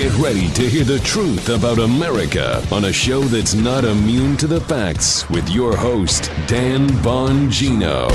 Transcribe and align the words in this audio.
Get 0.00 0.16
ready 0.16 0.48
to 0.52 0.62
hear 0.62 0.84
the 0.84 0.98
truth 1.00 1.50
about 1.50 1.78
America 1.78 2.66
on 2.72 2.86
a 2.86 2.92
show 2.92 3.20
that's 3.20 3.52
not 3.52 3.84
immune 3.84 4.34
to 4.38 4.46
the 4.46 4.62
facts 4.62 5.28
with 5.28 5.46
your 5.50 5.76
host, 5.76 6.32
Dan 6.46 6.88
Bongino. 6.88 8.10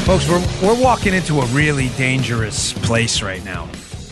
Folks, 0.00 0.28
we're, 0.28 0.44
we're 0.60 0.82
walking 0.82 1.14
into 1.14 1.38
a 1.38 1.46
really 1.46 1.90
dangerous 1.90 2.72
place 2.72 3.22
right 3.22 3.44
now. 3.44 3.68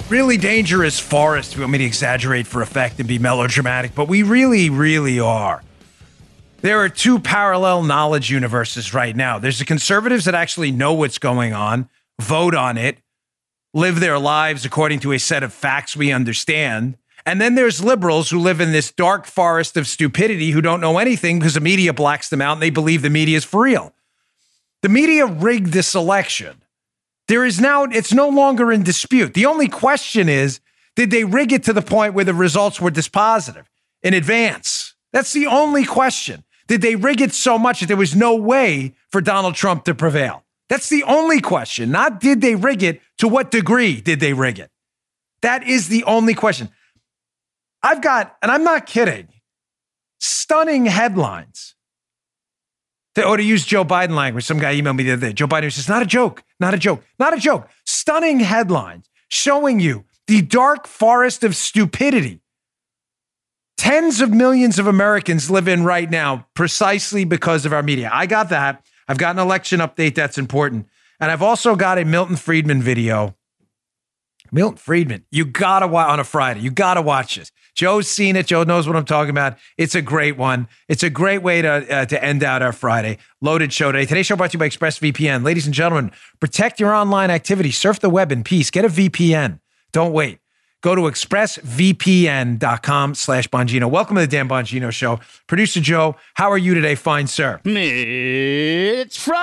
Really 0.09 0.37
dangerous 0.37 1.01
forest. 1.01 1.57
You 1.57 1.63
want 1.63 1.73
me 1.73 1.79
to 1.79 1.85
exaggerate 1.85 2.47
for 2.47 2.63
effect 2.63 3.01
and 3.01 3.09
be 3.09 3.19
melodramatic, 3.19 3.97
but 3.97 4.07
we 4.07 4.23
really, 4.23 4.71
really 4.71 5.19
are. 5.19 5.65
There 6.59 6.79
are 6.79 6.89
two 6.89 7.19
parallel 7.19 7.83
knowledge 7.83 8.31
universes 8.31 8.95
right 8.95 9.17
now. 9.17 9.41
There's 9.41 9.59
the 9.59 9.65
conservatives 9.65 10.27
that 10.27 10.37
actually 10.37 10.71
know 10.71 10.95
what's 10.95 11.19
going 11.19 11.53
on, 11.53 11.89
vote 12.21 12.55
on 12.55 12.79
it, 12.79 12.99
live 13.75 13.99
their 13.99 14.21
lives 14.21 14.65
according 14.65 15.01
to 15.01 15.11
a 15.11 15.19
set 15.19 15.43
of 15.43 15.53
facts 15.53 15.97
we 15.97 16.13
understand. 16.13 16.97
And 17.27 17.41
then 17.41 17.57
there's 17.57 17.83
liberals 17.83 18.31
who 18.31 18.39
live 18.39 18.61
in 18.61 18.71
this 18.71 18.93
dark 18.93 19.27
forest 19.27 19.77
of 19.77 19.89
stupidity 19.89 20.53
who 20.53 20.63
don't 20.63 20.81
know 20.81 20.99
anything 20.99 21.41
because 21.41 21.55
the 21.55 21.61
media 21.61 21.93
blacks 21.93 22.29
them 22.29 22.41
out 22.41 22.53
and 22.55 22.63
they 22.63 22.71
believe 22.71 23.03
the 23.03 23.11
media 23.11 23.37
is 23.37 23.45
for 23.45 23.63
real. 23.63 23.93
The 24.83 24.89
media 24.89 25.27
rigged 25.27 25.73
this 25.73 25.97
election. 25.97 26.63
There 27.27 27.45
is 27.45 27.61
now, 27.61 27.83
it's 27.83 28.13
no 28.13 28.29
longer 28.29 28.71
in 28.71 28.85
dispute. 28.85 29.35
The 29.35 29.47
only 29.47 29.67
question 29.67 30.29
is, 30.29 30.61
did 30.95 31.11
they 31.11 31.25
rig 31.25 31.53
it 31.53 31.65
to 31.65 31.73
the 31.73 31.83
point 31.83 32.15
where 32.15 32.25
the 32.25 32.33
results 32.33 32.81
were 32.81 32.93
dispositive 32.93 33.65
in 34.05 34.15
advance? 34.15 34.95
That's 35.13 35.33
the 35.33 35.47
only 35.47 35.85
question. 35.85 36.45
Did 36.69 36.83
they 36.83 36.95
rig 36.95 37.21
it 37.21 37.33
so 37.33 37.59
much 37.59 37.81
that 37.81 37.87
there 37.87 37.97
was 37.97 38.15
no 38.15 38.37
way 38.37 38.95
for 39.11 39.21
Donald 39.21 39.57
Trump 39.57 39.85
to 39.85 39.95
prevail? 39.95 40.45
That's 40.69 40.89
the 40.89 41.03
only 41.03 41.41
question. 41.41 41.91
Not 41.91 42.21
did 42.21 42.41
they 42.41 42.55
rig 42.55 42.85
it, 42.85 43.01
to 43.19 43.27
what 43.27 43.51
degree 43.51 44.01
did 44.01 44.21
they 44.21 44.33
rig 44.33 44.61
it? 44.61 44.71
That 45.43 45.65
is 45.65 45.89
the 45.89 46.05
only 46.05 46.35
question. 46.35 46.71
I've 47.87 48.03
got, 48.03 48.37
and 48.43 48.51
I'm 48.51 48.65
not 48.65 48.87
kidding, 48.87 49.29
stunning 50.19 50.87
headlines. 50.87 51.75
Or 53.17 53.37
to 53.37 53.43
use 53.43 53.65
Joe 53.65 53.85
Biden 53.85 54.15
language, 54.15 54.45
some 54.45 54.59
guy 54.59 54.75
emailed 54.75 54.97
me 54.97 55.05
the 55.05 55.13
other 55.13 55.29
day. 55.29 55.33
Joe 55.33 55.47
Biden 55.47 55.73
says, 55.73 55.89
not 55.89 56.03
a 56.03 56.07
joke, 56.07 56.43
not 56.61 56.75
a 56.75 56.79
joke, 56.79 57.03
not 57.19 57.33
a 57.33 57.39
joke. 57.39 57.69
Stunning 57.87 58.41
headlines 58.41 59.09
showing 59.29 59.81
you 59.81 60.05
the 60.27 60.43
dark 60.43 60.87
forest 60.87 61.45
of 61.45 61.57
stupidity 61.57 62.41
tens 63.77 64.21
of 64.21 64.33
millions 64.33 64.79
of 64.79 64.87
Americans 64.87 65.51
live 65.51 65.69
in 65.69 65.85
right 65.85 66.11
now 66.11 66.47
precisely 66.55 67.25
because 67.25 67.65
of 67.65 67.73
our 67.73 67.83
media. 67.83 68.11
I 68.13 68.27
got 68.27 68.49
that. 68.49 68.85
I've 69.07 69.19
got 69.19 69.37
an 69.37 69.39
election 69.41 69.81
update 69.81 70.15
that's 70.15 70.39
important. 70.39 70.89
And 71.21 71.31
I've 71.31 71.43
also 71.43 71.77
got 71.77 71.99
a 71.99 72.05
Milton 72.05 72.37
Friedman 72.37 72.83
video. 72.83 73.37
Milton 74.53 74.79
Friedman, 74.79 75.25
you 75.31 75.45
gotta 75.45 75.87
watch 75.87 76.09
on 76.09 76.21
a 76.21 76.25
Friday. 76.25 76.61
You 76.61 76.71
gotta 76.71 77.03
watch 77.03 77.37
this. 77.37 77.53
Joe's 77.77 78.09
seen 78.09 78.35
it. 78.37 78.47
Joe 78.47 78.65
knows 78.65 78.87
what 78.87 78.97
I'm 78.97 79.05
talking 79.05 79.31
about. 79.31 79.59
It's 79.77 79.95
a 79.95 80.01
great 80.01 80.39
one. 80.39 80.67
It's 80.89 81.03
a 81.03 81.11
great 81.11 81.43
way 81.43 81.61
to 81.61 81.95
uh, 81.95 82.07
to 82.07 82.25
end 82.25 82.43
out 82.43 82.63
our 82.63 82.73
Friday 82.73 83.19
loaded 83.43 83.71
show 83.73 83.93
today. 83.93 84.07
Today's 84.07 84.25
show 84.27 84.35
brought 84.35 84.53
to 84.53 84.55
you 84.55 84.59
by 84.59 84.71
ExpressVPN. 84.71 85.45
Ladies 85.45 85.67
and 85.67 85.75
gentlemen, 85.75 86.11
protect 86.41 86.81
your 86.81 86.95
online 86.95 87.31
activity. 87.31 87.71
Surf 87.71 88.01
the 88.01 88.09
web 88.09 88.33
in 88.33 88.43
peace. 88.43 88.71
Get 88.71 88.87
a 88.87 88.89
VPN. 88.89 89.61
Don't 89.93 90.13
wait. 90.13 90.39
Go 90.83 90.95
to 90.95 91.03
expressvpn.com 91.03 93.15
slash 93.15 93.49
Bongino. 93.49 93.91
Welcome 93.91 94.17
to 94.17 94.23
the 94.23 94.27
Dan 94.27 94.49
Bongino 94.49 94.91
Show. 94.93 95.21
Producer 95.47 95.81
Joe, 95.81 96.17
how 96.35 96.51
are 96.51 96.59
you 96.59 96.75
today, 96.75 96.95
fine 96.95 97.27
sir? 97.27 97.61
It's 97.65 99.23
Friday. 99.23 99.41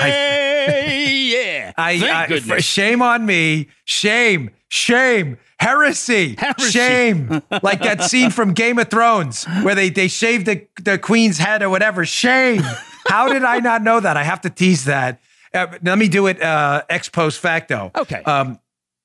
I, 0.00 0.86
yeah. 0.88 1.72
I, 1.76 1.98
Thank 1.98 2.50
I, 2.50 2.58
shame 2.58 3.02
on 3.02 3.24
me. 3.24 3.68
Shame. 3.84 4.50
Shame. 4.68 5.38
Heresy. 5.58 6.36
Heresy. 6.38 6.70
Shame. 6.70 7.42
like 7.62 7.82
that 7.82 8.02
scene 8.02 8.30
from 8.30 8.52
Game 8.52 8.78
of 8.78 8.90
Thrones 8.90 9.44
where 9.62 9.74
they, 9.74 9.88
they 9.88 10.08
shaved 10.08 10.46
the, 10.46 10.66
the 10.82 10.98
queen's 10.98 11.38
head 11.38 11.62
or 11.62 11.70
whatever. 11.70 12.04
Shame. 12.04 12.62
How 13.06 13.32
did 13.32 13.44
I 13.44 13.60
not 13.60 13.82
know 13.82 14.00
that? 14.00 14.16
I 14.16 14.24
have 14.24 14.40
to 14.42 14.50
tease 14.50 14.86
that. 14.86 15.20
Uh, 15.52 15.66
let 15.82 15.98
me 15.98 16.08
do 16.08 16.26
it 16.26 16.42
uh, 16.42 16.82
ex 16.88 17.08
post 17.08 17.38
facto. 17.40 17.92
Okay. 17.96 18.22
Um, 18.24 18.58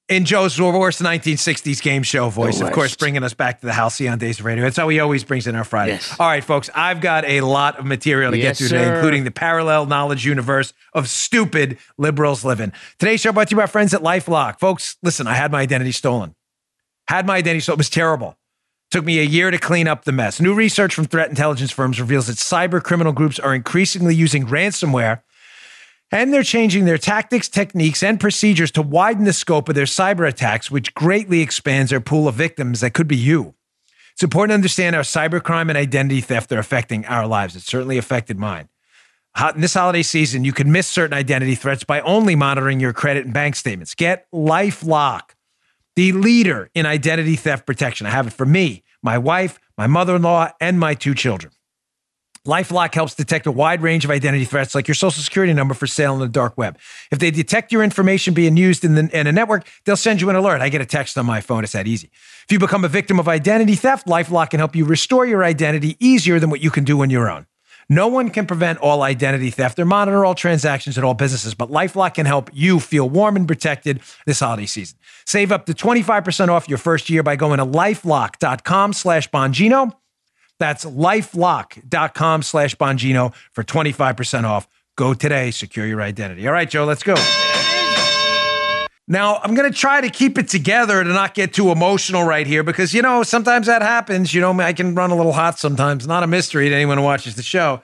in 0.09 0.25
Joe's 0.25 0.59
worst 0.59 1.01
1960s 1.01 1.81
game 1.81 2.01
show 2.01 2.29
voice, 2.29 2.59
of 2.61 2.71
course, 2.71 2.95
bringing 2.95 3.23
us 3.23 3.35
back 3.35 3.59
to 3.59 3.67
the 3.67 3.73
halcyon 3.73 4.17
days 4.17 4.39
of 4.39 4.45
radio. 4.45 4.63
That's 4.63 4.75
how 4.75 4.89
he 4.89 4.99
always 4.99 5.23
brings 5.23 5.45
in 5.45 5.55
our 5.55 5.63
Friday. 5.63 5.93
Yes. 5.93 6.15
All 6.19 6.27
right, 6.27 6.43
folks, 6.43 6.69
I've 6.73 6.99
got 6.99 7.25
a 7.25 7.41
lot 7.41 7.77
of 7.77 7.85
material 7.85 8.31
to 8.31 8.37
yes, 8.37 8.43
get 8.43 8.57
through 8.57 8.77
today, 8.79 8.95
including 8.95 9.23
the 9.23 9.31
parallel 9.31 9.85
knowledge 9.85 10.25
universe 10.25 10.73
of 10.93 11.07
stupid 11.07 11.77
liberals 11.99 12.43
living. 12.43 12.73
Today's 12.97 13.21
show 13.21 13.31
brought 13.31 13.49
to 13.49 13.55
you 13.55 13.61
by 13.61 13.67
friends 13.67 13.93
at 13.93 14.01
LifeLock. 14.01 14.59
Folks, 14.59 14.97
listen, 15.03 15.27
I 15.27 15.35
had 15.35 15.51
my 15.51 15.61
identity 15.61 15.91
stolen. 15.91 16.33
Had 17.09 17.25
my 17.25 17.37
identity 17.37 17.61
stolen. 17.61 17.77
It 17.77 17.79
was 17.79 17.89
terrible. 17.89 18.37
Took 18.91 19.03
me 19.03 19.17
a 19.17 19.23
year 19.23 19.49
to 19.49 19.57
clean 19.57 19.87
up 19.87 20.05
the 20.05 20.11
mess. 20.11 20.39
New 20.39 20.53
research 20.53 20.93
from 20.93 21.05
threat 21.05 21.27
intelligence 21.27 21.71
firms 21.71 21.99
reveals 21.99 22.27
that 22.27 22.35
cyber 22.35 22.83
criminal 22.83 23.13
groups 23.13 23.39
are 23.39 23.55
increasingly 23.55 24.13
using 24.13 24.45
ransomware 24.45 25.23
and 26.11 26.31
they're 26.31 26.43
changing 26.43 26.85
their 26.85 26.99
tactics, 26.99 27.49
techniques, 27.49 28.03
and 28.03 28.19
procedures 28.19 28.69
to 28.73 28.83
widen 28.83 29.23
the 29.23 29.33
scope 29.33 29.69
of 29.69 29.73
their 29.73 29.85
cyber 29.85 30.27
attacks, 30.27 30.69
which 30.69 30.93
greatly 30.93 31.41
expands 31.41 31.89
their 31.89 31.99
pool 31.99 32.27
of 32.27 32.35
victims 32.35 32.81
that 32.81 32.93
could 32.93 33.07
be 33.07 33.17
you. 33.17 33.55
It's 34.13 34.21
important 34.21 34.51
to 34.51 34.55
understand 34.55 34.95
how 34.95 35.01
cybercrime 35.01 35.69
and 35.69 35.79
identity 35.79 36.21
theft 36.21 36.51
are 36.51 36.59
affecting 36.59 37.07
our 37.07 37.25
lives. 37.25 37.55
It 37.55 37.63
certainly 37.63 37.97
affected 37.97 38.37
mine. 38.37 38.69
In 39.55 39.61
this 39.61 39.73
holiday 39.73 40.03
season, 40.03 40.45
you 40.45 40.53
can 40.53 40.71
miss 40.71 40.85
certain 40.85 41.17
identity 41.17 41.55
threats 41.55 41.83
by 41.83 42.01
only 42.01 42.35
monitoring 42.35 42.79
your 42.79 42.93
credit 42.93 43.25
and 43.25 43.33
bank 43.33 43.55
statements. 43.55 43.95
Get 43.95 44.27
Lifelock, 44.31 45.31
the 45.99 46.13
leader 46.13 46.71
in 46.73 46.85
identity 46.85 47.35
theft 47.35 47.65
protection. 47.65 48.07
I 48.07 48.11
have 48.11 48.25
it 48.25 48.31
for 48.31 48.45
me, 48.45 48.83
my 49.03 49.17
wife, 49.17 49.59
my 49.77 49.85
mother 49.85 50.15
in 50.15 50.21
law, 50.21 50.49
and 50.61 50.79
my 50.79 50.93
two 50.93 51.13
children. 51.13 51.51
Lifelock 52.47 52.95
helps 52.95 53.15
detect 53.15 53.45
a 53.47 53.51
wide 53.51 53.81
range 53.81 54.05
of 54.05 54.11
identity 54.11 54.45
threats 54.45 54.73
like 54.73 54.87
your 54.87 54.95
social 54.95 55.21
security 55.21 55.51
number 55.51 55.73
for 55.73 55.87
sale 55.87 56.13
on 56.13 56.19
the 56.19 56.29
dark 56.29 56.57
web. 56.57 56.79
If 57.11 57.19
they 57.19 57.31
detect 57.31 57.73
your 57.73 57.83
information 57.83 58.33
being 58.33 58.55
used 58.55 58.85
in, 58.85 58.95
the, 58.95 59.09
in 59.11 59.27
a 59.27 59.33
network, 59.33 59.67
they'll 59.83 59.97
send 59.97 60.21
you 60.21 60.29
an 60.29 60.37
alert. 60.37 60.61
I 60.61 60.69
get 60.69 60.79
a 60.79 60.85
text 60.85 61.17
on 61.17 61.25
my 61.25 61.41
phone. 61.41 61.65
It's 61.65 61.73
that 61.73 61.85
easy. 61.85 62.09
If 62.45 62.47
you 62.49 62.59
become 62.59 62.85
a 62.85 62.87
victim 62.87 63.19
of 63.19 63.27
identity 63.27 63.75
theft, 63.75 64.07
Lifelock 64.07 64.51
can 64.51 64.59
help 64.59 64.77
you 64.77 64.85
restore 64.85 65.25
your 65.25 65.43
identity 65.43 65.97
easier 65.99 66.39
than 66.39 66.49
what 66.49 66.61
you 66.61 66.71
can 66.71 66.85
do 66.85 67.01
on 67.01 67.09
your 67.09 67.29
own. 67.29 67.45
No 67.89 68.07
one 68.07 68.29
can 68.29 68.45
prevent 68.45 68.77
all 68.79 69.01
identity 69.01 69.49
theft 69.49 69.79
or 69.79 69.85
monitor 69.85 70.23
all 70.23 70.35
transactions 70.35 70.97
at 70.97 71.03
all 71.03 71.15
businesses, 71.15 71.55
but 71.55 71.71
Lifelock 71.71 72.13
can 72.13 72.27
help 72.27 72.51
you 72.53 72.79
feel 72.79 73.09
warm 73.09 73.35
and 73.35 73.47
protected 73.47 73.99
this 74.27 74.39
holiday 74.39 74.67
season. 74.67 74.99
Save 75.25 75.51
up 75.51 75.65
to 75.65 75.73
25% 75.73 76.49
off 76.49 76.69
your 76.69 76.77
first 76.77 77.09
year 77.09 77.23
by 77.23 77.35
going 77.35 77.57
to 77.57 77.65
lifelock.com 77.65 78.93
slash 78.93 79.29
Bongino. 79.31 79.91
That's 80.59 80.85
lifelock.com 80.85 82.43
slash 82.43 82.75
Bongino 82.75 83.33
for 83.51 83.63
25% 83.63 84.43
off. 84.43 84.67
Go 84.95 85.13
today, 85.13 85.49
secure 85.49 85.87
your 85.87 86.01
identity. 86.01 86.45
All 86.45 86.53
right, 86.53 86.69
Joe, 86.69 86.85
let's 86.85 87.03
go. 87.03 87.15
Now, 89.11 89.37
I'm 89.37 89.55
going 89.55 89.69
to 89.69 89.75
try 89.75 90.01
to 90.01 90.09
keep 90.09 90.37
it 90.37 90.47
together 90.47 91.03
to 91.03 91.09
not 91.09 91.33
get 91.33 91.51
too 91.51 91.71
emotional 91.71 92.23
right 92.23 92.45
here 92.45 92.61
because, 92.61 92.93
you 92.93 93.01
know, 93.01 93.23
sometimes 93.23 93.65
that 93.65 93.81
happens. 93.81 94.35
You 94.35 94.39
know, 94.39 94.57
I 94.59 94.71
can 94.71 94.93
run 94.93 95.09
a 95.09 95.15
little 95.15 95.33
hot 95.33 95.57
sometimes. 95.57 96.05
Not 96.05 96.21
a 96.21 96.27
mystery 96.27 96.69
to 96.69 96.75
anyone 96.75 96.99
who 96.99 97.03
watches 97.03 97.35
the 97.35 97.41
show. 97.41 97.81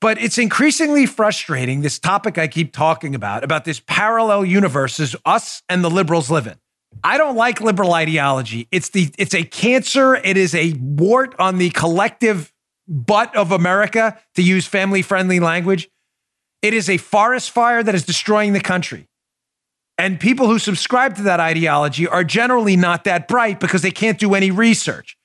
But 0.00 0.20
it's 0.20 0.36
increasingly 0.36 1.06
frustrating, 1.06 1.82
this 1.82 2.00
topic 2.00 2.38
I 2.38 2.48
keep 2.48 2.72
talking 2.72 3.14
about, 3.14 3.44
about 3.44 3.64
this 3.64 3.80
parallel 3.86 4.44
universes 4.44 5.14
us 5.24 5.62
and 5.68 5.84
the 5.84 5.88
liberals 5.88 6.28
live 6.28 6.48
in. 6.48 6.56
I 7.04 7.18
don't 7.18 7.36
like 7.36 7.60
liberal 7.60 7.94
ideology. 7.94 8.68
It's 8.72 8.90
the 8.90 9.10
it's 9.16 9.34
a 9.34 9.44
cancer. 9.44 10.16
It 10.16 10.36
is 10.36 10.54
a 10.54 10.74
wart 10.78 11.34
on 11.38 11.58
the 11.58 11.70
collective 11.70 12.52
butt 12.86 13.34
of 13.34 13.50
America, 13.52 14.18
to 14.34 14.42
use 14.42 14.66
family 14.66 15.02
friendly 15.02 15.40
language. 15.40 15.88
It 16.62 16.74
is 16.74 16.90
a 16.90 16.98
forest 16.98 17.50
fire 17.50 17.82
that 17.82 17.94
is 17.94 18.04
destroying 18.04 18.52
the 18.52 18.60
country. 18.60 19.08
And 19.96 20.18
people 20.18 20.46
who 20.46 20.58
subscribe 20.58 21.16
to 21.16 21.22
that 21.22 21.40
ideology 21.40 22.08
are 22.08 22.24
generally 22.24 22.76
not 22.76 23.04
that 23.04 23.28
bright 23.28 23.60
because 23.60 23.82
they 23.82 23.90
can't 23.90 24.18
do 24.18 24.34
any 24.34 24.50
research. 24.50 25.16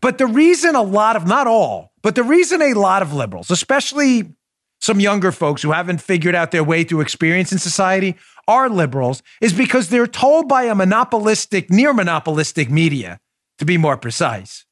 But 0.00 0.18
the 0.18 0.26
reason 0.26 0.74
a 0.74 0.82
lot 0.82 1.16
of, 1.16 1.26
not 1.26 1.46
all, 1.46 1.92
but 2.02 2.14
the 2.14 2.22
reason 2.22 2.60
a 2.60 2.74
lot 2.74 3.02
of 3.02 3.12
liberals, 3.12 3.50
especially 3.50 4.34
some 4.80 5.00
younger 5.00 5.32
folks 5.32 5.62
who 5.62 5.72
haven't 5.72 6.00
figured 6.00 6.34
out 6.34 6.50
their 6.50 6.64
way 6.64 6.84
through 6.84 7.00
experience 7.00 7.52
in 7.52 7.58
society, 7.58 8.16
are 8.48 8.68
liberals 8.68 9.22
is 9.40 9.52
because 9.52 9.88
they're 9.88 10.06
told 10.06 10.48
by 10.48 10.64
a 10.64 10.74
monopolistic, 10.74 11.70
near 11.70 11.92
monopolistic 11.92 12.70
media, 12.70 13.20
to 13.58 13.64
be 13.64 13.78
more 13.78 13.96
precise. 13.96 14.64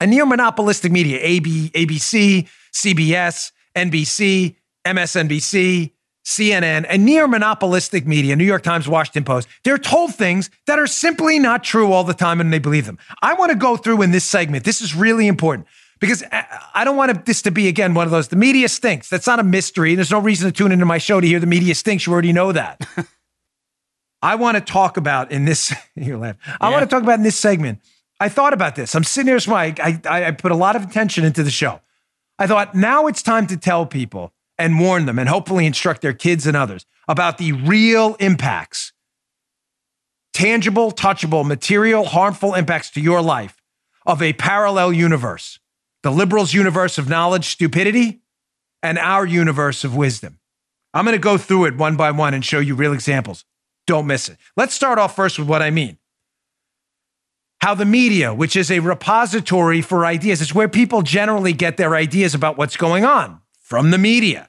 A 0.00 0.06
near 0.06 0.26
monopolistic 0.26 0.92
media, 0.92 1.18
AB, 1.22 1.70
ABC, 1.70 2.48
CBS, 2.74 3.52
NBC, 3.74 4.56
MSNBC, 4.86 5.92
CNN, 6.26 6.84
and 6.88 7.04
near 7.04 7.28
monopolistic 7.28 8.04
media, 8.04 8.34
New 8.34 8.44
York 8.44 8.64
Times, 8.64 8.88
Washington 8.88 9.22
Post, 9.22 9.46
they're 9.62 9.78
told 9.78 10.12
things 10.12 10.50
that 10.66 10.76
are 10.76 10.88
simply 10.88 11.38
not 11.38 11.62
true 11.62 11.92
all 11.92 12.02
the 12.02 12.14
time 12.14 12.40
and 12.40 12.52
they 12.52 12.58
believe 12.58 12.84
them. 12.84 12.98
I 13.22 13.34
want 13.34 13.52
to 13.52 13.56
go 13.56 13.76
through 13.76 14.02
in 14.02 14.10
this 14.10 14.24
segment. 14.24 14.64
This 14.64 14.80
is 14.80 14.92
really 14.92 15.28
important 15.28 15.68
because 16.00 16.24
I 16.74 16.82
don't 16.82 16.96
want 16.96 17.26
this 17.26 17.42
to 17.42 17.52
be 17.52 17.68
again 17.68 17.94
one 17.94 18.08
of 18.08 18.10
those. 18.10 18.26
The 18.26 18.34
media 18.34 18.68
stinks. 18.68 19.08
That's 19.08 19.28
not 19.28 19.38
a 19.38 19.44
mystery. 19.44 19.94
There's 19.94 20.10
no 20.10 20.18
reason 20.18 20.50
to 20.50 20.52
tune 20.52 20.72
into 20.72 20.84
my 20.84 20.98
show 20.98 21.20
to 21.20 21.26
hear 21.26 21.38
the 21.38 21.46
media 21.46 21.76
stinks. 21.76 22.08
You 22.08 22.12
already 22.12 22.32
know 22.32 22.50
that. 22.50 22.84
I 24.20 24.34
want 24.34 24.56
to 24.56 24.60
talk 24.60 24.96
about 24.96 25.30
in 25.30 25.44
this. 25.44 25.72
you 25.94 26.18
laugh. 26.18 26.34
I 26.60 26.70
want 26.70 26.82
to 26.82 26.88
talk 26.88 27.04
about 27.04 27.18
in 27.18 27.22
this 27.22 27.38
segment. 27.38 27.78
I 28.18 28.28
thought 28.28 28.52
about 28.52 28.74
this. 28.74 28.96
I'm 28.96 29.04
sitting 29.04 29.28
here, 29.28 29.38
Mike. 29.46 29.78
I, 29.78 30.00
I 30.10 30.24
I 30.24 30.30
put 30.32 30.50
a 30.50 30.56
lot 30.56 30.74
of 30.74 30.82
attention 30.82 31.24
into 31.24 31.44
the 31.44 31.52
show. 31.52 31.80
I 32.36 32.48
thought 32.48 32.74
now 32.74 33.06
it's 33.06 33.22
time 33.22 33.46
to 33.46 33.56
tell 33.56 33.86
people 33.86 34.32
and 34.58 34.80
warn 34.80 35.06
them, 35.06 35.18
and 35.18 35.28
hopefully 35.28 35.66
instruct 35.66 36.02
their 36.02 36.12
kids 36.12 36.46
and 36.46 36.56
others 36.56 36.86
about 37.08 37.38
the 37.38 37.52
real 37.52 38.16
impacts, 38.20 38.92
tangible, 40.32 40.92
touchable, 40.92 41.44
material, 41.46 42.04
harmful 42.04 42.54
impacts 42.54 42.90
to 42.90 43.00
your 43.00 43.22
life 43.22 43.62
of 44.04 44.22
a 44.22 44.32
parallel 44.34 44.92
universe, 44.92 45.58
the 46.02 46.10
liberals' 46.10 46.54
universe 46.54 46.98
of 46.98 47.08
knowledge, 47.08 47.46
stupidity, 47.46 48.22
and 48.82 48.98
our 48.98 49.26
universe 49.26 49.84
of 49.84 49.96
wisdom. 49.96 50.38
I'm 50.94 51.04
going 51.04 51.16
to 51.16 51.18
go 51.18 51.36
through 51.36 51.66
it 51.66 51.76
one 51.76 51.96
by 51.96 52.10
one 52.10 52.34
and 52.34 52.44
show 52.44 52.58
you 52.58 52.74
real 52.74 52.92
examples. 52.92 53.44
Don't 53.86 54.06
miss 54.06 54.28
it. 54.28 54.38
Let's 54.56 54.74
start 54.74 54.98
off 54.98 55.14
first 55.14 55.38
with 55.38 55.48
what 55.48 55.62
I 55.62 55.70
mean. 55.70 55.98
How 57.60 57.74
the 57.74 57.84
media, 57.84 58.34
which 58.34 58.54
is 58.56 58.70
a 58.70 58.80
repository 58.80 59.80
for 59.82 60.04
ideas, 60.04 60.40
is 60.40 60.54
where 60.54 60.68
people 60.68 61.02
generally 61.02 61.52
get 61.52 61.76
their 61.76 61.94
ideas 61.94 62.34
about 62.34 62.56
what's 62.56 62.76
going 62.76 63.04
on 63.04 63.40
from 63.66 63.90
the 63.90 63.98
media. 63.98 64.48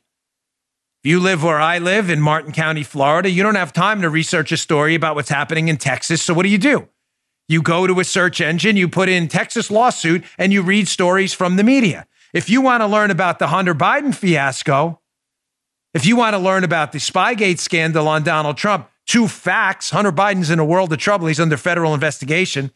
If 1.03 1.09
you 1.09 1.19
live 1.19 1.43
where 1.43 1.59
I 1.59 1.79
live 1.79 2.11
in 2.11 2.21
Martin 2.21 2.51
County, 2.51 2.83
Florida, 2.83 3.31
you 3.31 3.41
don't 3.41 3.55
have 3.55 3.73
time 3.73 4.03
to 4.03 4.11
research 4.11 4.51
a 4.51 4.57
story 4.57 4.93
about 4.93 5.15
what's 5.15 5.29
happening 5.29 5.69
in 5.69 5.77
Texas. 5.77 6.21
So 6.21 6.35
what 6.35 6.43
do 6.43 6.49
you 6.49 6.59
do? 6.59 6.87
You 7.47 7.63
go 7.63 7.87
to 7.87 7.99
a 7.99 8.03
search 8.03 8.41
engine, 8.41 8.77
you 8.77 8.87
put 8.87 9.09
in 9.09 9.27
Texas 9.27 9.71
lawsuit, 9.71 10.23
and 10.37 10.53
you 10.53 10.61
read 10.61 10.87
stories 10.87 11.33
from 11.33 11.55
the 11.55 11.63
media. 11.63 12.05
If 12.31 12.47
you 12.47 12.61
want 12.61 12.81
to 12.81 12.87
learn 12.87 13.09
about 13.09 13.39
the 13.39 13.47
Hunter 13.47 13.73
Biden 13.73 14.13
fiasco, 14.13 15.01
if 15.95 16.05
you 16.05 16.15
want 16.15 16.35
to 16.35 16.39
learn 16.39 16.63
about 16.63 16.91
the 16.91 16.99
Spygate 16.99 17.57
scandal 17.57 18.07
on 18.07 18.21
Donald 18.21 18.57
Trump, 18.57 18.87
two 19.07 19.27
facts 19.27 19.89
Hunter 19.89 20.11
Biden's 20.11 20.51
in 20.51 20.59
a 20.59 20.65
world 20.65 20.93
of 20.93 20.99
trouble. 20.99 21.25
He's 21.25 21.39
under 21.39 21.57
federal 21.57 21.95
investigation. 21.95 22.69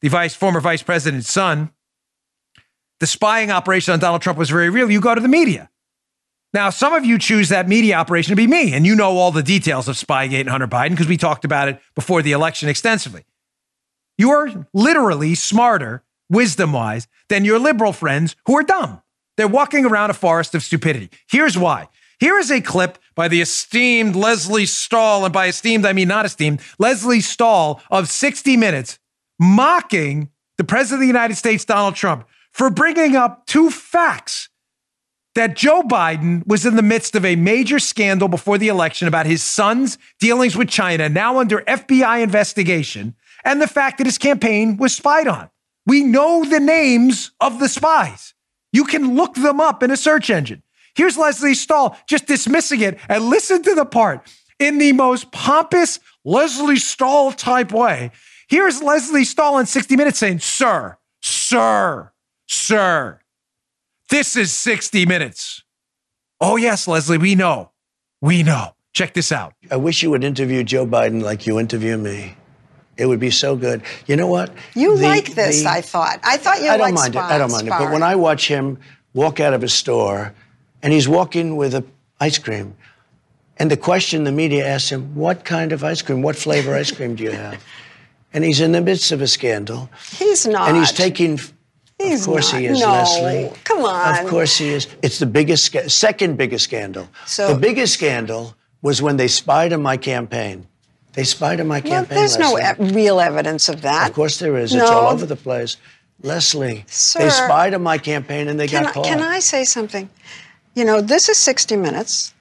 The 0.00 0.08
vice, 0.08 0.34
former 0.34 0.60
vice 0.60 0.82
president's 0.82 1.30
son. 1.30 1.70
The 3.00 3.06
spying 3.06 3.50
operation 3.50 3.92
on 3.92 4.00
Donald 4.00 4.22
Trump 4.22 4.38
was 4.38 4.50
very 4.50 4.70
real. 4.70 4.90
You 4.90 5.00
go 5.00 5.14
to 5.14 5.20
the 5.20 5.28
media. 5.28 5.70
Now, 6.54 6.70
some 6.70 6.94
of 6.94 7.04
you 7.04 7.18
choose 7.18 7.50
that 7.50 7.68
media 7.68 7.96
operation 7.96 8.32
to 8.32 8.36
be 8.36 8.46
me, 8.46 8.72
and 8.72 8.86
you 8.86 8.96
know 8.96 9.16
all 9.18 9.30
the 9.30 9.42
details 9.42 9.86
of 9.86 9.96
Spygate 9.96 10.40
and 10.40 10.48
Hunter 10.48 10.66
Biden 10.66 10.90
because 10.90 11.06
we 11.06 11.18
talked 11.18 11.44
about 11.44 11.68
it 11.68 11.80
before 11.94 12.22
the 12.22 12.32
election 12.32 12.68
extensively. 12.68 13.24
You 14.16 14.30
are 14.30 14.66
literally 14.72 15.34
smarter, 15.34 16.02
wisdom 16.30 16.72
wise, 16.72 17.06
than 17.28 17.44
your 17.44 17.58
liberal 17.58 17.92
friends 17.92 18.34
who 18.46 18.56
are 18.56 18.62
dumb. 18.62 19.02
They're 19.36 19.46
walking 19.46 19.84
around 19.84 20.10
a 20.10 20.14
forest 20.14 20.54
of 20.54 20.62
stupidity. 20.62 21.10
Here's 21.30 21.56
why. 21.56 21.88
Here 22.18 22.38
is 22.38 22.50
a 22.50 22.60
clip 22.60 22.98
by 23.14 23.28
the 23.28 23.40
esteemed 23.40 24.16
Lesley 24.16 24.66
Stahl, 24.66 25.24
and 25.24 25.32
by 25.32 25.46
esteemed, 25.46 25.86
I 25.86 25.92
mean 25.92 26.08
not 26.08 26.24
esteemed, 26.24 26.60
Lesley 26.78 27.20
Stahl 27.20 27.80
of 27.90 28.08
60 28.08 28.56
Minutes, 28.56 28.98
mocking 29.38 30.30
the 30.56 30.64
President 30.64 30.96
of 30.96 31.00
the 31.02 31.06
United 31.06 31.36
States, 31.36 31.64
Donald 31.64 31.94
Trump, 31.94 32.26
for 32.52 32.70
bringing 32.70 33.16
up 33.16 33.46
two 33.46 33.70
facts 33.70 34.48
that 35.34 35.54
Joe 35.54 35.82
Biden 35.82 36.44
was 36.46 36.66
in 36.66 36.74
the 36.74 36.82
midst 36.82 37.14
of 37.14 37.24
a 37.24 37.36
major 37.36 37.78
scandal 37.78 38.26
before 38.26 38.58
the 38.58 38.68
election 38.68 39.06
about 39.06 39.26
his 39.26 39.42
son's 39.42 39.96
dealings 40.18 40.56
with 40.56 40.68
China, 40.68 41.08
now 41.08 41.38
under 41.38 41.60
FBI 41.60 42.22
investigation, 42.22 43.14
and 43.44 43.62
the 43.62 43.68
fact 43.68 43.98
that 43.98 44.06
his 44.06 44.18
campaign 44.18 44.76
was 44.76 44.96
spied 44.96 45.28
on. 45.28 45.48
We 45.86 46.02
know 46.02 46.44
the 46.44 46.60
names 46.60 47.30
of 47.40 47.60
the 47.60 47.68
spies. 47.68 48.34
You 48.72 48.84
can 48.84 49.14
look 49.14 49.34
them 49.34 49.60
up 49.60 49.82
in 49.82 49.90
a 49.90 49.96
search 49.96 50.28
engine. 50.28 50.62
Here's 50.94 51.16
Lesley 51.16 51.54
Stahl 51.54 51.96
just 52.08 52.26
dismissing 52.26 52.80
it 52.80 52.98
and 53.08 53.30
listen 53.30 53.62
to 53.62 53.74
the 53.74 53.86
part 53.86 54.28
in 54.58 54.78
the 54.78 54.92
most 54.92 55.30
pompous 55.30 56.00
Lesley 56.24 56.76
Stahl 56.76 57.30
type 57.32 57.72
way. 57.72 58.10
Here's 58.48 58.82
Lesley 58.82 59.24
Stahl 59.24 59.58
in 59.58 59.66
60 59.66 59.94
Minutes 59.96 60.18
saying, 60.18 60.40
Sir, 60.40 60.98
sir, 61.22 62.12
sir, 62.48 63.20
this 64.10 64.36
is 64.36 64.52
60 64.52 65.06
Minutes. 65.06 65.62
Oh, 66.40 66.56
yes, 66.56 66.88
Lesley, 66.88 67.18
we 67.18 67.34
know. 67.34 67.70
We 68.20 68.42
know. 68.42 68.74
Check 68.92 69.14
this 69.14 69.30
out. 69.30 69.54
I 69.70 69.76
wish 69.76 70.02
you 70.02 70.10
would 70.10 70.24
interview 70.24 70.64
Joe 70.64 70.86
Biden 70.86 71.22
like 71.22 71.46
you 71.46 71.60
interview 71.60 71.96
me. 71.96 72.34
It 72.96 73.06
would 73.06 73.20
be 73.20 73.30
so 73.30 73.54
good. 73.54 73.82
You 74.06 74.16
know 74.16 74.26
what? 74.26 74.52
You 74.74 74.96
the, 74.96 75.04
like 75.04 75.34
this, 75.34 75.62
the, 75.62 75.68
I 75.68 75.80
thought. 75.82 76.18
I 76.24 76.36
thought 76.36 76.60
you 76.60 76.66
like 76.66 76.80
it. 76.80 76.82
I 76.82 76.88
don't 76.88 76.94
mind 76.94 77.14
it. 77.14 77.20
I 77.20 77.38
don't 77.38 77.52
mind 77.52 77.68
it. 77.68 77.70
But 77.70 77.92
when 77.92 78.02
I 78.02 78.16
watch 78.16 78.48
him 78.48 78.78
walk 79.14 79.38
out 79.38 79.54
of 79.54 79.62
a 79.62 79.68
store 79.68 80.34
and 80.82 80.92
he's 80.92 81.08
walking 81.08 81.56
with 81.56 81.74
a 81.74 81.84
ice 82.20 82.38
cream. 82.38 82.74
And 83.56 83.70
the 83.70 83.76
question 83.76 84.24
the 84.24 84.32
media 84.32 84.66
asks 84.66 84.90
him, 84.90 85.14
what 85.14 85.44
kind 85.44 85.72
of 85.72 85.82
ice 85.82 86.02
cream? 86.02 86.22
What 86.22 86.36
flavor 86.36 86.74
ice 86.74 86.90
cream 86.92 87.14
do 87.16 87.24
you 87.24 87.32
have? 87.32 87.62
And 88.32 88.44
he's 88.44 88.60
in 88.60 88.72
the 88.72 88.80
midst 88.80 89.10
of 89.10 89.20
a 89.20 89.26
scandal. 89.26 89.90
He's 90.16 90.46
not. 90.46 90.68
And 90.68 90.76
he's 90.76 90.92
taking. 90.92 91.40
He's 91.98 92.20
of 92.20 92.26
course 92.26 92.52
not. 92.52 92.60
he 92.60 92.66
is, 92.68 92.80
no. 92.80 92.92
Lesley. 92.92 93.52
Come 93.64 93.84
on. 93.84 94.24
Of 94.24 94.30
course 94.30 94.56
he 94.56 94.68
is. 94.68 94.86
It's 95.02 95.18
the 95.18 95.26
biggest, 95.26 95.90
second 95.90 96.38
biggest 96.38 96.64
scandal. 96.64 97.08
So, 97.26 97.52
the 97.54 97.58
biggest 97.58 97.94
scandal 97.94 98.54
was 98.82 99.02
when 99.02 99.16
they 99.16 99.28
spied 99.28 99.72
on 99.72 99.82
my 99.82 99.96
campaign. 99.96 100.66
They 101.14 101.24
spied 101.24 101.60
on 101.60 101.66
my 101.66 101.80
well, 101.80 101.90
campaign. 101.90 102.18
There's 102.18 102.38
Lesley. 102.38 102.86
no 102.86 102.94
real 102.94 103.18
evidence 103.18 103.68
of 103.68 103.82
that. 103.82 104.08
Of 104.08 104.14
course 104.14 104.38
there 104.38 104.56
is. 104.56 104.72
No. 104.72 104.82
It's 104.82 104.90
all 104.90 105.12
over 105.12 105.26
the 105.26 105.36
place. 105.36 105.76
Lesley, 106.22 106.84
Sir, 106.88 107.20
they 107.20 107.30
spied 107.30 107.74
on 107.74 107.82
my 107.82 107.98
campaign 107.98 108.48
and 108.48 108.58
they 108.58 108.66
got 108.66 108.86
I, 108.86 108.92
caught. 108.92 109.04
Can 109.04 109.20
I 109.20 109.38
say 109.38 109.64
something? 109.64 110.08
You 110.74 110.84
know, 110.84 111.00
this 111.00 111.28
is 111.28 111.38
60 111.38 111.76
Minutes, 111.76 112.34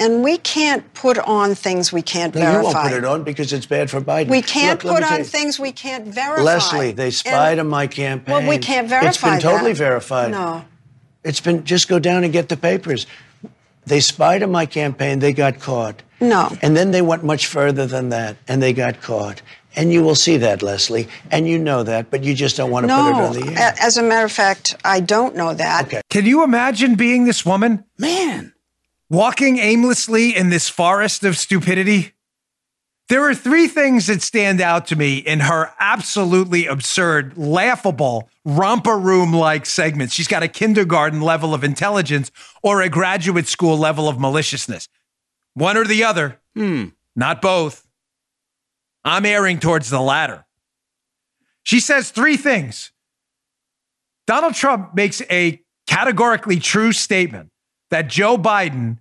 and 0.00 0.22
we 0.22 0.38
can't 0.38 0.92
put 0.94 1.18
on 1.18 1.54
things 1.54 1.92
we 1.92 2.02
can't 2.02 2.34
no, 2.34 2.40
verify. 2.40 2.58
You 2.58 2.64
won't 2.64 2.88
put 2.88 2.92
it 2.92 3.04
on 3.04 3.22
because 3.24 3.52
it's 3.52 3.66
bad 3.66 3.90
for 3.90 4.00
Biden. 4.00 4.28
We 4.28 4.42
can't 4.42 4.82
Look, 4.84 4.96
put 4.96 5.12
on 5.12 5.24
things 5.24 5.58
we 5.58 5.72
can't 5.72 6.06
verify. 6.06 6.42
Lesley, 6.42 6.92
they 6.92 7.10
spied 7.10 7.52
and, 7.52 7.60
on 7.60 7.68
my 7.68 7.86
campaign. 7.86 8.34
Well, 8.34 8.48
we 8.48 8.58
can't 8.58 8.88
verify 8.88 9.08
It's 9.08 9.20
been 9.20 9.40
totally 9.40 9.72
that. 9.72 9.78
verified. 9.78 10.30
No. 10.30 10.64
It's 11.22 11.40
been, 11.40 11.64
just 11.64 11.88
go 11.88 11.98
down 11.98 12.24
and 12.24 12.32
get 12.32 12.48
the 12.48 12.56
papers. 12.56 13.06
They 13.86 14.00
spied 14.00 14.42
on 14.42 14.50
my 14.50 14.66
campaign, 14.66 15.18
they 15.18 15.32
got 15.32 15.60
caught. 15.60 16.02
No. 16.20 16.50
And 16.62 16.76
then 16.76 16.90
they 16.90 17.02
went 17.02 17.22
much 17.22 17.46
further 17.46 17.86
than 17.86 18.08
that, 18.10 18.36
and 18.48 18.62
they 18.62 18.72
got 18.72 19.00
caught. 19.02 19.42
And 19.76 19.92
you 19.92 20.02
will 20.02 20.14
see 20.14 20.36
that, 20.38 20.62
Lesley. 20.62 21.08
And 21.30 21.48
you 21.48 21.58
know 21.58 21.82
that, 21.82 22.10
but 22.10 22.22
you 22.22 22.34
just 22.34 22.56
don't 22.56 22.70
want 22.70 22.84
to 22.84 22.88
no, 22.88 23.02
put 23.02 23.08
it 23.08 23.14
on 23.14 23.54
the 23.54 23.60
air. 23.60 23.74
As 23.80 23.96
a 23.96 24.02
matter 24.02 24.24
of 24.24 24.32
fact, 24.32 24.76
I 24.84 25.00
don't 25.00 25.34
know 25.34 25.52
that. 25.52 25.86
Okay. 25.86 26.00
Can 26.10 26.26
you 26.26 26.44
imagine 26.44 26.94
being 26.94 27.24
this 27.24 27.44
woman? 27.44 27.84
Man. 27.98 28.53
Walking 29.10 29.58
aimlessly 29.58 30.34
in 30.34 30.50
this 30.50 30.68
forest 30.68 31.24
of 31.24 31.36
stupidity? 31.36 32.12
There 33.10 33.28
are 33.28 33.34
three 33.34 33.68
things 33.68 34.06
that 34.06 34.22
stand 34.22 34.62
out 34.62 34.86
to 34.86 34.96
me 34.96 35.18
in 35.18 35.40
her 35.40 35.72
absolutely 35.78 36.66
absurd, 36.66 37.36
laughable, 37.36 38.30
romper 38.46 38.98
room 38.98 39.32
like 39.32 39.66
segments. 39.66 40.14
She's 40.14 40.26
got 40.26 40.42
a 40.42 40.48
kindergarten 40.48 41.20
level 41.20 41.52
of 41.52 41.62
intelligence 41.62 42.30
or 42.62 42.80
a 42.80 42.88
graduate 42.88 43.46
school 43.46 43.76
level 43.76 44.08
of 44.08 44.18
maliciousness. 44.18 44.88
One 45.52 45.76
or 45.76 45.84
the 45.84 46.02
other, 46.02 46.40
Hmm. 46.54 46.88
not 47.14 47.42
both. 47.42 47.86
I'm 49.04 49.26
erring 49.26 49.60
towards 49.60 49.90
the 49.90 50.00
latter. 50.00 50.46
She 51.62 51.80
says 51.80 52.10
three 52.10 52.38
things. 52.38 52.90
Donald 54.26 54.54
Trump 54.54 54.94
makes 54.94 55.20
a 55.30 55.60
categorically 55.86 56.58
true 56.58 56.92
statement 56.92 57.50
that 57.90 58.08
Joe 58.08 58.36
Biden 58.36 58.98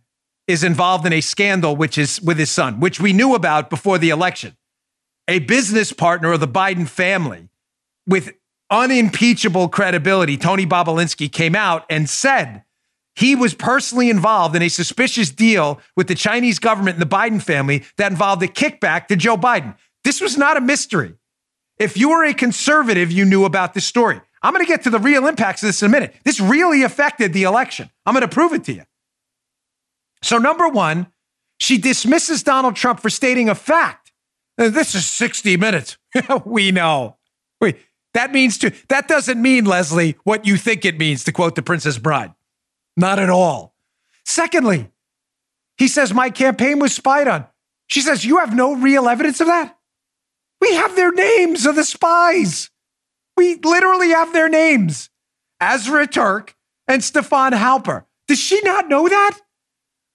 is 0.48 0.64
involved 0.64 1.06
in 1.06 1.14
a 1.14 1.22
scandal 1.22 1.76
which 1.76 1.98
is 1.98 2.22
with 2.22 2.38
his 2.38 2.52
son, 2.52 2.80
which 2.80 3.00
we 3.00 3.14
knew 3.14 3.34
about 3.34 3.70
before 3.70 3.98
the 3.98 4.10
election. 4.10 4.58
A 5.28 5.40
business 5.40 5.94
partner 5.94 6.34
of 6.34 6.42
the 6.42 6.48
Biden 6.48 6.88
family 6.88 7.48
with 8.06 8.34
unimpeachable 8.70 9.70
credibility, 9.70 10.38
Tony 10.38 10.66
Bobulinski 10.66 11.32
came 11.32 11.56
out 11.56 11.86
and 11.90 12.10
said 12.10 12.64
he 13.16 13.36
was 13.36 13.54
personally 13.54 14.10
involved 14.10 14.56
in 14.56 14.62
a 14.62 14.70
suspicious 14.70 15.30
deal 15.30 15.80
with 15.96 16.08
the 16.08 16.16
Chinese 16.16 16.60
government 16.60 16.96
and 16.96 17.02
the 17.02 17.16
Biden 17.16 17.42
family 17.42 17.84
that 17.98 18.12
involved 18.12 18.42
a 18.44 18.48
kickback 18.48 19.08
to 19.08 19.16
Joe 19.16 19.38
Biden. 19.38 19.76
This 20.04 20.20
was 20.20 20.38
not 20.38 20.58
a 20.58 20.62
mystery. 20.62 21.14
If 21.78 21.98
you 21.98 22.10
were 22.10 22.26
a 22.26 22.34
conservative, 22.34 23.12
you 23.12 23.26
knew 23.26 23.46
about 23.46 23.74
this 23.74 23.86
story. 23.86 24.20
I'm 24.44 24.54
going 24.54 24.66
to 24.66 24.70
get 24.70 24.84
to 24.84 24.90
the 24.90 25.00
real 25.00 25.26
impacts 25.26 25.64
of 25.64 25.68
this 25.68 25.82
in 25.82 25.88
a 25.88 25.90
minute. 25.90 26.14
This 26.26 26.40
really 26.42 26.84
affected 26.84 27.32
the 27.32 27.44
election. 27.44 27.90
I'm 28.06 28.14
going 28.14 28.22
to 28.22 28.28
prove 28.28 28.52
it 28.52 28.66
to 28.66 28.74
you. 28.74 28.84
So, 30.22 30.38
number 30.38 30.68
one, 30.68 31.08
she 31.60 31.78
dismisses 31.78 32.44
Donald 32.44 32.76
Trump 32.76 33.00
for 33.00 33.10
stating 33.10 33.48
a 33.48 33.56
fact. 33.56 34.12
This 34.58 34.94
is 34.96 35.08
60 35.08 35.58
minutes. 35.58 35.98
we 36.46 36.72
know. 36.72 37.18
Wait, 37.62 37.78
that 38.14 38.32
means 38.32 38.58
to, 38.60 38.74
that 38.90 39.08
doesn't 39.08 39.42
mean, 39.42 39.66
Lesley, 39.66 40.18
what 40.24 40.46
you 40.46 40.58
think 40.58 40.86
it 40.86 40.98
means, 40.98 41.24
to 41.24 41.32
quote 41.32 41.56
the 41.56 41.64
Princess 41.64 41.98
Bride. 41.98 42.34
Not 42.96 43.20
at 43.20 43.30
all. 43.30 43.74
Secondly, 44.26 44.90
he 45.78 45.88
says, 45.88 46.14
My 46.14 46.30
campaign 46.30 46.80
was 46.80 46.94
spied 46.94 47.28
on. 47.28 47.48
She 47.88 48.02
says, 48.02 48.26
You 48.26 48.38
have 48.38 48.56
no 48.56 48.76
real 48.76 49.08
evidence 49.08 49.42
of 49.42 49.48
that? 49.48 49.78
We 50.62 50.74
have 50.76 50.96
their 50.96 51.12
names 51.12 51.66
of 51.66 51.76
the 51.76 51.84
spies. 51.84 52.70
We 53.38 53.56
literally 53.56 54.10
have 54.10 54.34
their 54.34 54.50
names 54.50 55.10
Azra 55.60 56.08
Turk 56.08 56.56
and 56.88 57.04
Stefan 57.04 57.54
Halper. 57.54 58.06
Does 58.28 58.40
she 58.40 58.62
not 58.62 58.90
know 58.90 59.08
that? 59.08 59.40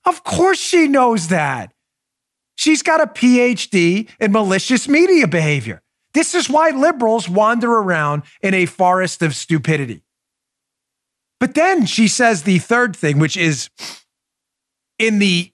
Of 0.05 0.25
course 0.25 0.59
she 0.59 0.89
knows 0.89 1.29
that. 1.29 1.73
She's 2.57 2.83
got 2.83 3.01
a 3.01 3.07
PhD 3.07 4.09
in 4.19 4.33
malicious 4.33 4.89
media 4.89 5.29
behavior. 5.29 5.83
This 6.15 6.35
is 6.35 6.51
why 6.51 6.71
liberals 6.71 7.29
wander 7.29 7.71
around 7.71 8.23
in 8.43 8.55
a 8.55 8.67
forest 8.67 9.23
of 9.23 9.35
stupidity. 9.35 10.03
But 11.39 11.55
then 11.55 11.87
she 11.87 12.09
says 12.09 12.43
the 12.43 12.59
third 12.59 12.97
thing, 12.97 13.19
which 13.19 13.37
is 13.37 13.71
in 14.99 15.21
the 15.21 15.53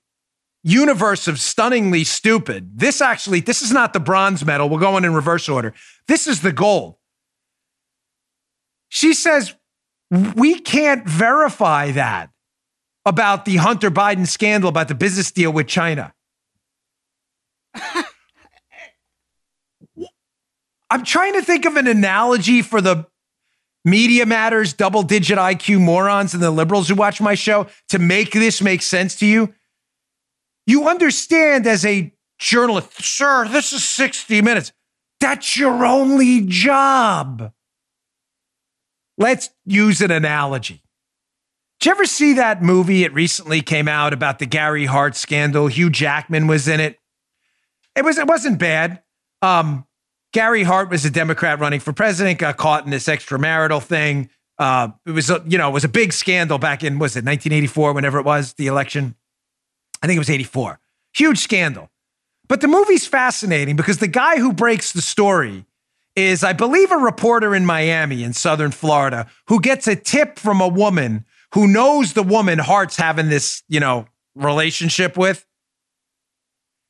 universe 0.62 1.28
of 1.28 1.38
stunningly 1.38 2.04
stupid. 2.04 2.78
This 2.78 3.00
actually, 3.02 3.40
this 3.40 3.61
is 3.61 3.71
not 3.71 3.92
the 3.92 4.00
bronze 4.00 4.44
medal. 4.44 4.71
We're 4.71 4.78
going 4.80 5.04
in 5.04 5.14
reverse 5.14 5.49
order. 5.49 5.75
This 6.09 6.26
is 6.26 6.40
the 6.40 6.52
gold. 6.52 6.97
She 8.94 9.12
says, 9.12 9.52
we 10.36 10.60
can't 10.60 11.04
verify 11.04 11.90
that 11.90 12.30
about 13.04 13.44
the 13.44 13.56
Hunter 13.56 13.90
Biden 13.90 14.24
scandal 14.24 14.68
about 14.68 14.86
the 14.86 14.94
business 14.94 15.32
deal 15.32 15.52
with 15.52 15.66
China. 15.66 16.14
I'm 20.90 21.02
trying 21.02 21.32
to 21.32 21.42
think 21.42 21.64
of 21.64 21.74
an 21.74 21.88
analogy 21.88 22.62
for 22.62 22.80
the 22.80 23.08
media 23.84 24.26
matters, 24.26 24.72
double 24.72 25.02
digit 25.02 25.38
IQ 25.38 25.80
morons 25.80 26.32
and 26.32 26.40
the 26.40 26.52
liberals 26.52 26.88
who 26.88 26.94
watch 26.94 27.20
my 27.20 27.34
show 27.34 27.66
to 27.88 27.98
make 27.98 28.30
this 28.30 28.62
make 28.62 28.80
sense 28.80 29.16
to 29.16 29.26
you. 29.26 29.52
You 30.68 30.88
understand 30.88 31.66
as 31.66 31.84
a 31.84 32.14
journalist, 32.38 33.02
sir, 33.02 33.48
this 33.48 33.72
is 33.72 33.82
60 33.82 34.40
minutes. 34.40 34.72
That's 35.18 35.56
your 35.56 35.84
only 35.84 36.42
job. 36.46 37.50
Let's 39.16 39.50
use 39.64 40.00
an 40.00 40.11
analogy. 40.11 40.83
Did 41.80 41.87
you 41.87 41.92
ever 41.92 42.06
see 42.06 42.35
that 42.35 42.62
movie? 42.62 43.04
It 43.04 43.12
recently 43.12 43.61
came 43.61 43.88
out 43.88 44.12
about 44.12 44.38
the 44.38 44.47
Gary 44.47 44.87
Hart 44.87 45.16
scandal. 45.16 45.66
Hugh 45.66 45.90
Jackman 45.90 46.47
was 46.47 46.66
in 46.68 46.80
it. 46.80 46.99
It 47.94 48.04
was 48.04 48.18
it 48.18 48.26
wasn't 48.26 48.59
bad. 48.59 49.02
Um, 49.42 49.87
Gary 50.33 50.64
Hart 50.64 50.90
was 50.90 51.04
a 51.04 51.11
Democrat 51.11 51.61
running 51.61 51.80
for 51.80 51.92
president, 51.92 52.40
got 52.40 52.56
caught 52.56 52.85
in 52.85 52.90
this 52.90 53.06
extramarital 53.06 53.83
thing. 53.83 54.30
Uh, 54.59 54.88
it 55.06 55.12
was, 55.12 55.30
a, 55.30 55.42
you 55.47 55.59
know, 55.59 55.68
it 55.68 55.73
was 55.73 55.85
a 55.85 55.88
big 55.88 56.12
scandal 56.12 56.59
back 56.59 56.83
in, 56.83 56.99
was 56.99 57.16
it 57.16 57.25
1984, 57.25 57.92
whenever 57.92 58.18
it 58.18 58.25
was, 58.25 58.54
the 58.54 58.66
election? 58.66 59.14
I 60.02 60.06
think 60.06 60.16
it 60.16 60.21
was 60.21 60.30
84. 60.30 60.80
Huge 61.14 61.38
scandal. 61.38 61.90
But 62.49 62.61
the 62.61 62.68
movie's 62.68 63.06
fascinating 63.06 63.76
because 63.76 63.99
the 63.99 64.09
guy 64.09 64.38
who 64.38 64.52
breaks 64.52 64.92
the 64.92 65.00
story 65.00 65.66
is, 66.16 66.44
I 66.44 66.52
believe, 66.52 66.90
a 66.92 66.97
reporter 66.97 67.54
in 67.54 67.66
Miami 67.66 68.23
in 68.23 68.33
Southern 68.33 68.71
Florida 68.71 69.26
who 69.49 69.61
gets 69.61 69.87
a 69.87 69.97
tip 69.97 70.38
from 70.38 70.61
a 70.61 70.68
woman 70.68 71.25
who 71.54 71.66
knows 71.66 72.12
the 72.12 72.23
woman 72.23 72.59
Hart's 72.59 72.97
having 72.97 73.28
this, 73.28 73.62
you 73.68 73.80
know, 73.80 74.06
relationship 74.35 75.16
with. 75.16 75.47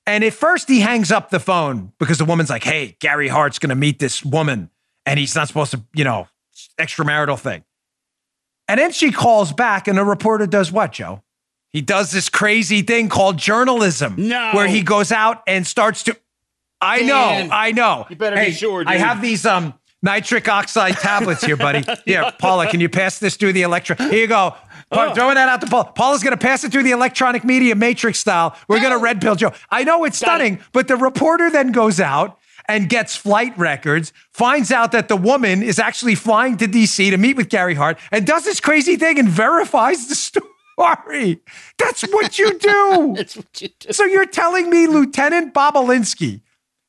And 0.07 0.23
at 0.23 0.35
first, 0.35 0.69
he 0.69 0.81
hangs 0.81 1.11
up 1.11 1.31
the 1.31 1.41
phone 1.41 1.93
because 1.99 2.19
the 2.19 2.25
woman's 2.25 2.51
like, 2.51 2.65
hey, 2.65 2.97
Gary 3.01 3.29
Hart's 3.29 3.59
going 3.59 3.71
to 3.71 3.75
meet 3.75 3.99
this 3.99 4.25
woman 4.25 4.71
and 5.07 5.19
he's 5.19 5.35
not 5.35 5.49
supposed 5.49 5.71
to, 5.73 5.83
you 5.95 6.05
know, 6.05 6.29
extramarital 6.79 7.39
thing. 7.39 7.65
And 8.69 8.81
then 8.81 8.93
she 8.93 9.11
calls 9.13 9.53
back, 9.53 9.89
and 9.89 9.99
the 9.99 10.05
reporter 10.05 10.47
does 10.47 10.73
what, 10.73 10.93
Joe? 10.93 11.23
He 11.71 11.83
does 11.83 12.13
this 12.13 12.29
crazy 12.29 12.83
thing 12.83 13.09
called 13.09 13.37
journalism. 13.37 14.15
No. 14.17 14.53
Where 14.55 14.67
he 14.67 14.83
goes 14.83 15.13
out 15.13 15.43
and 15.47 15.67
starts 15.67 16.05
to. 16.05 16.17
I 16.85 17.01
know, 17.03 17.49
I 17.53 17.73
know. 17.73 18.07
you 18.11 18.17
better 18.17 18.37
hey, 18.37 18.47
be 18.51 18.53
sure, 18.53 18.85
Dude. 18.85 18.93
I 18.93 18.97
have 18.99 19.21
these 19.23 19.45
um 19.47 19.75
nitric 20.03 20.49
oxide 20.49 20.95
tablets 20.97 21.43
here, 21.45 21.57
buddy. 21.57 21.83
Here, 22.05 22.31
Paula, 22.39 22.67
can 22.71 22.81
you 22.81 22.89
pass 22.91 23.19
this 23.19 23.37
through 23.37 23.55
the 23.55 23.63
electron? 23.63 23.97
Here 24.11 24.21
you 24.21 24.27
go. 24.27 24.51
Pa- 24.51 24.61
Oh. 25.11 25.15
Throwing 25.15 25.35
that 25.37 25.49
out 25.49 25.61
to 25.63 25.67
Paula. 25.67 25.91
Paula's 25.95 26.23
going 26.23 26.37
to 26.39 26.47
pass 26.47 26.63
it 26.63 26.71
through 26.71 26.83
the 26.85 26.91
electronic 26.93 27.43
media 27.43 27.75
matrix 27.75 28.19
style. 28.19 28.55
We're 28.69 28.81
going 28.81 28.93
to 28.93 28.99
red 28.99 29.21
pill 29.21 29.35
Joe. 29.35 29.53
I 29.71 29.83
know 29.83 30.05
it's 30.05 30.21
Got 30.21 30.27
it. 30.27 30.29
stunning, 30.45 30.61
but 30.73 30.87
the 30.89 30.97
reporter 30.97 31.51
then 31.51 31.73
goes 31.73 31.99
out 32.01 32.39
and 32.69 32.89
gets 32.89 33.17
flight 33.17 33.57
records, 33.59 34.13
finds 34.31 34.71
out 34.71 34.93
that 34.93 35.09
the 35.09 35.17
woman 35.17 35.63
is 35.63 35.79
actually 35.79 36.15
flying 36.15 36.59
to 36.59 36.67
DC 36.69 37.11
to 37.11 37.17
meet 37.17 37.35
with 37.37 37.49
Gary 37.49 37.75
Hart, 37.75 37.99
and 38.13 38.27
does 38.27 38.45
this 38.45 38.61
crazy 38.61 38.97
thing 38.97 39.19
and 39.19 39.29
verifies 39.29 40.07
the 40.07 40.15
story. 40.77 41.41
That's 41.79 42.03
what 42.13 42.39
you 42.39 42.57
do. 42.59 43.15
That's 43.17 43.37
what 43.37 43.61
you 43.63 43.69
do. 43.81 43.93
So 43.93 44.05
you're 44.05 44.27
telling 44.27 44.71
me 44.71 44.87
Lieutenant 44.87 45.55
Bobulinski, 45.55 46.43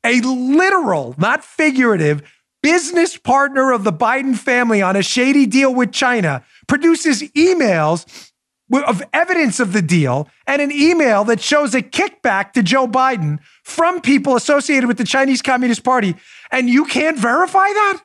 a 0.06 0.22
literal, 0.22 1.16
not 1.18 1.44
figurative, 1.44 2.22
business 2.64 3.18
partner 3.18 3.72
of 3.72 3.84
the 3.84 3.92
Biden 3.92 4.38
family 4.38 4.82
on 4.82 4.96
a 4.96 5.04
shady 5.04 5.46
deal 5.46 5.74
with 5.74 5.92
China, 5.92 6.44
produces 6.68 7.24
emails 7.34 8.32
of 8.72 9.04
evidence 9.14 9.60
of 9.60 9.74
the 9.74 9.82
deal 9.82 10.28
and 10.48 10.62
an 10.62 10.72
email 10.72 11.24
that 11.26 11.40
shows 11.40 11.76
a 11.76 11.82
kickback 11.82 12.54
to 12.54 12.64
Joe 12.64 12.88
Biden 12.88 13.40
from 13.64 14.02
people 14.02 14.36
associated 14.36 14.88
with 14.88 14.98
the 14.98 15.04
Chinese 15.04 15.42
Communist 15.42 15.84
Party, 15.84 16.16
and 16.52 16.70
you 16.70 16.86
can't 16.86 17.20
verify 17.20 17.68
that? 17.68 18.02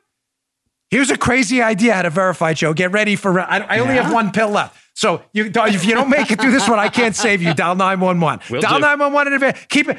Here's 0.91 1.11
a 1.11 1.17
crazy 1.17 1.63
idea 1.63 1.95
how 1.95 2.03
to 2.03 2.11
verify, 2.11 2.53
Joe. 2.53 2.75
Get 2.75 2.91
ready 2.91 3.15
for. 3.15 3.39
I, 3.39 3.59
I 3.59 3.79
only 3.79 3.95
have 3.95 4.13
one 4.13 4.33
pill 4.33 4.51
left. 4.51 4.77
So 5.01 5.23
you, 5.33 5.51
if 5.55 5.87
you 5.87 5.95
don't 5.95 6.11
make 6.11 6.31
it 6.31 6.39
through 6.39 6.51
this 6.51 6.69
one, 6.69 6.79
I 6.79 6.91
can't 6.91 7.17
save 7.17 7.41
you. 7.41 7.55
Dial 7.55 7.75
911. 7.75 8.45
Will 8.51 8.61
Dial 8.61 8.75
do. 8.75 8.81
911 8.83 9.33
in 9.33 9.43
advance. 9.43 9.67
Keep 9.71 9.89
it, 9.89 9.99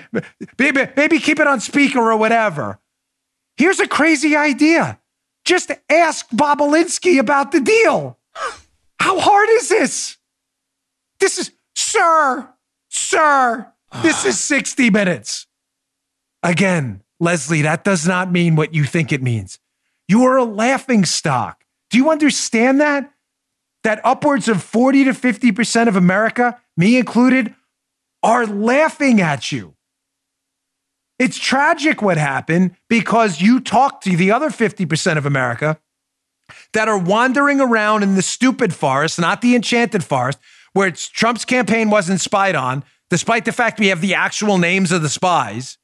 maybe, 0.60 0.92
maybe 0.96 1.18
keep 1.18 1.40
it 1.40 1.48
on 1.48 1.60
speaker 1.60 2.00
or 2.00 2.16
whatever. 2.18 2.78
Here's 3.58 3.80
a 3.80 3.88
crazy 3.88 4.36
idea. 4.36 5.00
Just 5.44 5.72
ask 5.90 6.30
Bobulinski 6.30 7.20
about 7.20 7.52
the 7.52 7.62
deal. 7.62 8.20
How 9.00 9.20
hard 9.20 9.50
is 9.54 9.70
this? 9.70 10.18
This 11.20 11.40
is, 11.40 11.52
sir, 11.76 12.48
sir, 12.90 13.74
this 14.04 14.24
is 14.24 14.40
60 14.40 14.92
minutes. 14.92 15.48
Again, 16.44 17.02
Lesley, 17.20 17.64
that 17.64 17.84
does 17.84 18.08
not 18.08 18.32
mean 18.32 18.56
what 18.56 18.76
you 18.76 18.84
think 18.84 19.12
it 19.12 19.24
means. 19.24 19.58
You 20.08 20.26
are 20.26 20.38
a 20.38 20.44
laughing 20.44 21.06
stock. 21.06 21.66
Do 21.90 21.98
you 21.98 22.12
understand 22.12 22.80
that? 22.82 23.11
That 23.84 24.00
upwards 24.04 24.48
of 24.48 24.62
40 24.62 25.06
to 25.06 25.12
50% 25.12 25.88
of 25.88 25.96
America, 25.96 26.60
me 26.78 26.98
included, 26.98 27.56
are 28.22 28.46
laughing 28.46 29.22
at 29.22 29.52
you. 29.52 29.76
It's 31.18 31.38
tragic 31.38 32.02
what 32.02 32.18
happened 32.18 32.76
because 32.90 33.42
you 33.42 33.60
talk 33.60 34.02
to 34.02 34.16
the 34.16 34.32
other 34.32 34.50
50% 34.50 35.18
of 35.18 35.26
America 35.26 35.80
that 36.74 36.88
are 36.88 36.98
wandering 36.98 37.62
around 37.62 38.04
in 38.04 38.16
the 38.16 38.22
stupid 38.22 38.74
forest, 38.74 39.20
not 39.20 39.42
the 39.42 39.56
enchanted 39.56 40.04
forest, 40.04 40.40
where 40.74 40.92
Trump's 40.92 41.46
campaign 41.46 41.90
wasn't 41.90 42.22
spied 42.22 42.56
on, 42.56 42.84
despite 43.10 43.46
the 43.46 43.52
fact 43.52 43.80
we 43.80 43.88
have 43.88 44.02
the 44.02 44.16
actual 44.16 44.58
names 44.58 44.92
of 44.92 45.02
the 45.02 45.10
spies. 45.10 45.78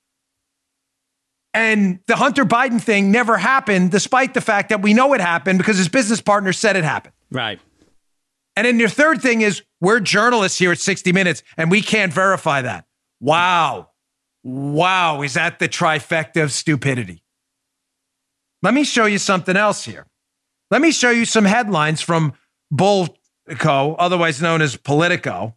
And 1.53 1.99
the 2.07 2.15
Hunter 2.15 2.45
Biden 2.45 2.81
thing 2.81 3.11
never 3.11 3.37
happened, 3.37 3.91
despite 3.91 4.33
the 4.33 4.41
fact 4.41 4.69
that 4.69 4.81
we 4.81 4.93
know 4.93 5.13
it 5.13 5.21
happened 5.21 5.57
because 5.57 5.77
his 5.77 5.89
business 5.89 6.21
partner 6.21 6.53
said 6.53 6.75
it 6.75 6.83
happened. 6.83 7.13
Right. 7.31 7.59
And 8.57 8.65
then 8.65 8.79
your 8.79 8.89
third 8.89 9.21
thing 9.21 9.41
is 9.41 9.61
we're 9.79 9.99
journalists 9.99 10.57
here 10.57 10.71
at 10.71 10.79
60 10.79 11.13
Minutes 11.13 11.43
and 11.57 11.69
we 11.69 11.79
can't 11.79 12.11
verify 12.11 12.63
that. 12.63 12.85
Wow. 13.19 13.89
Wow. 14.43 15.21
Is 15.21 15.35
that 15.35 15.59
the 15.59 15.69
trifecta 15.69 16.41
of 16.41 16.51
stupidity? 16.51 17.23
Let 18.63 18.73
me 18.73 18.83
show 18.83 19.05
you 19.05 19.19
something 19.19 19.55
else 19.55 19.85
here. 19.85 20.07
Let 20.71 20.81
me 20.81 20.91
show 20.91 21.11
you 21.11 21.23
some 21.23 21.45
headlines 21.45 22.01
from 22.01 22.33
Bullco, 22.73 23.95
otherwise 23.99 24.41
known 24.41 24.63
as 24.63 24.75
Politico. 24.75 25.55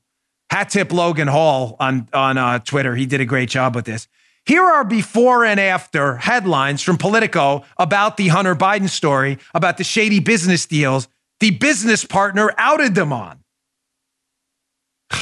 Hat 0.50 0.68
tip 0.68 0.92
Logan 0.92 1.28
Hall 1.28 1.76
on, 1.80 2.06
on 2.12 2.36
uh, 2.36 2.58
Twitter. 2.58 2.96
He 2.96 3.06
did 3.06 3.22
a 3.22 3.24
great 3.24 3.48
job 3.48 3.74
with 3.74 3.86
this. 3.86 4.08
Here 4.44 4.62
are 4.62 4.84
before 4.84 5.46
and 5.46 5.58
after 5.58 6.16
headlines 6.16 6.82
from 6.82 6.98
Politico 6.98 7.64
about 7.78 8.18
the 8.18 8.28
Hunter 8.28 8.54
Biden 8.54 8.90
story, 8.90 9.38
about 9.54 9.78
the 9.78 9.84
shady 9.84 10.20
business 10.20 10.66
deals 10.66 11.08
the 11.40 11.50
business 11.50 12.04
partner 12.04 12.52
outed 12.56 12.94
them 12.94 13.12
on. 13.12 13.42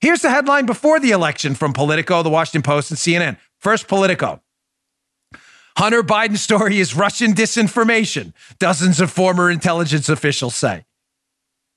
Here's 0.00 0.22
the 0.22 0.30
headline 0.30 0.66
before 0.66 0.98
the 0.98 1.10
election 1.10 1.54
from 1.54 1.72
Politico, 1.72 2.22
the 2.22 2.30
Washington 2.30 2.62
Post, 2.62 2.90
and 2.90 2.98
CNN. 2.98 3.36
First, 3.58 3.86
Politico. 3.86 4.40
Hunter 5.76 6.02
Biden 6.02 6.36
story 6.36 6.80
is 6.80 6.94
Russian 6.94 7.32
disinformation, 7.32 8.32
dozens 8.58 9.00
of 9.00 9.10
former 9.10 9.50
intelligence 9.50 10.08
officials 10.08 10.54
say. 10.54 10.84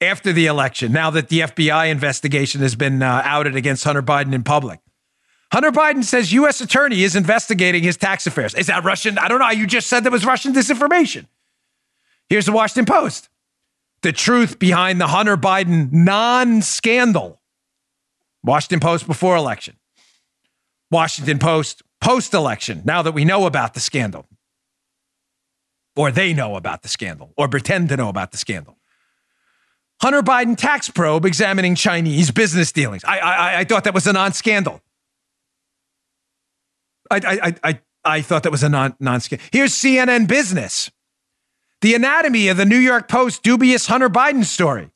After 0.02 0.34
the 0.34 0.48
election, 0.48 0.92
now 0.92 1.10
that 1.12 1.30
the 1.30 1.42
FBI 1.42 1.90
investigation 1.90 2.62
has 2.62 2.76
been 2.76 3.02
uh, 3.02 3.22
outed 3.24 3.56
against 3.56 3.86
Hunter 3.86 4.04
Biden 4.04 4.34
in 4.34 4.44
public. 4.44 4.82
Hunter 5.54 5.72
Biden 5.72 6.04
says 6.04 6.34
U.S. 6.34 6.60
attorney 6.60 7.04
is 7.04 7.16
investigating 7.16 7.84
his 7.84 7.96
tax 7.96 8.28
affairs. 8.28 8.54
Is 8.56 8.68
that 8.68 8.84
Russian? 8.84 9.18
I 9.18 9.30
don't 9.30 9.40
know. 9.40 9.50
You 9.52 9.66
just 9.66 9.88
said 9.88 10.04
that 10.04 10.12
was 10.12 10.26
Russian 10.26 10.54
disinformation. 10.54 11.28
Here's 12.30 12.46
the 12.46 12.52
Washington 12.52 12.86
Post. 12.86 13.30
The 14.02 14.12
truth 14.12 14.60
behind 14.60 15.00
the 15.00 15.08
Hunter 15.08 15.38
Biden 15.38 15.92
non 15.92 16.62
scandal. 16.62 17.42
Washington 18.44 18.80
Post 18.80 19.08
before 19.08 19.36
election. 19.36 19.78
Washington 20.92 21.40
Post 21.40 21.82
post 22.06 22.36
election, 22.36 22.84
now 22.86 23.02
that 23.02 23.14
we 23.14 23.26
know 23.26 23.48
about 23.48 23.74
the 23.74 23.80
scandal. 23.80 24.28
Or 25.96 26.12
they 26.12 26.34
know 26.34 26.56
about 26.56 26.84
the 26.84 26.88
scandal, 26.88 27.34
or 27.36 27.48
pretend 27.48 27.90
to 27.90 27.98
know 27.98 28.10
about 28.10 28.32
the 28.32 28.38
scandal. 28.38 28.78
Hunter 30.02 30.22
Biden 30.22 30.56
tax 30.56 30.90
probe 30.90 31.26
examining 31.26 31.74
Chinese 31.74 32.30
business 32.30 32.72
dealings. 32.72 33.04
I, 33.06 33.18
I, 33.20 33.60
I 33.62 33.64
thought 33.64 33.86
that 33.86 33.94
was 33.94 34.06
a 34.06 34.14
non 34.14 34.34
scandal. 34.34 34.82
I, 37.10 37.16
I, 37.24 37.56
I, 37.64 37.80
I 38.04 38.22
thought 38.22 38.44
that 38.44 38.52
was 38.52 38.62
a 38.62 38.70
non 38.70 38.96
non 39.00 39.22
Here's 39.52 39.74
CNN 39.74 40.28
Business. 40.28 40.92
The 41.86 41.94
anatomy 41.94 42.48
of 42.48 42.58
the 42.58 42.66
New 42.66 42.80
York 42.80 43.08
Post 43.08 43.44
dubious 43.44 43.86
Hunter 43.86 44.10
Biden 44.10 44.44
story. 44.44 44.90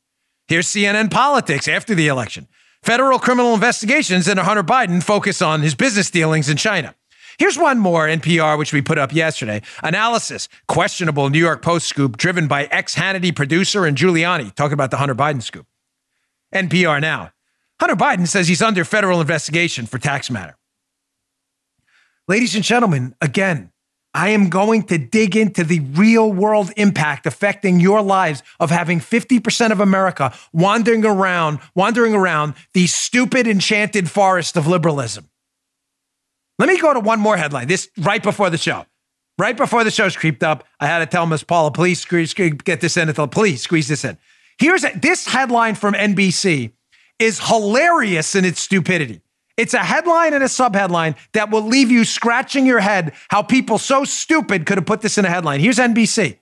Here's 0.48 0.66
CNN 0.66 1.08
Politics 1.08 1.68
after 1.68 1.94
the 1.94 2.08
election. 2.08 2.48
Federal 2.82 3.20
criminal 3.20 3.54
investigations 3.54 4.26
into 4.26 4.42
Hunter 4.42 4.64
Biden 4.64 5.00
focus 5.00 5.40
on 5.40 5.60
his 5.60 5.76
business 5.76 6.10
dealings 6.10 6.48
in 6.48 6.56
China. 6.56 6.96
Here's 7.38 7.56
one 7.56 7.78
more 7.78 8.08
NPR, 8.08 8.58
which 8.58 8.72
we 8.72 8.82
put 8.82 8.98
up 8.98 9.12
yesterday. 9.12 9.62
Analysis 9.84 10.48
questionable 10.66 11.30
New 11.30 11.38
York 11.38 11.62
Post 11.62 11.86
scoop 11.86 12.16
driven 12.16 12.48
by 12.48 12.64
ex 12.72 12.96
Hannity 12.96 13.36
producer 13.36 13.86
and 13.86 13.96
Giuliani, 13.96 14.52
talking 14.56 14.72
about 14.72 14.90
the 14.90 14.96
Hunter 14.96 15.14
Biden 15.14 15.44
scoop. 15.44 15.66
NPR 16.52 17.00
now. 17.00 17.30
Hunter 17.78 17.94
Biden 17.94 18.26
says 18.26 18.48
he's 18.48 18.62
under 18.62 18.84
federal 18.84 19.20
investigation 19.20 19.86
for 19.86 19.98
tax 19.98 20.28
matter. 20.28 20.56
Ladies 22.26 22.56
and 22.56 22.64
gentlemen, 22.64 23.14
again, 23.20 23.69
I 24.12 24.30
am 24.30 24.48
going 24.48 24.82
to 24.84 24.98
dig 24.98 25.36
into 25.36 25.62
the 25.62 25.80
real 25.80 26.32
world 26.32 26.72
impact 26.76 27.26
affecting 27.26 27.78
your 27.78 28.02
lives 28.02 28.42
of 28.58 28.70
having 28.70 28.98
50% 28.98 29.70
of 29.70 29.78
America 29.78 30.34
wandering 30.52 31.04
around, 31.04 31.60
wandering 31.74 32.14
around 32.14 32.54
the 32.74 32.88
stupid 32.88 33.46
enchanted 33.46 34.10
forest 34.10 34.56
of 34.56 34.66
liberalism. 34.66 35.28
Let 36.58 36.68
me 36.68 36.78
go 36.78 36.92
to 36.92 37.00
one 37.00 37.20
more 37.20 37.36
headline. 37.36 37.68
This 37.68 37.88
right 37.98 38.22
before 38.22 38.50
the 38.50 38.58
show. 38.58 38.84
Right 39.38 39.56
before 39.56 39.84
the 39.84 39.90
show's 39.90 40.16
creeped 40.16 40.42
up, 40.42 40.64
I 40.80 40.86
had 40.86 40.98
to 40.98 41.06
tell 41.06 41.24
Miss 41.24 41.42
Paula, 41.42 41.70
please 41.70 42.00
squeeze, 42.00 42.34
get 42.34 42.80
this 42.82 42.96
in. 42.98 43.10
Please 43.14 43.62
squeeze 43.62 43.88
this 43.88 44.04
in. 44.04 44.18
Here's 44.58 44.84
a, 44.84 44.90
this 44.94 45.26
headline 45.26 45.76
from 45.76 45.94
NBC 45.94 46.72
is 47.18 47.40
hilarious 47.48 48.34
in 48.34 48.44
its 48.44 48.60
stupidity. 48.60 49.22
It's 49.60 49.74
a 49.74 49.80
headline 49.80 50.32
and 50.32 50.42
a 50.42 50.46
subheadline 50.46 51.16
that 51.34 51.50
will 51.50 51.60
leave 51.60 51.90
you 51.90 52.06
scratching 52.06 52.64
your 52.64 52.80
head 52.80 53.12
how 53.28 53.42
people 53.42 53.76
so 53.76 54.04
stupid 54.04 54.64
could 54.64 54.78
have 54.78 54.86
put 54.86 55.02
this 55.02 55.18
in 55.18 55.26
a 55.26 55.28
headline. 55.28 55.60
Here's 55.60 55.76
NBC. 55.76 56.38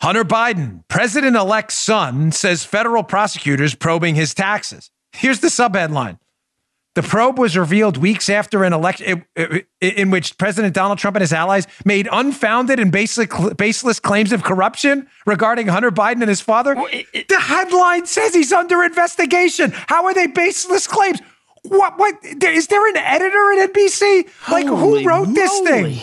Hunter 0.00 0.24
Biden, 0.24 0.82
president 0.88 1.36
elect's 1.36 1.74
son, 1.74 2.32
says 2.32 2.64
federal 2.64 3.02
prosecutors 3.02 3.74
probing 3.74 4.14
his 4.14 4.32
taxes. 4.32 4.90
Here's 5.12 5.40
the 5.40 5.48
subheadline 5.48 6.18
the 6.94 7.02
probe 7.02 7.38
was 7.38 7.56
revealed 7.56 7.96
weeks 7.98 8.30
after 8.30 8.64
an 8.64 8.72
election 8.72 9.24
in 9.80 10.10
which 10.10 10.38
President 10.38 10.74
Donald 10.74 10.98
Trump 10.98 11.16
and 11.16 11.22
his 11.22 11.32
allies 11.32 11.66
made 11.84 12.08
unfounded 12.10 12.78
and 12.78 12.92
baseless 12.92 14.00
claims 14.00 14.32
of 14.32 14.42
corruption 14.42 15.06
regarding 15.26 15.66
Hunter 15.66 15.90
Biden 15.90 16.20
and 16.20 16.28
his 16.28 16.40
father. 16.40 16.74
The 16.74 17.40
headline 17.40 18.06
says 18.06 18.32
he's 18.32 18.52
under 18.52 18.82
investigation. 18.82 19.72
How 19.88 20.06
are 20.06 20.14
they 20.14 20.28
baseless 20.28 20.86
claims? 20.86 21.20
What? 21.64 21.98
What? 21.98 22.18
Is 22.24 22.66
there 22.68 22.86
an 22.88 22.96
editor 22.96 23.52
at 23.52 23.72
NBC? 23.72 24.28
Like, 24.50 24.66
Holy 24.66 25.02
who 25.02 25.08
wrote 25.08 25.28
moly. 25.28 25.34
this 25.34 25.60
thing? 25.60 26.00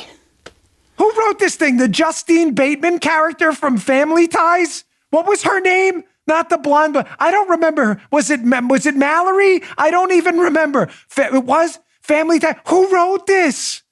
Who 0.98 1.12
wrote 1.20 1.40
this 1.40 1.56
thing? 1.56 1.78
The 1.78 1.88
Justine 1.88 2.54
Bateman 2.54 3.00
character 3.00 3.54
from 3.54 3.78
Family 3.78 4.28
Ties? 4.28 4.84
What 5.10 5.28
was 5.28 5.44
her 5.44 5.60
name? 5.60 6.04
Not 6.28 6.50
the 6.50 6.58
blonde. 6.58 6.98
I 7.20 7.32
don't 7.32 7.50
remember. 7.50 8.02
Was 8.12 8.30
it 8.30 8.42
was 8.44 8.86
it 8.86 8.96
Mallory? 8.96 9.62
I 9.78 9.92
don't 9.92 10.12
even 10.12 10.38
remember. 10.38 10.90
It 11.18 11.44
was 11.44 11.80
Family 12.02 12.40
Ties. 12.40 12.56
Who 12.68 12.92
wrote 12.94 13.28
this? 13.28 13.84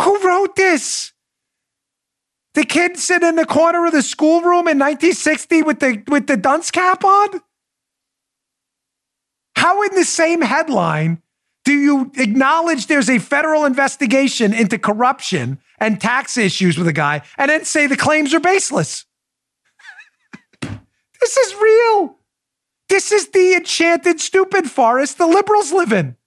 Who 0.00 0.20
wrote 0.20 0.56
this? 0.56 1.12
The 2.54 2.64
kid 2.64 2.96
sitting 2.96 3.28
in 3.28 3.36
the 3.36 3.46
corner 3.46 3.86
of 3.86 3.92
the 3.92 4.02
schoolroom 4.02 4.68
in 4.68 4.78
1960 4.78 5.62
with 5.62 5.80
the 5.80 6.02
with 6.08 6.26
the 6.26 6.36
dunce 6.36 6.70
cap 6.70 7.04
on. 7.04 7.40
How, 9.64 9.80
in 9.80 9.94
the 9.94 10.04
same 10.04 10.42
headline, 10.42 11.22
do 11.64 11.72
you 11.72 12.12
acknowledge 12.18 12.86
there's 12.86 13.08
a 13.08 13.18
federal 13.18 13.64
investigation 13.64 14.52
into 14.52 14.78
corruption 14.78 15.58
and 15.78 15.98
tax 15.98 16.36
issues 16.36 16.76
with 16.76 16.86
a 16.86 16.92
guy 16.92 17.22
and 17.38 17.50
then 17.50 17.64
say 17.64 17.86
the 17.86 17.96
claims 17.96 18.34
are 18.34 18.40
baseless? 18.40 19.06
this 20.60 21.36
is 21.38 21.54
real. 21.54 22.18
This 22.90 23.10
is 23.10 23.28
the 23.28 23.54
enchanted, 23.54 24.20
stupid 24.20 24.70
forest 24.70 25.16
the 25.16 25.26
liberals 25.26 25.72
live 25.72 25.94
in. 25.94 26.18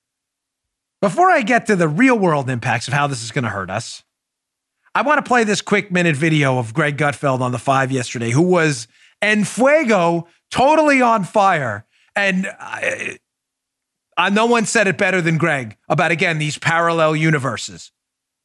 Before 0.99 1.29
I 1.29 1.43
get 1.43 1.67
to 1.67 1.75
the 1.75 1.87
real 1.87 2.17
world 2.17 2.49
impacts 2.49 2.87
of 2.87 2.95
how 2.95 3.05
this 3.05 3.21
is 3.21 3.29
going 3.29 3.43
to 3.43 3.51
hurt 3.51 3.69
us, 3.69 4.03
I 4.95 5.03
want 5.03 5.23
to 5.23 5.29
play 5.29 5.43
this 5.43 5.61
quick 5.61 5.91
minute 5.91 6.15
video 6.15 6.57
of 6.57 6.73
Greg 6.73 6.97
Gutfeld 6.97 7.41
on 7.41 7.51
the 7.51 7.59
five 7.59 7.91
yesterday, 7.91 8.31
who 8.31 8.41
was 8.41 8.87
en 9.21 9.43
fuego, 9.43 10.27
totally 10.49 11.03
on 11.03 11.23
fire. 11.23 11.85
And 12.15 12.47
I, 12.59 13.19
uh, 14.17 14.29
no 14.29 14.45
one 14.47 14.65
said 14.65 14.87
it 14.87 14.97
better 14.97 15.21
than 15.21 15.37
Greg 15.37 15.77
about, 15.87 16.11
again, 16.11 16.39
these 16.39 16.57
parallel 16.57 17.15
universes 17.15 17.91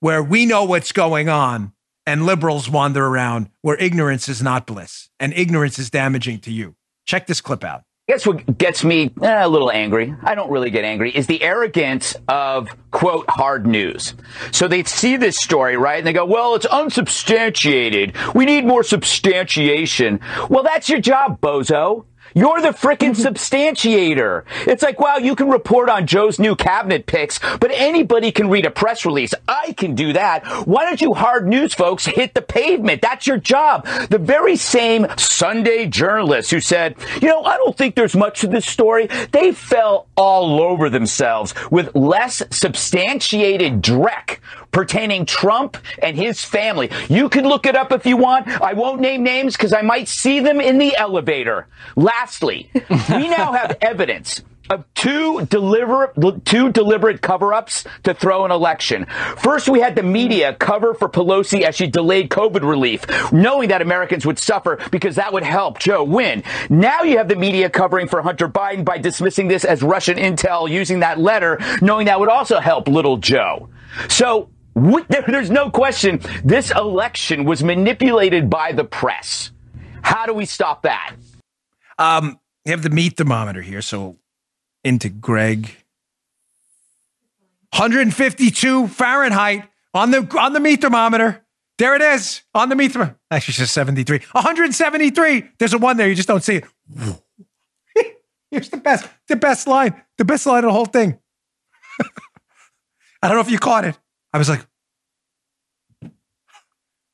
where 0.01 0.23
we 0.23 0.47
know 0.47 0.65
what's 0.65 0.93
going 0.93 1.29
on 1.29 1.73
and 2.07 2.27
liberals 2.27 2.69
wander 2.69 3.07
around 3.07 3.49
where 3.63 3.77
ignorance 3.77 4.29
is 4.29 4.43
not 4.43 4.67
bliss 4.67 5.09
and 5.21 5.33
ignorance 5.35 5.79
is 5.79 5.91
damaging 5.91 6.39
to 6.41 6.51
you. 6.51 6.75
Check 7.07 7.27
this 7.27 7.41
clip 7.41 7.65
out. 7.65 7.83
I 8.09 8.13
Guess 8.15 8.27
what 8.27 8.59
gets 8.59 8.83
me 8.83 9.13
eh, 9.23 9.45
a 9.45 9.49
little 9.49 9.71
angry? 9.71 10.13
I 10.25 10.35
don't 10.35 10.51
really 10.51 10.71
get 10.71 10.85
angry. 10.85 11.15
Is 11.17 11.29
the 11.29 11.41
arrogance 11.41 12.17
of 12.27 12.69
quote 12.91 13.31
hard 13.31 13.65
news. 13.65 14.15
So 14.51 14.67
they 14.67 14.83
see 14.83 15.17
this 15.17 15.37
story, 15.37 15.77
right? 15.77 15.99
And 15.99 16.07
they 16.07 16.13
go, 16.13 16.27
well, 16.27 16.57
it's 16.57 16.67
unsubstantiated. 16.67 18.17
We 18.35 18.45
need 18.45 18.65
more 18.65 18.83
substantiation. 18.83 20.19
Well, 20.51 20.65
that's 20.65 20.89
your 20.89 21.01
job, 21.01 21.41
bozo. 21.41 22.05
You're 22.35 22.61
the 22.61 22.69
frickin' 22.69 23.15
substantiator. 23.15 24.45
It's 24.67 24.83
like, 24.83 25.01
wow, 25.01 25.17
you 25.17 25.37
can 25.37 25.49
report 25.49 25.89
on 25.89 26.07
Joe's 26.07 26.39
new 26.39 26.57
cabinet 26.57 27.07
picks, 27.07 27.39
but 27.39 27.71
anybody 27.73 28.33
can 28.33 28.49
read 28.49 28.67
a 28.67 28.71
press 28.71 29.05
release. 29.05 29.35
I 29.49 29.73
can 29.73 29.95
do 29.95 30.13
that. 30.13 30.47
Why 30.67 30.85
don't 30.85 31.01
you 31.01 31.15
hard 31.15 31.47
news 31.47 31.75
folks 31.75 32.07
hit 32.07 32.35
the 32.35 32.43
pavement? 32.43 33.03
That's 33.03 33.27
your 33.27 33.39
job. 33.39 33.87
The 34.09 34.19
very 34.19 34.57
same 34.57 35.07
Sunday 35.17 35.87
journalists 35.87 36.51
who 36.51 36.61
said, 36.61 36.97
you 37.21 37.29
know, 37.29 37.45
I 37.45 37.57
don't 37.57 37.77
think 37.77 37.95
there's 37.95 38.17
much 38.17 38.41
to 38.41 38.47
this 38.47 38.67
story. 38.67 39.09
They 39.33 39.53
fell 39.53 40.07
all 40.17 40.61
over 40.61 40.89
themselves 40.89 41.55
with 41.71 41.95
less 41.95 42.43
substantiated 42.51 43.83
dreck 43.83 44.39
pertaining 44.73 45.27
Trump 45.27 45.77
and 46.03 46.17
his 46.17 46.45
family. 46.45 46.91
You 47.09 47.29
can 47.29 47.45
look 47.45 47.67
it 47.67 47.77
up 47.77 47.93
if 47.93 48.07
you 48.07 48.17
want. 48.17 48.49
I 48.49 48.73
won't 48.73 49.01
name 49.01 49.23
names 49.23 49.57
because 49.57 49.73
I 49.73 49.83
might 49.83 50.09
see 50.09 50.41
them 50.41 50.61
in 50.61 50.79
the 50.79 50.97
elevator. 50.97 51.69
Lastly, 52.23 52.71
we 52.73 53.27
now 53.27 53.53
have 53.53 53.77
evidence 53.81 54.43
of 54.71 54.85
two 54.95 55.45
deliberate 55.47 56.45
two 56.45 56.71
deliberate 56.71 57.21
cover-ups 57.21 57.85
to 58.05 58.15
throw 58.15 58.45
an 58.45 58.53
election. 58.53 59.07
First, 59.39 59.69
we 59.69 59.81
had 59.81 59.97
the 59.97 60.05
media 60.05 60.55
cover 60.55 60.95
for 60.95 61.09
Pelosi 61.09 61.63
as 61.63 61.75
she 61.75 61.89
delayed 61.89 62.31
COVID 62.31 62.63
relief, 62.63 63.33
knowing 63.33 63.71
that 63.71 63.83
Americans 63.83 64.25
would 64.25 64.39
suffer 64.39 64.79
because 64.93 65.17
that 65.17 65.33
would 65.33 65.43
help 65.43 65.81
Joe 65.81 66.05
win. 66.05 66.45
Now 66.71 67.03
you 67.03 67.19
have 67.19 67.27
the 67.27 67.35
media 67.35 67.69
covering 67.69 68.07
for 68.07 68.23
Hunter 68.23 68.49
Biden 68.49 68.85
by 68.85 68.99
dismissing 68.99 69.49
this 69.49 69.65
as 69.65 69.83
Russian 69.83 70.17
intel, 70.17 70.71
using 70.71 71.01
that 71.01 71.19
letter, 71.19 71.59
knowing 71.81 72.07
that 72.07 72.21
would 72.21 72.29
also 72.29 72.61
help 72.61 72.87
little 72.87 73.17
Joe. 73.17 73.69
So 74.09 74.49
there's 75.09 75.51
no 75.51 75.71
question 75.71 76.21
this 76.45 76.71
election 76.71 77.47
was 77.47 77.65
manipulated 77.65 78.49
by 78.49 78.71
the 78.71 78.85
press. 78.85 79.51
How 80.03 80.27
do 80.27 80.35
we 80.35 80.45
stop 80.45 80.83
that? 80.83 81.17
Um, 82.03 82.41
you 82.65 82.73
have 82.73 82.83
the 82.83 82.91
meat 82.91 83.17
thermometer 83.17 83.63
here, 83.63 83.81
so 83.81 84.19
into 84.83 85.09
Greg. 85.09 85.77
152 87.71 88.89
Fahrenheit 88.89 89.69
on 89.95 90.11
the 90.11 90.27
on 90.39 90.53
the 90.53 90.59
meat 90.59 90.81
thermometer. 90.81 91.45
There 91.79 91.95
it 91.95 92.03
is 92.03 92.43
on 92.55 92.69
the 92.69 92.77
meat 92.77 92.93
thermometer. 92.93 93.19
Actually, 93.31 93.55
just 93.55 93.73
73. 93.73 94.19
173. 94.33 95.45
There's 95.59 95.75
a 95.75 95.79
one 95.79 95.97
there. 95.97 96.09
You 96.09 96.17
just 96.17 96.27
don't 96.27 96.43
see 96.43 96.57
it. 96.57 96.65
Here's 98.51 98.69
the 98.69 98.79
best, 98.79 99.09
the 99.29 99.37
best 99.37 99.67
line, 99.69 99.95
the 100.19 100.25
best 100.25 100.45
line 100.45 100.65
of 100.65 100.69
the 100.69 100.73
whole 100.73 100.85
thing. 100.85 101.19
I 103.23 103.29
don't 103.29 103.37
know 103.37 103.41
if 103.41 103.51
you 103.51 103.59
caught 103.59 103.85
it. 103.85 103.97
I 104.33 104.39
was 104.39 104.49
like, 104.49 104.67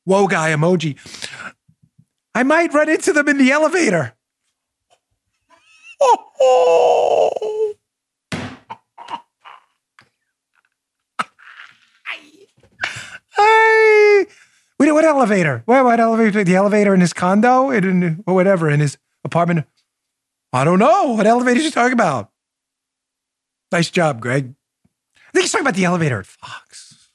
whoa 0.03 0.27
guy 0.27 0.51
emoji. 0.51 0.97
I 2.33 2.43
might 2.43 2.73
run 2.73 2.89
into 2.89 3.13
them 3.13 3.29
in 3.29 3.37
the 3.37 3.51
elevator. 3.51 4.15
Hey, 13.37 14.25
wait, 14.77 14.91
what 14.91 15.05
elevator? 15.05 15.63
What, 15.65 15.85
what 15.85 15.99
elevator? 15.99 16.43
The 16.43 16.55
elevator 16.55 16.93
in 16.93 16.99
his 16.99 17.13
condo, 17.13 17.69
in, 17.69 18.21
or 18.27 18.33
whatever, 18.33 18.69
in 18.69 18.81
his 18.81 18.97
apartment. 19.23 19.65
I 20.51 20.65
don't 20.65 20.79
know 20.79 21.13
what 21.13 21.25
elevator 21.25 21.61
you 21.61 21.71
talking 21.71 21.93
about. 21.93 22.31
Nice 23.71 23.89
job, 23.89 24.19
Greg. 24.19 24.53
I 25.15 25.31
think 25.31 25.43
he's 25.43 25.51
talking 25.51 25.65
about 25.65 25.75
the 25.75 25.85
elevator 25.85 26.19
at 26.19 26.25
Fox. 26.25 27.11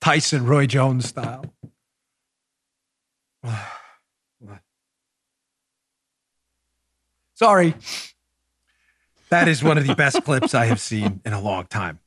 Tyson 0.00 0.46
Roy 0.46 0.66
Jones 0.66 1.08
style. 1.08 1.44
Sorry. 7.36 7.74
That 9.28 9.46
is 9.46 9.62
one 9.62 9.76
of 9.76 9.86
the 9.86 9.94
best 9.94 10.24
clips 10.24 10.54
I 10.54 10.64
have 10.66 10.80
seen 10.80 11.20
in 11.24 11.34
a 11.34 11.40
long 11.40 11.66
time. 11.66 12.00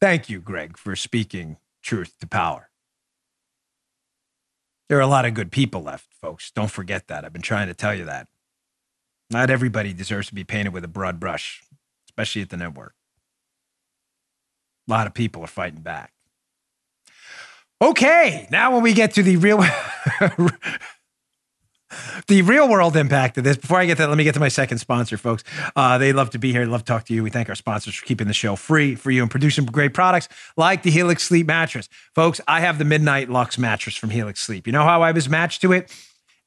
Thank 0.00 0.30
you, 0.30 0.40
Greg, 0.40 0.78
for 0.78 0.94
speaking 0.94 1.56
truth 1.82 2.14
to 2.20 2.28
power. 2.28 2.70
There 4.88 4.96
are 4.96 5.02
a 5.02 5.08
lot 5.08 5.24
of 5.24 5.34
good 5.34 5.50
people 5.50 5.82
left, 5.82 6.14
folks. 6.14 6.52
Don't 6.52 6.70
forget 6.70 7.08
that. 7.08 7.24
I've 7.24 7.32
been 7.32 7.42
trying 7.42 7.66
to 7.66 7.74
tell 7.74 7.94
you 7.94 8.04
that. 8.04 8.28
Not 9.30 9.50
everybody 9.50 9.92
deserves 9.92 10.28
to 10.28 10.34
be 10.34 10.44
painted 10.44 10.72
with 10.72 10.84
a 10.84 10.88
broad 10.88 11.18
brush, 11.18 11.62
especially 12.08 12.42
at 12.42 12.50
the 12.50 12.56
network. 12.56 12.94
A 14.86 14.90
lot 14.90 15.08
of 15.08 15.12
people 15.12 15.42
are 15.42 15.48
fighting 15.48 15.82
back. 15.82 16.12
Okay, 17.82 18.46
now 18.50 18.72
when 18.72 18.82
we 18.82 18.92
get 18.92 19.14
to 19.14 19.22
the 19.22 19.36
real 19.36 19.58
the 22.26 22.42
real 22.42 22.68
world 22.68 22.96
impact 22.96 23.38
of 23.38 23.44
this. 23.44 23.56
Before 23.56 23.78
I 23.78 23.86
get 23.86 23.98
that, 23.98 24.08
let 24.08 24.18
me 24.18 24.24
get 24.24 24.34
to 24.34 24.40
my 24.40 24.48
second 24.48 24.78
sponsor, 24.78 25.16
folks. 25.16 25.44
Uh, 25.74 25.98
they 25.98 26.12
love 26.12 26.30
to 26.30 26.38
be 26.38 26.52
here. 26.52 26.64
Love 26.66 26.82
to 26.82 26.86
talk 26.86 27.04
to 27.06 27.14
you. 27.14 27.22
We 27.22 27.30
thank 27.30 27.48
our 27.48 27.54
sponsors 27.54 27.94
for 27.94 28.04
keeping 28.04 28.26
the 28.26 28.34
show 28.34 28.56
free 28.56 28.94
for 28.94 29.10
you 29.10 29.22
and 29.22 29.30
producing 29.30 29.64
great 29.66 29.94
products 29.94 30.28
like 30.56 30.82
the 30.82 30.90
Helix 30.90 31.22
Sleep 31.22 31.46
mattress. 31.46 31.88
Folks, 32.14 32.40
I 32.46 32.60
have 32.60 32.78
the 32.78 32.84
Midnight 32.84 33.30
Lux 33.30 33.58
mattress 33.58 33.96
from 33.96 34.10
Helix 34.10 34.40
Sleep. 34.40 34.66
You 34.66 34.72
know 34.72 34.84
how 34.84 35.02
I 35.02 35.12
was 35.12 35.28
matched 35.28 35.62
to 35.62 35.72
it? 35.72 35.90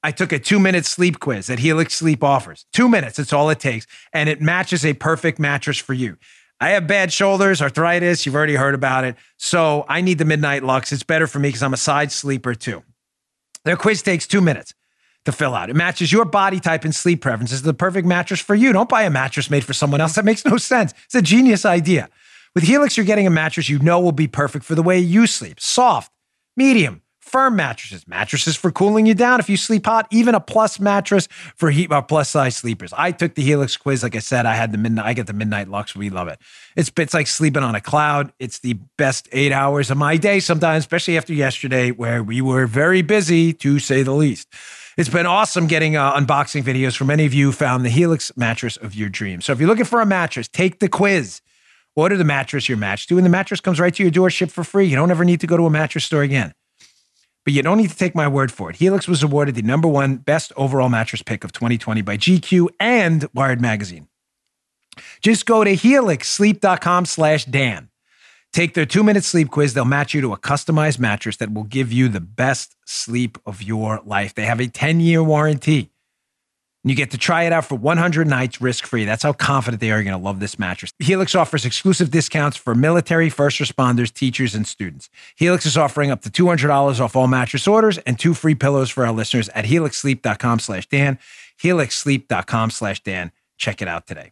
I 0.04 0.12
took 0.12 0.32
a 0.32 0.40
two 0.40 0.60
minute 0.60 0.86
sleep 0.86 1.20
quiz 1.20 1.48
that 1.48 1.60
Helix 1.60 1.94
Sleep 1.94 2.24
offers. 2.24 2.66
Two 2.74 2.90
minutes, 2.90 3.18
that's 3.18 3.34
all 3.34 3.50
it 3.50 3.60
takes. 3.60 3.86
And 4.14 4.30
it 4.30 4.42
matches 4.42 4.86
a 4.86 4.94
perfect 4.94 5.40
mattress 5.40 5.78
for 5.78 5.94
you. 5.94 6.18
I 6.60 6.70
have 6.70 6.86
bad 6.88 7.12
shoulders, 7.12 7.62
arthritis. 7.62 8.26
You've 8.26 8.36
already 8.36 8.56
heard 8.56 8.76
about 8.76 9.04
it. 9.04 9.16
So 9.38 9.86
I 9.90 10.02
need 10.02 10.20
the 10.20 10.26
Midnight 10.26 10.64
Lux. 10.64 10.92
It's 10.92 11.04
better 11.04 11.26
for 11.26 11.40
me 11.40 11.50
because 11.50 11.64
I'm 11.64 11.74
a 11.74 11.78
side 11.78 12.12
sleeper 12.12 12.54
too. 12.54 12.84
Their 13.64 13.78
quiz 13.78 14.02
takes 14.02 14.28
two 14.28 14.42
minutes 14.42 14.74
to 15.26 15.32
fill 15.32 15.54
out. 15.54 15.70
It 15.70 15.76
matches 15.76 16.12
your 16.12 16.26
body 16.26 16.60
type 16.60 16.84
and 16.84 16.96
sleep 16.96 17.22
preferences. 17.22 17.62
The 17.62 17.74
perfect 17.74 18.08
mattress 18.08 18.40
for 18.40 18.56
you. 18.56 18.74
Don't 18.74 18.90
buy 18.90 19.04
a 19.04 19.10
mattress 19.10 19.50
made 19.50 19.64
for 19.64 19.74
someone 19.74 20.02
else. 20.02 20.16
That 20.16 20.26
makes 20.26 20.46
no 20.46 20.58
sense. 20.58 20.94
It's 21.06 21.16
a 21.16 21.22
genius 21.22 21.66
idea. 21.66 22.10
With 22.54 22.64
Helix, 22.66 22.98
you're 22.98 23.06
getting 23.06 23.28
a 23.28 23.32
mattress 23.32 23.70
you 23.70 23.80
know 23.80 24.00
will 24.00 24.12
be 24.12 24.28
perfect 24.28 24.66
for 24.66 24.76
the 24.76 24.84
way 24.84 25.00
you 25.00 25.26
sleep. 25.26 25.60
Soft, 25.60 26.12
medium, 26.58 27.02
firm 27.32 27.56
mattresses, 27.56 28.06
mattresses 28.08 28.58
for 28.58 28.72
cooling 28.72 29.06
you 29.06 29.14
down 29.14 29.40
if 29.40 29.50
you 29.50 29.56
sleep 29.56 29.86
hot, 29.86 30.06
even 30.12 30.36
a 30.36 30.40
plus 30.40 30.80
mattress 30.80 31.30
for 31.56 31.72
heat 31.72 31.90
uh, 31.90 32.02
plus 32.02 32.30
size 32.30 32.58
sleepers. 32.58 32.92
I 32.98 33.12
took 33.12 33.36
the 33.36 33.42
Helix 33.42 33.78
quiz. 33.78 34.04
Like 34.04 34.18
I 34.18 34.20
said, 34.20 34.46
I 34.46 34.56
had 34.56 34.74
the 34.74 34.78
midnight, 34.78 35.06
I 35.06 35.14
get 35.14 35.28
the 35.28 35.34
midnight 35.34 35.70
lux. 35.70 35.96
We 35.96 36.10
love 36.10 36.28
it. 36.28 36.40
It's, 36.76 36.92
it's 36.98 37.14
like 37.14 37.28
sleeping 37.28 37.64
on 37.64 37.74
a 37.74 37.80
cloud. 37.80 38.34
It's 38.40 38.60
the 38.60 38.74
best 38.98 39.30
eight 39.32 39.54
hours 39.54 39.90
of 39.90 39.98
my 39.98 40.18
day 40.18 40.42
sometimes, 40.42 40.84
especially 40.84 41.18
after 41.18 41.34
yesterday 41.34 41.92
where 41.92 42.22
we 42.22 42.42
were 42.42 42.68
very 42.68 43.02
busy 43.02 43.54
to 43.54 43.80
say 43.80 44.04
the 44.04 44.12
least. 44.12 44.50
It's 45.02 45.10
been 45.10 45.26
awesome 45.26 45.66
getting 45.66 45.96
uh, 45.96 46.14
unboxing 46.14 46.62
videos 46.62 46.96
from 46.96 47.08
many 47.08 47.26
of 47.26 47.34
you 47.34 47.52
found 47.52 47.84
the 47.84 47.90
Helix 47.90 48.32
mattress 48.38 48.78
of 48.78 48.94
your 48.94 49.10
dreams. 49.10 49.46
So 49.46 49.52
if 49.52 49.60
you're 49.60 49.68
looking 49.68 49.84
for 49.84 50.00
a 50.00 50.06
mattress, 50.06 50.48
take 50.48 50.78
the 50.78 50.88
quiz. 50.88 51.42
Order 51.96 52.18
the 52.18 52.24
mattress 52.24 52.70
you're 52.70 52.78
matched 52.78 53.10
to, 53.10 53.18
and 53.18 53.26
the 53.26 53.30
mattress 53.32 53.60
comes 53.60 53.80
right 53.80 53.96
to 53.96 54.04
your 54.04 54.12
door, 54.12 54.30
shipped 54.30 54.52
for 54.52 54.64
free. 54.64 54.86
You 54.86 54.96
don't 54.96 55.10
ever 55.10 55.26
need 55.26 55.40
to 55.40 55.48
go 55.48 55.58
to 55.58 55.66
a 55.66 55.72
mattress 55.72 56.06
store 56.06 56.22
again. 56.22 56.54
But 57.44 57.56
you 57.56 57.64
don't 57.64 57.80
need 57.80 57.90
to 57.90 57.98
take 57.98 58.14
my 58.14 58.28
word 58.28 58.52
for 58.52 58.70
it. 58.70 58.76
Helix 58.76 59.08
was 59.08 59.24
awarded 59.24 59.56
the 59.56 59.64
number 59.64 59.88
one 59.88 60.18
best 60.18 60.54
overall 60.56 60.88
mattress 60.88 61.24
pick 61.24 61.44
of 61.44 61.52
2020 61.52 62.04
by 62.04 62.16
GQ 62.16 62.68
and 62.80 63.28
Wired 63.34 63.60
Magazine. 63.60 64.08
Just 65.24 65.48
go 65.48 65.64
to 65.64 65.72
helixsleep.com 65.72 67.06
slash 67.06 67.46
Dan. 67.46 67.90
Take 68.54 68.74
their 68.74 68.86
two 68.86 69.04
minute 69.04 69.24
sleep 69.24 69.50
quiz. 69.50 69.74
They'll 69.74 69.86
match 69.86 70.14
you 70.14 70.22
to 70.22 70.34
a 70.34 70.38
customized 70.38 71.00
mattress 71.00 71.38
that 71.38 71.54
will 71.54 71.64
give 71.64 71.92
you 71.92 72.10
the 72.10 72.20
best 72.20 72.76
sleep 72.86 73.38
of 73.46 73.62
your 73.62 74.02
life. 74.06 74.36
They 74.36 74.46
have 74.46 74.60
a 74.60 74.68
10 74.68 75.00
year 75.00 75.24
warranty. 75.24 75.90
You 76.84 76.96
get 76.96 77.12
to 77.12 77.18
try 77.18 77.44
it 77.44 77.54
out 77.54 77.66
for 77.66 77.76
100 77.76 78.28
nights 78.28 78.60
risk 78.60 78.88
free. 78.88 79.06
That's 79.06 79.22
how 79.22 79.34
confident 79.34 79.82
they 79.82 79.92
are 79.92 79.98
you're 79.98 80.04
going 80.04 80.18
to 80.18 80.24
love 80.24 80.40
this 80.40 80.58
mattress. 80.58 80.92
Helix 80.98 81.36
offers 81.36 81.64
exclusive 81.64 82.10
discounts 82.10 82.58
for 82.58 82.74
military, 82.74 83.30
first 83.30 83.60
responders, 83.60 84.12
teachers, 84.12 84.56
and 84.56 84.66
students. 84.66 85.08
Helix 85.36 85.68
is 85.68 85.78
offering 85.78 86.10
up 86.10 86.22
to 86.24 86.32
$200 86.32 87.00
off 87.00 87.16
all 87.16 87.28
mattress 87.28 87.68
orders 87.68 88.00
and 88.00 88.18
two 88.18 88.34
free 88.34 88.56
pillows 88.56 88.90
for 88.90 89.06
our 89.06 89.12
listeners 89.14 89.48
at 89.50 89.66
helixsleep.com 89.66 90.58
slash 90.58 90.88
Dan. 90.88 91.20
Helixsleep.com 91.62 92.72
slash 92.72 93.04
Dan. 93.04 93.32
Check 93.58 93.84
it 93.84 93.88
out 93.88 94.08
today. 94.08 94.32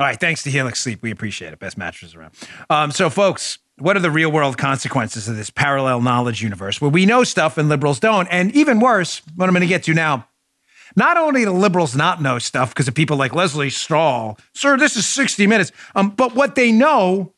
All 0.00 0.06
right. 0.06 0.18
Thanks 0.18 0.44
to 0.44 0.50
Helix 0.50 0.80
Sleep. 0.80 1.02
We 1.02 1.10
appreciate 1.10 1.52
it. 1.52 1.58
Best 1.58 1.76
mattresses 1.76 2.14
around. 2.14 2.32
Um, 2.70 2.92
so, 2.92 3.10
folks, 3.10 3.58
what 3.78 3.96
are 3.96 4.00
the 4.00 4.12
real 4.12 4.30
world 4.30 4.56
consequences 4.56 5.28
of 5.28 5.36
this 5.36 5.50
parallel 5.50 6.00
knowledge 6.00 6.40
universe 6.40 6.80
where 6.80 6.90
we 6.90 7.04
know 7.04 7.24
stuff 7.24 7.58
and 7.58 7.68
liberals 7.68 7.98
don't? 7.98 8.28
And 8.28 8.52
even 8.52 8.78
worse, 8.78 9.22
what 9.34 9.48
I'm 9.48 9.54
going 9.54 9.62
to 9.62 9.66
get 9.66 9.82
to 9.84 9.94
now, 9.94 10.28
not 10.94 11.16
only 11.16 11.44
do 11.44 11.50
liberals 11.50 11.96
not 11.96 12.22
know 12.22 12.38
stuff 12.38 12.70
because 12.70 12.86
of 12.86 12.94
people 12.94 13.16
like 13.16 13.34
Lesley 13.34 13.70
Stahl, 13.70 14.38
sir, 14.54 14.76
this 14.76 14.96
is 14.96 15.04
60 15.06 15.48
minutes, 15.48 15.72
um, 15.96 16.10
but 16.10 16.34
what 16.34 16.54
they 16.54 16.70
know 16.70 17.32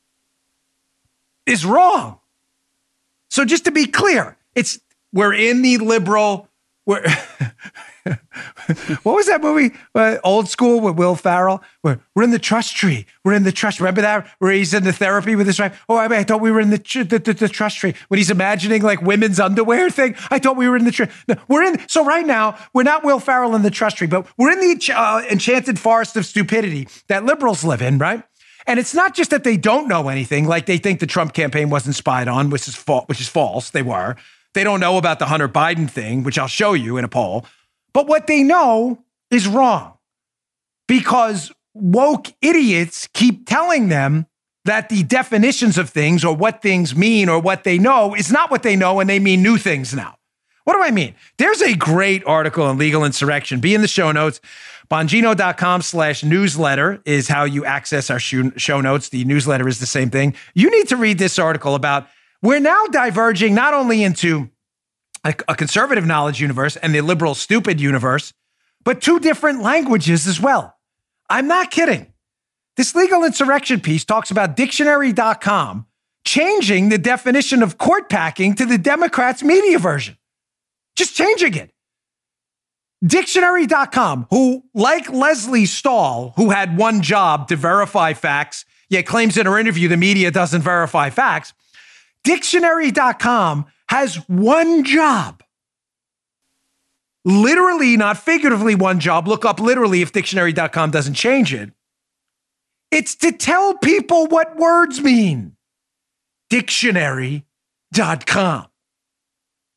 is 1.46 1.64
wrong. 1.64 2.18
So, 3.30 3.46
just 3.46 3.64
to 3.64 3.70
be 3.70 3.86
clear, 3.86 4.36
it's 4.54 4.78
we're 5.14 5.32
in 5.32 5.62
the 5.62 5.78
liberal, 5.78 6.48
we're 6.84 7.04
what 9.02 9.14
was 9.14 9.26
that 9.26 9.42
movie? 9.42 9.74
Uh, 9.94 10.16
old 10.24 10.48
school 10.48 10.80
with 10.80 10.96
Will 10.96 11.14
Ferrell. 11.14 11.62
We're, 11.82 12.00
we're 12.14 12.22
in 12.22 12.30
the 12.30 12.38
trust 12.38 12.76
tree. 12.76 13.06
We're 13.24 13.34
in 13.34 13.42
the 13.42 13.52
trust. 13.52 13.80
Remember 13.80 14.00
that 14.00 14.28
where 14.38 14.52
he's 14.52 14.72
in 14.72 14.84
the 14.84 14.92
therapy 14.92 15.36
with 15.36 15.46
his 15.46 15.58
wife? 15.58 15.84
Oh, 15.88 15.96
I, 15.96 16.06
I 16.06 16.24
thought 16.24 16.40
we 16.40 16.50
were 16.50 16.60
in 16.60 16.70
the, 16.70 16.78
the, 16.78 17.18
the, 17.18 17.32
the, 17.32 17.48
trust 17.48 17.78
tree 17.78 17.94
when 18.08 18.18
he's 18.18 18.30
imagining 18.30 18.82
like 18.82 19.02
women's 19.02 19.38
underwear 19.40 19.90
thing. 19.90 20.14
I 20.30 20.38
thought 20.38 20.56
we 20.56 20.68
were 20.68 20.76
in 20.76 20.84
the 20.84 20.92
tree. 20.92 21.08
No, 21.28 21.36
we're 21.48 21.62
in. 21.62 21.88
So 21.88 22.04
right 22.04 22.26
now 22.26 22.58
we're 22.72 22.82
not 22.82 23.04
Will 23.04 23.20
Ferrell 23.20 23.54
in 23.54 23.62
the 23.62 23.70
trust 23.70 23.98
tree, 23.98 24.06
but 24.06 24.26
we're 24.38 24.52
in 24.52 24.60
the 24.60 24.92
uh, 24.94 25.22
enchanted 25.30 25.78
forest 25.78 26.16
of 26.16 26.24
stupidity 26.24 26.88
that 27.08 27.24
liberals 27.24 27.64
live 27.64 27.82
in, 27.82 27.98
right? 27.98 28.22
And 28.66 28.78
it's 28.78 28.94
not 28.94 29.14
just 29.14 29.30
that 29.30 29.44
they 29.44 29.56
don't 29.56 29.88
know 29.88 30.08
anything, 30.08 30.46
like 30.46 30.66
they 30.66 30.78
think 30.78 31.00
the 31.00 31.06
Trump 31.06 31.32
campaign 31.32 31.70
wasn't 31.70 31.96
spied 31.96 32.28
on, 32.28 32.50
which 32.50 32.68
is 32.68 32.76
fa- 32.76 33.02
which 33.06 33.20
is 33.20 33.28
false. 33.28 33.70
They 33.70 33.82
were. 33.82 34.16
They 34.52 34.64
don't 34.64 34.80
know 34.80 34.98
about 34.98 35.18
the 35.18 35.26
Hunter 35.26 35.48
Biden 35.48 35.88
thing, 35.88 36.24
which 36.24 36.38
I'll 36.38 36.48
show 36.48 36.72
you 36.72 36.96
in 36.96 37.04
a 37.04 37.08
poll. 37.08 37.46
But 37.92 38.06
what 38.06 38.26
they 38.26 38.42
know 38.42 39.04
is 39.30 39.46
wrong 39.46 39.94
because 40.88 41.52
woke 41.74 42.28
idiots 42.42 43.08
keep 43.12 43.46
telling 43.46 43.88
them 43.88 44.26
that 44.64 44.88
the 44.88 45.02
definitions 45.02 45.78
of 45.78 45.88
things 45.88 46.24
or 46.24 46.34
what 46.34 46.62
things 46.62 46.94
mean 46.94 47.28
or 47.28 47.40
what 47.40 47.64
they 47.64 47.78
know 47.78 48.14
is 48.14 48.30
not 48.30 48.50
what 48.50 48.62
they 48.62 48.76
know 48.76 49.00
and 49.00 49.08
they 49.08 49.18
mean 49.18 49.42
new 49.42 49.56
things 49.56 49.94
now. 49.94 50.16
What 50.64 50.74
do 50.74 50.82
I 50.82 50.90
mean? 50.90 51.14
There's 51.38 51.62
a 51.62 51.74
great 51.74 52.24
article 52.26 52.64
on 52.64 52.76
legal 52.76 53.04
insurrection. 53.04 53.60
Be 53.60 53.74
in 53.74 53.80
the 53.80 53.88
show 53.88 54.12
notes. 54.12 54.40
Bongino.com 54.90 55.82
slash 55.82 56.24
newsletter 56.24 57.00
is 57.04 57.28
how 57.28 57.44
you 57.44 57.64
access 57.64 58.10
our 58.10 58.18
show 58.18 58.80
notes. 58.80 59.08
The 59.08 59.24
newsletter 59.24 59.68
is 59.68 59.78
the 59.78 59.86
same 59.86 60.10
thing. 60.10 60.34
You 60.54 60.70
need 60.70 60.88
to 60.88 60.96
read 60.96 61.18
this 61.18 61.38
article 61.38 61.74
about 61.74 62.08
we're 62.42 62.60
now 62.60 62.86
diverging 62.86 63.54
not 63.54 63.72
only 63.72 64.02
into 64.02 64.50
a, 65.24 65.34
a 65.48 65.54
conservative 65.54 66.06
knowledge 66.06 66.40
universe 66.40 66.76
and 66.76 66.94
the 66.94 67.00
liberal 67.00 67.34
stupid 67.34 67.80
universe, 67.80 68.32
but 68.84 69.00
two 69.00 69.20
different 69.20 69.62
languages 69.62 70.26
as 70.26 70.40
well. 70.40 70.76
I'm 71.28 71.46
not 71.46 71.70
kidding. 71.70 72.12
This 72.76 72.94
legal 72.94 73.24
insurrection 73.24 73.80
piece 73.80 74.04
talks 74.04 74.30
about 74.30 74.56
dictionary.com 74.56 75.86
changing 76.24 76.88
the 76.88 76.98
definition 76.98 77.62
of 77.62 77.78
court 77.78 78.08
packing 78.08 78.54
to 78.54 78.66
the 78.66 78.78
Democrats' 78.78 79.42
media 79.42 79.78
version. 79.78 80.16
Just 80.96 81.14
changing 81.14 81.54
it. 81.54 81.72
Dictionary.com, 83.02 84.26
who, 84.28 84.62
like 84.74 85.10
Lesley 85.10 85.64
Stahl, 85.64 86.34
who 86.36 86.50
had 86.50 86.76
one 86.76 87.00
job 87.00 87.48
to 87.48 87.56
verify 87.56 88.12
facts, 88.12 88.66
yet 88.90 89.06
claims 89.06 89.38
in 89.38 89.46
her 89.46 89.58
interview 89.58 89.88
the 89.88 89.96
media 89.96 90.30
doesn't 90.30 90.60
verify 90.60 91.08
facts, 91.08 91.54
Dictionary.com 92.24 93.66
has 93.90 94.16
one 94.28 94.84
job. 94.84 95.42
Literally, 97.24 97.96
not 97.96 98.18
figuratively, 98.18 98.76
one 98.76 99.00
job. 99.00 99.26
Look 99.26 99.44
up 99.44 99.58
literally 99.58 100.00
if 100.00 100.12
dictionary.com 100.12 100.92
doesn't 100.92 101.14
change 101.14 101.52
it. 101.52 101.72
It's 102.92 103.16
to 103.16 103.32
tell 103.32 103.74
people 103.74 104.28
what 104.28 104.56
words 104.56 105.00
mean. 105.00 105.56
Dictionary.com. 106.50 108.66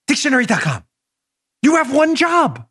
Dictionary.com. 0.07 0.83
You 1.63 1.77
have 1.77 1.91
one 1.91 2.15
job. 2.15 2.67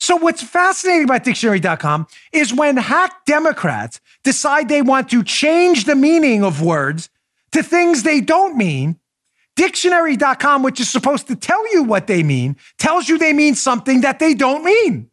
So, 0.00 0.16
what's 0.16 0.42
fascinating 0.42 1.04
about 1.04 1.22
dictionary.com 1.22 2.08
is 2.32 2.52
when 2.52 2.76
hack 2.76 3.24
Democrats 3.24 4.00
decide 4.24 4.68
they 4.68 4.82
want 4.82 5.10
to 5.10 5.22
change 5.22 5.84
the 5.84 5.94
meaning 5.94 6.42
of 6.42 6.60
words 6.60 7.08
to 7.52 7.62
things 7.62 8.02
they 8.02 8.20
don't 8.20 8.56
mean, 8.56 8.98
Dictionary.com, 9.56 10.62
which 10.62 10.80
is 10.80 10.88
supposed 10.88 11.26
to 11.28 11.36
tell 11.36 11.72
you 11.72 11.82
what 11.82 12.06
they 12.06 12.22
mean, 12.22 12.56
tells 12.78 13.08
you 13.08 13.18
they 13.18 13.32
mean 13.32 13.54
something 13.54 14.02
that 14.02 14.18
they 14.18 14.34
don't 14.34 14.64
mean, 14.64 15.10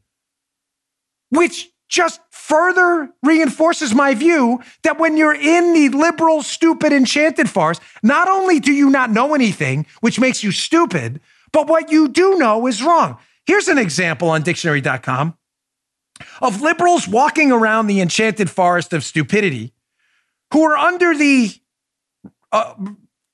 which 1.30 1.70
just 1.90 2.20
further 2.32 3.10
reinforces 3.22 3.94
my 3.94 4.14
view 4.14 4.60
that 4.84 5.00
when 5.00 5.16
you're 5.16 5.36
in 5.36 5.74
the 5.74 5.90
liberal, 5.90 6.44
stupid, 6.44 6.92
enchanted 6.92 7.50
farce, 7.50 7.80
not 8.02 8.28
only 8.28 8.60
do 8.60 8.74
you 8.74 8.90
not 8.90 9.12
know 9.12 9.34
anything, 9.34 9.86
which 10.02 10.20
makes 10.20 10.44
you 10.44 10.52
stupid, 10.52 11.22
but 11.52 11.68
what 11.68 11.92
you 11.92 12.10
do 12.10 12.38
know 12.38 12.68
is 12.68 12.84
wrong. 12.84 13.18
Here's 13.46 13.68
an 13.68 13.78
example 13.78 14.30
on 14.30 14.42
dictionary.com 14.42 15.38
of 16.42 16.62
liberals 16.62 17.08
walking 17.08 17.52
around 17.52 17.88
the 17.88 18.02
enchanted 18.02 18.50
forest 18.50 18.92
of 18.92 19.04
stupidity 19.04 19.74
who 20.52 20.64
are 20.64 20.78
under 20.78 21.16
the 21.16 21.52
uh, 22.52 22.74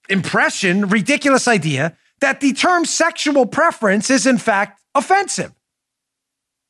impression, 0.09 0.87
ridiculous 0.89 1.47
idea 1.47 1.95
that 2.21 2.39
the 2.41 2.53
term 2.53 2.85
sexual 2.85 3.45
preference 3.45 4.09
is 4.09 4.25
in 4.25 4.37
fact 4.37 4.81
offensive. 4.95 5.53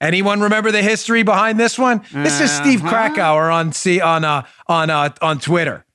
Anyone 0.01 0.39
remember 0.41 0.71
the 0.71 0.81
history 0.81 1.23
behind 1.23 1.59
this 1.59 1.77
one? 1.77 2.01
This 2.13 2.39
is 2.39 2.51
Steve 2.51 2.81
Uh-huh. 2.81 2.89
Krakauer 2.89 3.51
on 3.51 3.73
C 3.73 3.99
on 3.99 4.23
uh, 4.23 4.43
on 4.67 4.89
uh, 4.89 5.09
on 5.21 5.39
Twitter. 5.39 5.85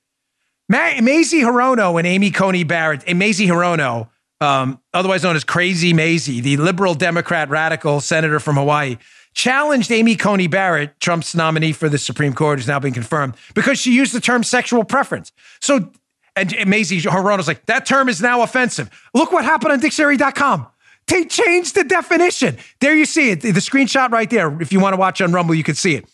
Ma- 0.69 1.01
Mazie 1.01 1.41
Hirono 1.41 1.97
and 1.97 2.05
Amy 2.07 2.29
Coney 2.31 2.63
Barrett, 2.63 3.03
and 3.07 3.17
Mazie 3.17 3.47
Hirono, 3.47 4.09
um, 4.41 4.79
otherwise 4.93 5.23
known 5.23 5.35
as 5.35 5.43
Crazy 5.43 5.93
Mazie, 5.93 6.39
the 6.41 6.57
liberal 6.57 6.93
Democrat 6.93 7.49
radical 7.49 7.99
senator 8.01 8.39
from 8.39 8.55
Hawaii, 8.57 8.97
challenged 9.33 9.91
Amy 9.91 10.15
Coney 10.15 10.47
Barrett, 10.47 10.99
Trump's 10.99 11.33
nominee 11.35 11.71
for 11.71 11.87
the 11.89 11.97
Supreme 11.97 12.33
Court, 12.33 12.59
who's 12.59 12.67
now 12.67 12.79
been 12.79 12.93
confirmed, 12.93 13.35
because 13.55 13.79
she 13.79 13.91
used 13.91 14.13
the 14.13 14.19
term 14.21 14.43
sexual 14.43 14.83
preference. 14.83 15.31
So, 15.61 15.91
and 16.35 16.67
Mazie 16.67 17.01
Hirono's 17.01 17.47
like, 17.47 17.65
that 17.67 17.85
term 17.85 18.09
is 18.09 18.21
now 18.21 18.41
offensive. 18.41 18.89
Look 19.13 19.31
what 19.31 19.45
happened 19.45 19.71
on 19.71 19.79
dictionary.com. 19.79 20.67
They 21.07 21.25
changed 21.25 21.75
the 21.75 21.83
definition. 21.83 22.57
There 22.79 22.95
you 22.95 23.05
see 23.05 23.31
it. 23.31 23.41
The 23.41 23.51
screenshot 23.53 24.11
right 24.11 24.29
there. 24.29 24.61
If 24.61 24.73
you 24.73 24.79
want 24.79 24.93
to 24.93 24.97
watch 24.97 25.21
on 25.21 25.31
Rumble, 25.31 25.55
you 25.55 25.63
can 25.63 25.75
see 25.75 25.95
it. 25.95 26.05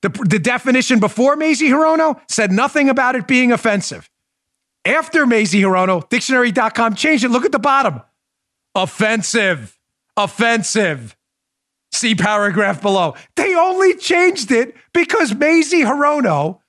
The, 0.00 0.10
the 0.10 0.38
definition 0.38 1.00
before 1.00 1.34
Mazie 1.34 1.68
Hirono 1.68 2.20
said 2.28 2.52
nothing 2.52 2.88
about 2.88 3.16
it 3.16 3.26
being 3.26 3.50
offensive. 3.50 4.08
After 4.84 5.26
Mazie 5.26 5.60
Hirono, 5.60 6.08
dictionary.com 6.08 6.94
changed 6.94 7.24
it. 7.24 7.30
Look 7.30 7.44
at 7.44 7.52
the 7.52 7.58
bottom. 7.58 8.00
Offensive. 8.76 9.76
Offensive. 10.16 11.16
See 11.90 12.14
paragraph 12.14 12.80
below. 12.80 13.14
They 13.34 13.54
only 13.56 13.96
changed 13.96 14.52
it 14.52 14.76
because 14.92 15.34
Mazie 15.34 15.82
Hirono, 15.82 16.60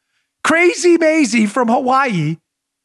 crazy 0.44 0.98
Mazie 0.98 1.46
from 1.46 1.68
Hawaii, 1.68 2.38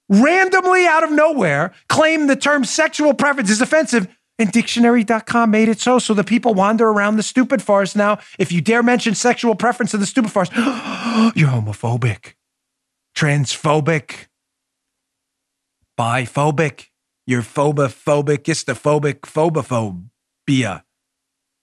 randomly 0.08 0.86
out 0.86 1.04
of 1.04 1.10
nowhere 1.10 1.72
claimed 1.88 2.28
the 2.28 2.36
term 2.36 2.64
sexual 2.64 3.14
preference 3.14 3.50
is 3.50 3.60
offensive. 3.60 4.08
And 4.36 4.50
dictionary.com 4.50 5.50
made 5.50 5.68
it 5.68 5.78
so. 5.78 6.00
So 6.00 6.12
the 6.12 6.24
people 6.24 6.54
wander 6.54 6.88
around 6.88 7.16
the 7.16 7.22
stupid 7.22 7.62
forest 7.62 7.94
now. 7.94 8.18
If 8.36 8.50
you 8.50 8.60
dare 8.60 8.82
mention 8.82 9.14
sexual 9.14 9.54
preference 9.54 9.94
in 9.94 10.00
the 10.00 10.06
stupid 10.06 10.32
forest, 10.32 10.52
you're 10.56 11.48
homophobic, 11.48 12.34
transphobic, 13.16 14.26
biphobic, 15.96 16.86
you're 17.28 17.42
phobophobic, 17.42 18.38
histophobic, 18.38 19.20
phobophobia. 19.20 20.82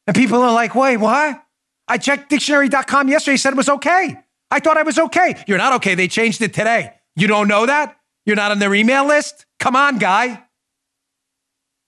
And 0.08 0.16
people 0.16 0.42
are 0.42 0.54
like, 0.54 0.74
wait, 0.74 0.98
what? 0.98 1.44
I 1.88 1.98
checked 1.98 2.30
dictionary.com 2.30 3.10
yesterday, 3.10 3.38
said 3.38 3.52
it 3.52 3.58
was 3.58 3.70
okay. 3.70 4.18
I 4.50 4.60
thought 4.60 4.78
I 4.78 4.84
was 4.84 4.98
okay. 4.98 5.44
You're 5.48 5.58
not 5.58 5.74
okay. 5.74 5.96
They 5.96 6.08
changed 6.08 6.42
it 6.42 6.54
today. 6.54 6.94
You 7.16 7.28
don't 7.28 7.48
know 7.48 7.66
that? 7.66 7.98
You're 8.26 8.36
not 8.36 8.52
on 8.52 8.60
their 8.60 8.74
email 8.74 9.06
list? 9.06 9.46
Come 9.60 9.76
on, 9.76 9.98
guy. 9.98 10.44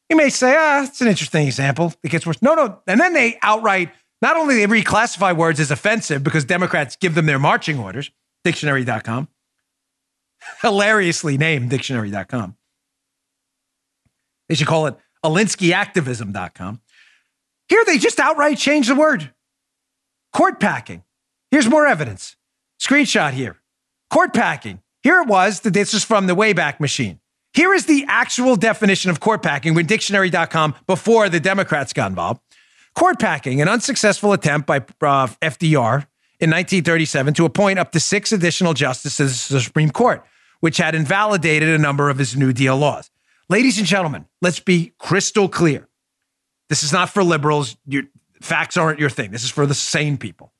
You 0.10 0.18
may 0.18 0.30
say, 0.30 0.56
ah, 0.56 0.84
it's 0.84 1.02
an 1.02 1.08
interesting 1.08 1.48
example. 1.48 1.94
It 2.04 2.10
gets 2.10 2.26
worse. 2.26 2.42
No, 2.42 2.54
no. 2.54 2.80
And 2.88 3.00
then 3.00 3.14
they 3.14 3.40
outright, 3.42 3.92
not 4.22 4.38
only 4.38 4.56
they 4.56 4.68
reclassify 4.68 5.36
words 5.36 5.60
as 5.60 5.72
offensive 5.72 6.24
because 6.24 6.46
Democrats 6.46 6.96
give 6.96 7.16
them 7.16 7.26
their 7.26 7.40
marching 7.40 7.80
orders, 7.80 8.12
dictionary.com, 8.44 9.28
hilariously 10.62 11.38
named 11.38 11.70
dictionary.com. 11.70 12.56
They 14.50 14.56
should 14.56 14.68
call 14.68 14.86
it 14.88 14.96
AlinskyActivism.com. 15.26 16.82
Here 17.70 17.84
they 17.86 17.98
just 17.98 18.20
outright 18.20 18.58
change 18.58 18.88
the 18.88 18.96
word. 18.96 19.34
Court 20.32 20.60
packing. 20.60 21.04
Here's 21.50 21.68
more 21.68 21.88
evidence. 21.88 22.36
Screenshot 22.80 23.32
here. 23.32 23.58
Court 24.12 24.34
packing. 24.34 24.83
Here 25.04 25.22
it 25.22 25.28
was 25.28 25.60
that 25.62 25.74
this 25.74 25.94
is 25.94 26.04
from 26.04 26.28
the 26.28 26.36
Wayback 26.36 26.80
Machine. 26.80 27.20
Here 27.54 27.74
is 27.74 27.86
the 27.86 28.06
actual 28.08 28.56
definition 28.56 29.12
of 29.12 29.20
court 29.20 29.44
packing 29.44 29.76
with 29.76 29.86
dictionary.com 29.86 30.76
before 30.88 31.30
the 31.30 31.40
Democrats 31.40 31.94
got 31.94 32.10
involved. 32.10 32.42
Court 32.96 33.20
packing, 33.20 33.62
an 33.62 33.68
unsuccessful 33.68 34.34
attempt 34.34 34.66
by 34.66 34.78
uh, 34.78 35.28
FDR 35.42 36.08
in 36.40 36.50
1937 36.50 37.34
to 37.36 37.46
appoint 37.46 37.80
up 37.80 37.92
to 37.92 38.00
six 38.00 38.32
additional 38.32 38.74
justices 38.74 39.48
to 39.48 39.54
the 39.54 39.62
Supreme 39.62 39.90
Court, 39.90 40.24
which 40.62 40.78
had 40.78 40.96
invalidated 40.96 41.70
a 41.70 41.78
number 41.78 42.10
of 42.10 42.18
his 42.18 42.36
New 42.36 42.54
Deal 42.54 42.78
laws. 42.78 43.12
Ladies 43.50 43.78
and 43.78 43.86
gentlemen, 43.86 44.26
let's 44.42 44.60
be 44.60 44.94
crystal 45.00 45.50
clear. 45.50 45.88
This 46.70 46.82
is 46.82 46.94
not 46.94 47.10
for 47.10 47.24
liberals. 47.24 47.76
Your 47.86 48.04
facts 48.42 48.78
aren't 48.78 49.00
your 49.00 49.10
thing. 49.10 49.32
This 49.32 49.44
is 49.44 49.52
for 49.52 49.66
the 49.66 49.76
sane 49.76 50.18
people. 50.18 50.54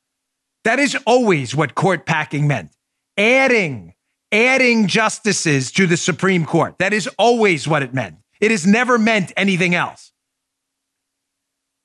That 0.64 0.80
is 0.80 0.98
always 1.06 1.56
what 1.56 1.76
court 1.76 2.06
packing 2.06 2.48
meant. 2.48 2.72
Adding, 3.18 3.93
adding 4.34 4.88
justices 4.88 5.72
to 5.72 5.86
the 5.86 5.96
Supreme 5.96 6.46
Court. 6.46 6.76
That 6.80 6.92
is 6.92 7.08
always 7.18 7.68
what 7.68 7.84
it 7.84 7.94
meant. 7.94 8.18
It 8.42 8.52
has 8.52 8.68
never 8.68 8.98
meant 8.98 9.32
anything 9.38 9.76
else. 9.76 10.12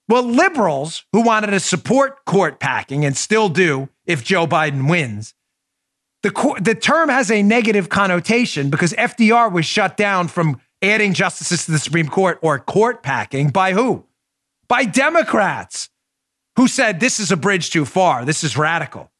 Well, 0.08 0.22
liberals 0.22 1.04
who 1.12 1.20
wanted 1.20 1.48
to 1.48 1.60
support 1.60 2.24
court 2.24 2.58
packing 2.58 3.04
and 3.04 3.14
still 3.14 3.50
do 3.50 3.90
if 4.06 4.24
Joe 4.24 4.46
Biden 4.46 4.88
wins, 4.88 5.34
the, 6.22 6.56
the 6.60 6.74
term 6.74 7.10
has 7.10 7.30
a 7.30 7.42
negative 7.42 7.90
connotation 7.90 8.70
because 8.70 8.94
FDR 8.94 9.52
was 9.52 9.66
shut 9.66 9.98
down 9.98 10.28
from 10.28 10.60
adding 10.80 11.12
justices 11.12 11.66
to 11.66 11.72
the 11.72 11.78
Supreme 11.78 12.08
Court 12.08 12.38
or 12.40 12.58
court 12.58 13.02
packing 13.02 13.50
by 13.50 13.72
who? 13.72 14.06
By 14.66 14.84
Democrats 14.84 15.90
who 16.56 16.66
said 16.66 16.98
this 16.98 17.20
is 17.20 17.30
a 17.30 17.36
bridge 17.36 17.70
too 17.70 17.84
far. 17.84 18.24
This 18.24 18.42
is 18.42 18.56
radical. 18.56 19.12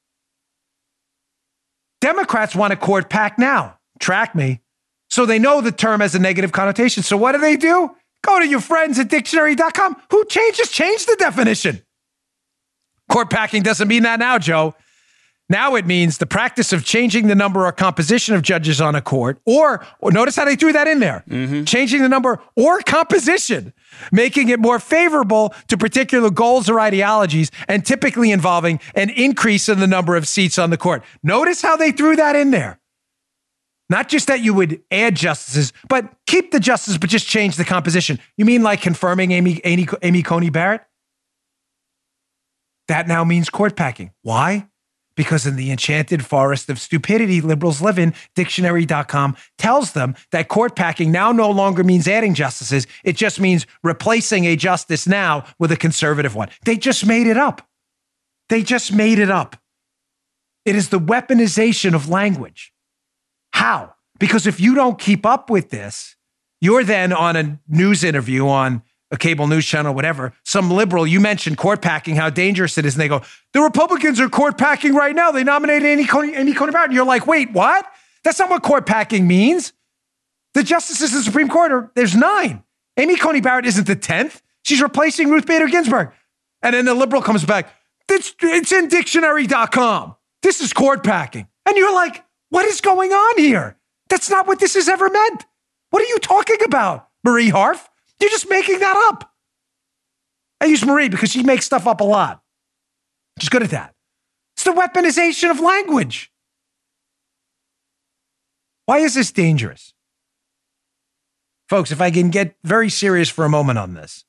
Democrats 2.01 2.55
want 2.55 2.73
a 2.73 2.77
court 2.77 3.11
pack 3.11 3.39
now. 3.39 3.79
Track 3.99 4.35
me. 4.35 4.61
So 5.11 5.27
they 5.27 5.39
know 5.39 5.61
the 5.61 5.73
term 5.73 6.01
has 6.01 6.15
a 6.15 6.19
negative 6.19 6.53
connotation. 6.53 7.03
So 7.03 7.17
what 7.17 7.33
do 7.33 7.39
they 7.39 7.57
do? 7.57 7.91
Go 8.23 8.39
to 8.39 8.47
your 8.47 8.61
friends 8.61 8.99
at 8.99 9.09
dictionary.com 9.09 9.97
who 10.11 10.25
changes 10.27 10.71
change 10.71 11.07
the 11.07 11.17
definition. 11.19 11.83
Court 13.09 13.31
packing 13.31 13.63
doesn't 13.63 13.89
mean 13.89 14.03
that 14.03 14.19
now, 14.19 14.39
Joe. 14.39 14.75
Now 15.51 15.77
it 15.77 15.87
means 15.87 16.19
the 16.19 16.27
practice 16.27 16.75
of 16.75 16.85
changing 16.85 17.29
the 17.29 17.35
number 17.35 17.67
or 17.67 17.73
composition 17.73 18.35
of 18.35 18.43
judges 18.43 18.81
on 18.81 18.95
a 18.95 19.01
court, 19.01 19.41
or, 19.47 19.85
or 20.01 20.13
notice 20.13 20.37
how 20.37 20.45
they 20.45 20.57
threw 20.57 20.73
that 20.73 20.87
in 20.87 21.01
there 21.01 21.25
mm-hmm. 21.27 21.65
changing 21.65 22.03
the 22.03 22.09
number 22.09 22.39
or 22.55 22.81
composition, 22.83 23.73
making 24.13 24.51
it 24.51 24.61
more 24.61 24.79
favorable 24.79 25.55
to 25.69 25.79
particular 25.79 26.31
goals 26.31 26.69
or 26.69 26.79
ideologies, 26.79 27.51
and 27.67 27.87
typically 27.87 28.31
involving 28.31 28.79
an 28.95 29.09
increase 29.11 29.69
in 29.71 29.81
the 29.81 29.87
number 29.87 30.17
of 30.17 30.29
seats 30.29 30.59
on 30.59 30.69
the 30.69 30.77
court. 30.77 31.03
Notice 31.23 31.63
how 31.63 31.77
they 31.77 31.93
threw 31.93 32.15
that 32.17 32.37
in 32.37 32.51
there. 32.51 32.79
Not 33.91 34.11
just 34.11 34.27
that 34.27 34.41
you 34.41 34.53
would 34.53 34.83
add 34.91 35.17
justices, 35.17 35.73
but 35.89 36.13
keep 36.27 36.51
the 36.51 36.61
justices, 36.61 36.99
but 36.99 37.09
just 37.09 37.27
change 37.27 37.57
the 37.57 37.65
composition. 37.65 38.19
You 38.37 38.45
mean 38.45 38.63
like 38.63 38.83
confirming 38.83 39.33
Amy, 39.33 39.63
Amy, 39.65 39.89
Amy 40.03 40.23
Coney 40.23 40.51
Barrett? 40.51 40.83
That 42.89 43.09
now 43.09 43.25
means 43.25 43.49
court 43.49 43.77
packing. 43.77 44.13
Why? 44.23 44.69
Because 45.19 45.49
in 45.49 45.57
the 45.57 45.73
enchanted 45.73 46.25
forest 46.25 46.71
of 46.71 46.79
stupidity 46.79 47.41
liberals 47.41 47.83
live 47.83 47.99
in, 47.99 48.15
dictionary.com 48.37 49.37
tells 49.59 49.91
them 49.91 50.15
that 50.31 50.47
court 50.47 50.77
packing 50.77 51.11
now 51.11 51.33
no 51.33 51.51
longer 51.51 51.83
means 51.83 52.07
adding 52.07 52.35
justices. 52.35 52.87
It 53.03 53.17
just 53.17 53.41
means 53.41 53.67
replacing 53.83 54.45
a 54.45 54.55
justice 54.55 55.09
now 55.09 55.45
with 55.59 55.73
a 55.73 55.77
conservative 55.77 56.37
one. 56.37 56.51
They 56.65 56.77
just 56.77 57.05
made 57.05 57.27
it 57.27 57.37
up. 57.37 57.69
They 58.49 58.63
just 58.63 58.93
made 58.93 59.19
it 59.19 59.29
up. 59.29 59.57
It 60.65 60.77
is 60.77 60.91
the 60.91 61.01
weaponization 61.01 61.95
of 61.95 62.09
language. 62.09 62.73
How? 63.53 63.95
Because 64.21 64.47
if 64.47 64.61
you 64.61 64.77
don't 64.77 65.01
keep 65.01 65.27
up 65.27 65.51
with 65.51 65.71
this, 65.71 66.15
you're 66.61 66.85
then 66.85 67.13
on 67.13 67.35
a 67.35 67.59
news 67.67 68.05
interview 68.05 68.47
on 68.47 68.85
a 69.11 69.17
cable 69.17 69.47
news 69.47 69.65
channel, 69.65 69.95
whatever, 69.95 70.33
some 70.45 70.71
liberal, 70.71 71.07
you 71.07 71.21
mentioned 71.21 71.57
court 71.57 71.81
packing, 71.81 72.17
how 72.17 72.29
dangerous 72.29 72.77
it 72.77 72.85
is. 72.85 72.95
And 72.95 73.01
they 73.01 73.09
go, 73.09 73.23
the 73.53 73.61
Republicans 73.61 74.21
are 74.21 74.29
court 74.29 74.59
packing 74.59 74.95
right 74.95 75.15
now. 75.15 75.31
They 75.31 75.45
nominated 75.45 75.87
Amy 75.87 76.05
Coney, 76.05 76.35
Amy 76.35 76.53
Coney 76.53 76.73
Barrett. 76.73 76.91
And 76.91 76.95
you're 76.95 77.07
like, 77.07 77.27
wait, 77.27 77.53
what? 77.53 77.87
That's 78.25 78.39
not 78.39 78.51
what 78.51 78.63
court 78.63 78.87
packing 78.87 79.27
means. 79.27 79.73
The 80.55 80.63
justices 80.63 81.13
of 81.13 81.19
the 81.19 81.25
Supreme 81.25 81.49
Court 81.49 81.73
are, 81.73 81.91
there's 81.95 82.15
nine. 82.15 82.63
Amy 82.99 83.17
Coney 83.17 83.41
Barrett 83.41 83.65
isn't 83.67 83.87
the 83.87 83.97
10th. 83.97 84.43
She's 84.63 84.83
replacing 84.83 85.31
Ruth 85.31 85.47
Bader 85.47 85.69
Ginsburg. 85.69 86.11
And 86.61 86.75
then 86.75 86.85
the 86.85 86.95
liberal 86.95 87.23
comes 87.23 87.45
back, 87.45 87.73
it's, 88.11 88.35
it's 88.43 88.73
in 88.73 88.89
dictionary.com. 88.89 90.17
This 90.43 90.61
is 90.61 90.73
court 90.73 91.05
packing. 91.05 91.47
And 91.67 91.77
you're 91.77 91.95
like, 91.95 92.25
what 92.51 92.67
is 92.67 92.81
going 92.81 93.13
on 93.13 93.39
here? 93.39 93.77
That's 94.09 94.31
not 94.31 94.47
what 94.47 94.59
this 94.59 94.75
has 94.75 94.89
ever 94.89 95.09
meant. 95.09 95.47
What 95.91 96.03
are 96.03 96.07
you 96.07 96.19
talking 96.19 96.59
about, 96.65 97.09
Marie 97.25 97.51
Harf? 97.51 97.89
You're 98.21 98.31
just 98.31 98.49
making 98.49 98.81
that 98.81 99.09
up. 99.11 99.33
I 100.61 100.67
use 100.67 100.85
Marie 100.85 101.09
because 101.09 101.31
she 101.31 101.43
makes 101.43 101.65
stuff 101.65 101.87
up 101.87 102.01
a 102.01 102.05
lot. 102.05 102.43
She's 103.39 103.49
good 103.49 103.63
at 103.63 103.71
that. 103.71 103.95
It's 104.57 104.65
the 104.65 104.73
weaponization 104.73 105.51
of 105.51 105.61
language. 105.61 106.33
Why 108.87 108.99
is 108.99 109.15
this 109.15 109.31
dangerous? 109.31 109.95
Folks, 111.69 111.93
if 111.93 112.01
I 112.01 112.11
can 112.11 112.31
get 112.31 112.57
very 112.65 112.89
serious 112.89 113.29
for 113.29 113.45
a 113.45 113.49
moment 113.49 113.79
on 113.79 113.95
this, 113.95 114.25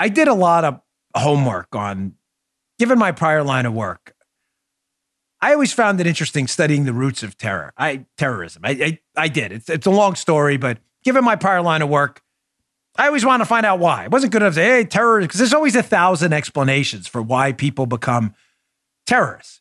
I 0.00 0.08
did 0.08 0.26
a 0.26 0.34
lot 0.34 0.64
of 0.64 0.80
homework 1.14 1.74
on, 1.76 2.14
given 2.78 2.98
my 2.98 3.12
prior 3.12 3.42
line 3.42 3.66
of 3.66 3.74
work, 3.74 4.16
I 5.40 5.52
always 5.52 5.72
found 5.72 6.00
it 6.00 6.06
interesting 6.06 6.46
studying 6.46 6.84
the 6.84 6.92
roots 6.92 7.22
of 7.22 7.36
terror. 7.36 7.72
I 7.76 8.06
terrorism. 8.16 8.62
I 8.64 8.70
I, 8.70 8.98
I 9.24 9.28
did. 9.28 9.52
It's 9.52 9.68
it's 9.68 9.86
a 9.86 9.90
long 9.90 10.14
story, 10.14 10.56
but 10.56 10.78
given 11.04 11.24
my 11.24 11.36
prior 11.36 11.62
line 11.62 11.82
of 11.82 11.88
work, 11.88 12.22
I 12.98 13.06
always 13.06 13.24
want 13.24 13.40
to 13.40 13.44
find 13.44 13.66
out 13.66 13.78
why. 13.78 14.04
It 14.04 14.10
wasn't 14.10 14.32
good 14.32 14.42
enough 14.42 14.54
to 14.54 14.60
say, 14.60 14.68
hey, 14.68 14.84
terror, 14.84 15.20
because 15.20 15.38
there's 15.38 15.54
always 15.54 15.76
a 15.76 15.82
thousand 15.82 16.32
explanations 16.32 17.06
for 17.06 17.22
why 17.22 17.52
people 17.52 17.86
become 17.86 18.34
terrorists. 19.06 19.60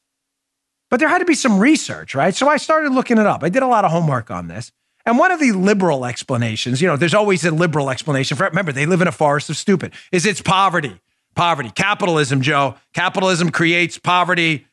But 0.89 0.99
there 0.99 1.09
had 1.09 1.19
to 1.19 1.25
be 1.25 1.35
some 1.35 1.59
research, 1.59 2.15
right? 2.15 2.35
So 2.35 2.47
I 2.47 2.57
started 2.57 2.91
looking 2.91 3.17
it 3.17 3.25
up. 3.25 3.43
I 3.43 3.49
did 3.49 3.63
a 3.63 3.67
lot 3.67 3.85
of 3.85 3.91
homework 3.91 4.31
on 4.31 4.47
this. 4.47 4.71
And 5.05 5.17
one 5.19 5.31
of 5.31 5.39
the 5.39 5.51
liberal 5.51 6.05
explanations, 6.05 6.81
you 6.81 6.87
know, 6.87 6.95
there's 6.95 7.13
always 7.13 7.43
a 7.45 7.51
liberal 7.51 7.89
explanation 7.89 8.37
for 8.37 8.45
it. 8.45 8.49
Remember, 8.49 8.71
they 8.71 8.85
live 8.85 9.01
in 9.01 9.07
a 9.07 9.11
forest 9.11 9.49
of 9.49 9.57
stupid, 9.57 9.93
is 10.11 10.25
it's 10.25 10.41
poverty. 10.41 10.99
Poverty. 11.35 11.69
Capitalism, 11.69 12.41
Joe. 12.41 12.75
Capitalism 12.93 13.51
creates 13.51 13.97
poverty 13.97 14.65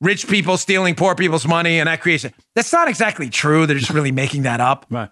rich 0.00 0.28
people 0.28 0.56
stealing 0.56 0.94
poor 0.94 1.14
people's 1.14 1.46
money 1.46 1.78
and 1.80 1.88
that 1.88 2.00
creates 2.00 2.24
it. 2.24 2.34
That's 2.54 2.72
not 2.72 2.88
exactly 2.88 3.28
true. 3.28 3.66
They're 3.66 3.78
just 3.78 3.90
really 3.90 4.12
making 4.12 4.42
that 4.42 4.60
up. 4.60 4.86
Right. 4.90 5.10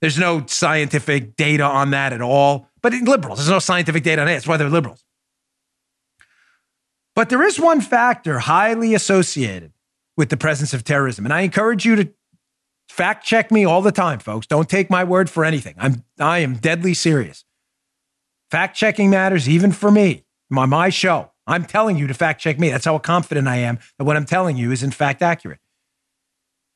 There's 0.00 0.18
no 0.18 0.44
scientific 0.46 1.36
data 1.36 1.64
on 1.64 1.90
that 1.90 2.12
at 2.12 2.22
all. 2.22 2.68
But 2.82 2.94
in 2.94 3.04
liberals, 3.04 3.38
there's 3.38 3.50
no 3.50 3.58
scientific 3.58 4.04
data 4.04 4.22
on 4.22 4.28
it. 4.28 4.34
That's 4.34 4.46
why 4.46 4.56
they're 4.56 4.68
liberals. 4.68 5.04
But 7.16 7.30
there 7.30 7.42
is 7.42 7.58
one 7.58 7.80
factor 7.80 8.38
highly 8.38 8.94
associated 8.94 9.72
with 10.16 10.28
the 10.28 10.36
presence 10.36 10.72
of 10.72 10.84
terrorism. 10.84 11.24
And 11.24 11.34
I 11.34 11.40
encourage 11.40 11.84
you 11.84 11.96
to 11.96 12.12
fact 12.88 13.24
check 13.24 13.50
me 13.50 13.64
all 13.64 13.82
the 13.82 13.92
time, 13.92 14.20
folks. 14.20 14.46
Don't 14.46 14.68
take 14.68 14.88
my 14.88 15.02
word 15.02 15.28
for 15.28 15.44
anything. 15.44 15.74
I'm 15.78 16.04
I 16.20 16.38
am 16.38 16.54
deadly 16.54 16.94
serious. 16.94 17.44
Fact 18.50 18.76
checking 18.76 19.10
matters 19.10 19.48
even 19.48 19.72
for 19.72 19.90
me. 19.90 20.24
My 20.48 20.66
my 20.66 20.90
show. 20.90 21.32
I'm 21.46 21.64
telling 21.64 21.96
you 21.96 22.06
to 22.06 22.14
fact 22.14 22.40
check 22.40 22.58
me. 22.58 22.70
That's 22.70 22.84
how 22.84 22.98
confident 22.98 23.48
I 23.48 23.56
am 23.56 23.78
that 23.98 24.04
what 24.04 24.16
I'm 24.16 24.26
telling 24.26 24.56
you 24.56 24.70
is 24.70 24.82
in 24.82 24.90
fact 24.90 25.22
accurate. 25.22 25.60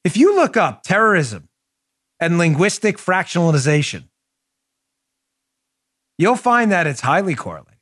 If 0.02 0.16
you 0.16 0.34
look 0.34 0.56
up 0.56 0.82
terrorism 0.82 1.48
and 2.22 2.38
linguistic 2.38 2.98
fractionalization, 2.98 4.04
you'll 6.18 6.36
find 6.36 6.70
that 6.70 6.86
it's 6.86 7.00
highly 7.00 7.34
correlated. 7.34 7.80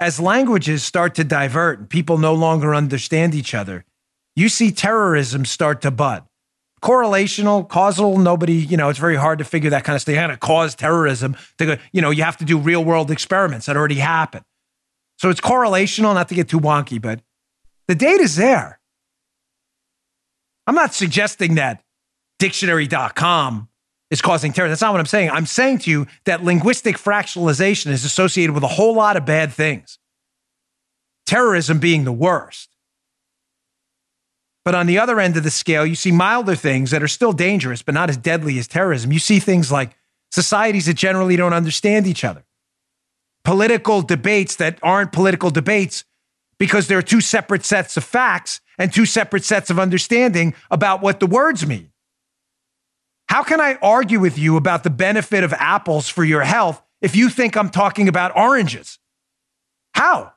As 0.00 0.18
languages 0.18 0.82
start 0.82 1.14
to 1.14 1.22
divert 1.22 1.78
and 1.78 1.88
people 1.88 2.18
no 2.18 2.34
longer 2.34 2.74
understand 2.74 3.32
each 3.32 3.54
other, 3.54 3.84
you 4.34 4.48
see 4.48 4.72
terrorism 4.72 5.44
start 5.44 5.82
to 5.82 5.92
bud. 5.92 6.24
Correlational, 6.82 7.66
causal, 7.68 8.18
nobody, 8.18 8.54
you 8.54 8.76
know, 8.76 8.88
it's 8.88 8.98
very 8.98 9.14
hard 9.14 9.38
to 9.38 9.44
figure 9.44 9.70
that 9.70 9.84
kind 9.84 9.94
of 9.94 10.02
stuff. 10.02 10.16
How 10.16 10.26
to 10.26 10.36
cause 10.36 10.74
terrorism 10.74 11.36
to 11.58 11.64
go, 11.64 11.76
you 11.92 12.02
know, 12.02 12.10
you 12.10 12.24
have 12.24 12.36
to 12.38 12.44
do 12.44 12.58
real 12.58 12.84
world 12.84 13.12
experiments 13.12 13.66
that 13.66 13.76
already 13.76 13.94
happen. 13.94 14.42
So 15.18 15.30
it's 15.30 15.40
correlational, 15.40 16.12
not 16.12 16.28
to 16.30 16.34
get 16.34 16.48
too 16.48 16.60
wonky, 16.60 17.00
but 17.00 17.20
the 17.86 17.94
data's 17.94 18.34
there. 18.34 18.80
I'm 20.66 20.74
not 20.74 20.92
suggesting 20.92 21.54
that 21.54 21.84
dictionary.com 22.38 23.68
is 24.10 24.22
causing 24.22 24.52
terror. 24.52 24.68
That's 24.68 24.80
not 24.80 24.92
what 24.92 25.00
I'm 25.00 25.06
saying. 25.06 25.30
I'm 25.30 25.46
saying 25.46 25.78
to 25.80 25.90
you 25.90 26.06
that 26.24 26.44
linguistic 26.44 26.96
fractionalization 26.96 27.90
is 27.90 28.04
associated 28.04 28.54
with 28.54 28.62
a 28.62 28.68
whole 28.68 28.94
lot 28.94 29.16
of 29.16 29.24
bad 29.24 29.52
things, 29.52 29.98
terrorism 31.26 31.78
being 31.78 32.04
the 32.04 32.12
worst. 32.12 32.70
But 34.64 34.74
on 34.74 34.86
the 34.86 34.98
other 34.98 35.20
end 35.20 35.36
of 35.36 35.44
the 35.44 35.50
scale, 35.50 35.86
you 35.86 35.94
see 35.94 36.10
milder 36.10 36.56
things 36.56 36.90
that 36.90 37.02
are 37.02 37.08
still 37.08 37.32
dangerous, 37.32 37.82
but 37.82 37.94
not 37.94 38.10
as 38.10 38.16
deadly 38.16 38.58
as 38.58 38.66
terrorism. 38.66 39.12
You 39.12 39.20
see 39.20 39.38
things 39.38 39.70
like 39.70 39.96
societies 40.32 40.86
that 40.86 40.94
generally 40.94 41.36
don't 41.36 41.52
understand 41.52 42.06
each 42.06 42.24
other 42.24 42.44
political 43.46 44.02
debates 44.02 44.56
that 44.56 44.76
aren't 44.82 45.12
political 45.12 45.50
debates 45.50 46.04
because 46.58 46.88
there 46.88 46.98
are 46.98 47.02
two 47.02 47.20
separate 47.20 47.64
sets 47.64 47.96
of 47.96 48.02
facts 48.02 48.60
and 48.76 48.92
two 48.92 49.06
separate 49.06 49.44
sets 49.44 49.70
of 49.70 49.78
understanding 49.78 50.52
about 50.68 51.00
what 51.00 51.20
the 51.20 51.28
words 51.28 51.64
mean. 51.64 51.92
How 53.28 53.42
can 53.42 53.60
I 53.60 53.74
argue 53.82 54.20
with 54.20 54.38
you 54.38 54.56
about 54.56 54.84
the 54.84 54.90
benefit 54.90 55.44
of 55.44 55.52
apples 55.54 56.08
for 56.08 56.24
your 56.24 56.42
health 56.42 56.82
if 57.00 57.16
you 57.16 57.28
think 57.28 57.56
I'm 57.56 57.70
talking 57.70 58.08
about 58.08 58.36
oranges? 58.36 58.98
How? 59.94 60.32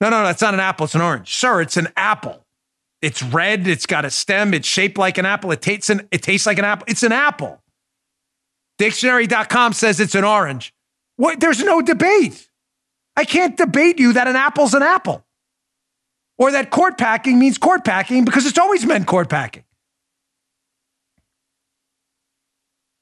No, 0.00 0.10
no, 0.10 0.22
no, 0.22 0.28
it's 0.28 0.42
not 0.42 0.54
an 0.54 0.60
apple, 0.60 0.84
it's 0.84 0.94
an 0.94 1.00
orange. 1.00 1.34
Sir, 1.34 1.60
it's 1.60 1.76
an 1.76 1.88
apple. 1.96 2.44
It's 3.02 3.22
red, 3.22 3.66
it's 3.66 3.86
got 3.86 4.04
a 4.04 4.10
stem, 4.10 4.54
it's 4.54 4.66
shaped 4.68 4.98
like 4.98 5.18
an 5.18 5.26
apple, 5.26 5.50
it 5.52 5.60
tastes, 5.60 5.90
an, 5.90 6.08
it 6.10 6.22
tastes 6.22 6.46
like 6.46 6.58
an 6.58 6.64
apple. 6.64 6.86
It's 6.88 7.02
an 7.02 7.12
apple. 7.12 7.60
Dictionary.com 8.78 9.72
says 9.72 10.00
it's 10.00 10.14
an 10.14 10.24
orange. 10.24 10.74
What? 11.16 11.38
There's 11.38 11.62
no 11.62 11.80
debate. 11.80 12.48
I 13.16 13.24
can't 13.24 13.56
debate 13.56 14.00
you 14.00 14.14
that 14.14 14.26
an 14.26 14.36
apple's 14.36 14.74
an 14.74 14.82
apple 14.82 15.24
or 16.38 16.50
that 16.52 16.70
court 16.70 16.98
packing 16.98 17.38
means 17.38 17.58
court 17.58 17.84
packing 17.84 18.24
because 18.24 18.46
it's 18.46 18.58
always 18.58 18.84
meant 18.84 19.06
court 19.06 19.28
packing. 19.28 19.64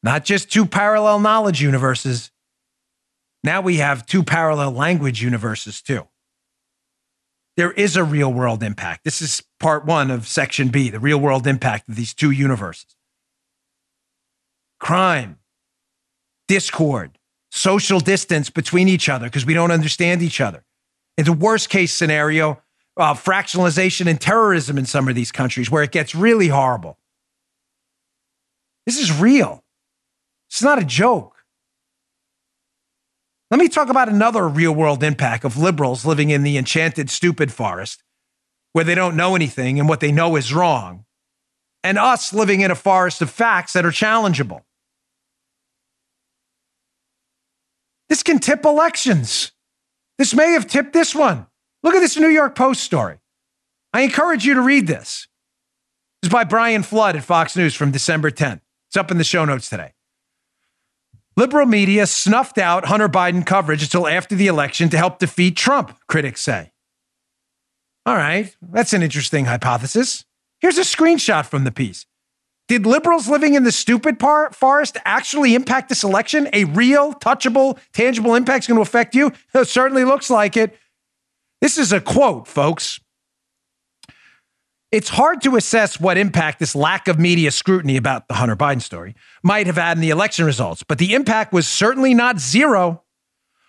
Not 0.03 0.25
just 0.25 0.51
two 0.51 0.67
parallel 0.67 1.21
knowledge 1.21 1.63
universes. 1.63 2.31
Now 3.45 3.61
we 3.61 3.77
have 3.77 4.07
two 4.07 4.23
parallel 4.23 4.73
language 4.73 5.23
universes 5.23 5.81
too. 5.81 6.09
There 7.57 7.73
is 7.73 7.97
a 7.97 8.05
real 8.05 8.33
world 8.33 8.63
impact. 8.63 9.05
This 9.05 9.21
is 9.21 9.43
part 9.61 9.85
one 9.85 10.11
of 10.11 10.27
section 10.27 10.69
B, 10.69 10.91
the 10.91 10.99
real 10.99 11.19
world 11.19 11.47
impact 11.47 11.89
of 11.89 11.97
these 11.97 12.15
two 12.15 12.31
universes. 12.31 12.97
Crime, 14.81 15.39
discord, 16.49 17.19
social 17.51 18.01
distance 18.01 18.49
between 18.49 18.89
each 18.89 19.09
other 19.09 19.27
because 19.27 19.45
we 19.45 19.55
don't 19.55 19.71
understand 19.71 20.23
each 20.23 20.41
other. 20.41 20.65
In 21.19 21.25
the 21.25 21.33
worst 21.33 21.69
case 21.69 21.93
scenario, 21.93 22.63
uh, 22.97 23.15
fractionalization 23.15 24.07
and 24.07 24.21
terrorism 24.21 24.79
in 24.79 24.87
some 24.87 25.09
of 25.09 25.15
these 25.15 25.31
countries 25.31 25.71
where 25.71 25.83
it 25.83 25.93
gets 25.93 26.15
really 26.15 26.49
horrible. 26.49 26.99
This 28.87 28.99
is 28.99 29.13
real. 29.13 29.63
It's 30.53 30.63
not 30.63 30.79
a 30.79 30.85
joke. 30.85 31.45
Let 33.51 33.59
me 33.59 33.69
talk 33.69 33.89
about 33.89 34.11
another 34.11 34.47
real 34.47 34.75
world 34.75 35.03
impact 35.03 35.45
of 35.47 35.57
liberals 35.57 36.05
living 36.05 36.29
in 36.29 36.43
the 36.43 36.59
enchanted, 36.59 37.09
stupid 37.09 37.51
forest 37.51 38.03
where 38.75 38.85
they 38.85 38.95
don't 38.95 39.17
know 39.17 39.35
anything 39.35 39.81
and 39.81 39.89
what 39.89 40.01
they 40.01 40.13
know 40.13 40.37
is 40.37 40.53
wrong, 40.53 41.07
and 41.83 41.97
us 41.99 42.35
living 42.35 42.61
in 42.61 42.71
a 42.71 42.75
forest 42.75 43.23
of 43.23 43.31
facts 43.31 43.73
that 43.73 43.87
are 43.87 43.91
challengeable. 43.91 44.63
This 48.11 48.23
can 48.23 48.39
tip 48.39 48.67
elections. 48.67 49.53
This 50.19 50.35
may 50.35 50.53
have 50.53 50.67
tipped 50.67 50.93
this 50.93 51.15
one. 51.15 51.47
Look 51.83 51.95
at 51.95 52.01
this 52.01 52.19
New 52.19 52.29
York 52.29 52.55
Post 52.55 52.83
story. 52.83 53.19
I 53.95 54.03
encourage 54.03 54.45
you 54.45 54.53
to 54.53 54.61
read 54.61 54.87
this. 54.87 55.29
This 56.21 56.29
is 56.29 56.33
by 56.33 56.45
Brian 56.45 56.83
Flood 56.83 57.17
at 57.17 57.25
Fox 57.25 57.57
News 57.57 57.75
from 57.75 57.91
December 57.91 58.31
10th. 58.31 58.61
It's 58.89 58.99
up 58.99 59.11
in 59.11 59.17
the 59.17 59.25
show 59.25 59.47
notes 59.47 59.71
today. 59.71 59.93
Liberal 61.37 61.67
media 61.67 62.07
snuffed 62.07 62.59
out 62.59 62.87
Hunter 62.87 63.09
Biden 63.09 63.45
coverage 63.45 63.83
until 63.83 64.07
after 64.07 64.35
the 64.35 64.49
election 64.49 64.89
to 64.91 64.99
help 64.99 65.19
defeat 65.19 65.57
Trump, 65.57 65.97
critics 66.07 66.43
say. 66.43 66.73
All 68.05 68.17
right, 68.17 68.55
that's 68.61 68.93
an 68.93 69.03
interesting 69.03 69.47
hypothesis. 69.47 70.25
Here's 70.61 70.79
a 70.79 70.83
screenshot 70.83 71.47
from 71.47 71.65
the 71.65 71.73
piece. 71.73 72.05
Did 72.69 72.87
liberals 72.87 73.29
living 73.29 73.55
in 73.55 73.65
the 73.65 73.73
stupid 73.73 74.19
part, 74.19 74.55
forest 74.55 74.97
actually 75.05 75.55
impact 75.55 75.89
this 75.89 76.05
election? 76.05 76.49
A 76.53 76.65
real, 76.65 77.15
touchable, 77.15 77.79
tangible 77.93 78.35
impact 78.35 78.65
is 78.65 78.69
going 78.69 78.79
to 78.79 78.83
affect 78.83 79.15
you? 79.15 79.33
It 79.55 79.69
certainly 79.69 80.05
looks 80.05 80.31
like 80.31 80.57
it. 80.57 80.79
This 81.61 81.79
is 81.79 81.93
a 81.93 82.01
quote, 82.01 82.47
folks. 82.47 83.01
It's 84.93 85.09
hard 85.09 85.41
to 85.45 85.57
assess 85.57 85.99
what 85.99 86.19
impact 86.19 86.59
this 86.59 86.75
lack 86.75 87.09
of 87.09 87.19
media 87.19 87.51
scrutiny 87.51 87.97
about 87.97 88.29
the 88.29 88.35
Hunter 88.35 88.55
Biden 88.55 88.83
story 88.83 89.15
might 89.43 89.67
have 89.67 89.77
had 89.77 89.97
in 89.97 90.03
the 90.03 90.11
election 90.11 90.45
results, 90.45 90.83
but 90.83 90.99
the 90.99 91.15
impact 91.15 91.51
was 91.51 91.67
certainly 91.67 92.13
not 92.13 92.39
zero. 92.39 93.03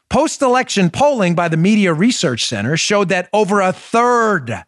Post 0.10 0.42
election 0.42 0.90
polling 0.90 1.34
by 1.34 1.48
the 1.48 1.56
Media 1.56 1.94
Research 1.94 2.46
Center 2.46 2.76
showed 2.76 3.08
that 3.08 3.30
over 3.32 3.62
a 3.62 3.72
third 3.72 4.66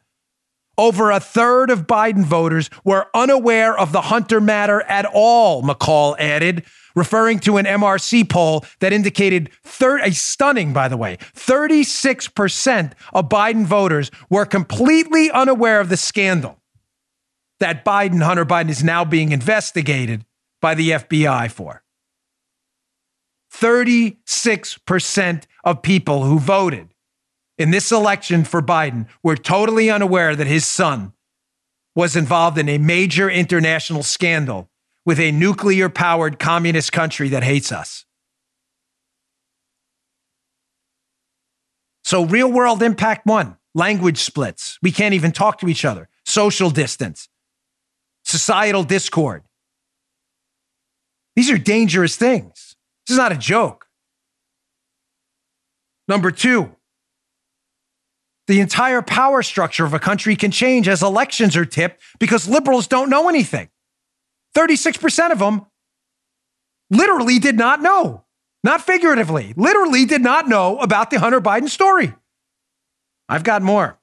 over 0.77 1.11
a 1.11 1.19
third 1.19 1.69
of 1.69 1.87
Biden 1.87 2.23
voters 2.23 2.69
were 2.83 3.07
unaware 3.13 3.77
of 3.77 3.91
the 3.91 4.01
Hunter 4.01 4.41
matter 4.41 4.81
at 4.83 5.05
all, 5.05 5.63
McCall 5.63 6.15
added, 6.19 6.65
referring 6.95 7.39
to 7.39 7.57
an 7.57 7.65
MRC 7.65 8.29
poll 8.29 8.65
that 8.79 8.93
indicated 8.93 9.49
a 9.81 10.11
stunning, 10.11 10.73
by 10.73 10.87
the 10.87 10.97
way, 10.97 11.17
36% 11.35 12.93
of 13.13 13.29
Biden 13.29 13.65
voters 13.65 14.11
were 14.29 14.45
completely 14.45 15.29
unaware 15.31 15.79
of 15.79 15.89
the 15.89 15.97
scandal 15.97 16.59
that 17.59 17.85
Biden, 17.85 18.21
Hunter 18.21 18.45
Biden, 18.45 18.69
is 18.69 18.83
now 18.83 19.05
being 19.05 19.31
investigated 19.31 20.25
by 20.61 20.75
the 20.75 20.91
FBI 20.91 21.51
for. 21.51 21.83
36% 23.53 25.43
of 25.63 25.81
people 25.81 26.25
who 26.25 26.39
voted 26.39 26.93
in 27.57 27.71
this 27.71 27.91
election 27.91 28.43
for 28.43 28.61
Biden 28.61 29.07
were 29.23 29.37
totally 29.37 29.89
unaware 29.89 30.35
that 30.35 30.47
his 30.47 30.65
son 30.65 31.13
was 31.95 32.15
involved 32.17 32.57
in 32.57 32.67
a 32.67 32.77
major 32.77 33.29
international 33.29 34.03
scandal 34.03 34.69
with 35.05 35.19
a 35.19 35.31
nuclear 35.31 35.89
powered 35.89 36.39
communist 36.39 36.91
country 36.91 37.29
that 37.29 37.43
hates 37.43 37.71
us. 37.71 38.05
So, 42.03 42.25
real 42.25 42.51
world 42.51 42.83
impact 42.83 43.25
one. 43.25 43.57
language 43.73 44.19
splits. 44.19 44.79
We 44.81 44.91
can't 44.91 45.13
even 45.13 45.33
talk 45.33 45.59
to 45.59 45.67
each 45.67 45.83
other, 45.83 46.07
social 46.25 46.69
distance, 46.69 47.27
societal 48.23 48.83
discord. 48.83 49.43
These 51.35 51.51
are 51.51 51.57
dangerous 51.57 52.15
things. 52.15 52.75
This 53.05 53.15
is 53.15 53.17
not 53.17 53.33
a 53.33 53.37
joke. 53.37 53.87
Number 56.07 56.31
two, 56.31 56.75
the 58.47 58.61
entire 58.61 59.01
power 59.01 59.41
structure 59.41 59.83
of 59.85 59.93
a 59.93 59.99
country 59.99 60.35
can 60.35 60.51
change 60.51 60.87
as 60.87 61.03
elections 61.03 61.57
are 61.57 61.65
tipped 61.65 62.01
because 62.19 62.47
liberals 62.47 62.87
don't 62.87 63.09
know 63.09 63.27
anything. 63.27 63.69
36% 64.55 65.31
of 65.31 65.39
them 65.39 65.65
literally 66.89 67.39
did 67.39 67.57
not 67.57 67.81
know, 67.81 68.23
not 68.63 68.81
figuratively, 68.81 69.53
literally 69.57 70.05
did 70.05 70.21
not 70.21 70.47
know 70.47 70.79
about 70.79 71.09
the 71.09 71.19
Hunter 71.19 71.41
Biden 71.41 71.69
story. 71.69 72.13
I've 73.27 73.43
got 73.43 73.61
more. 73.61 73.99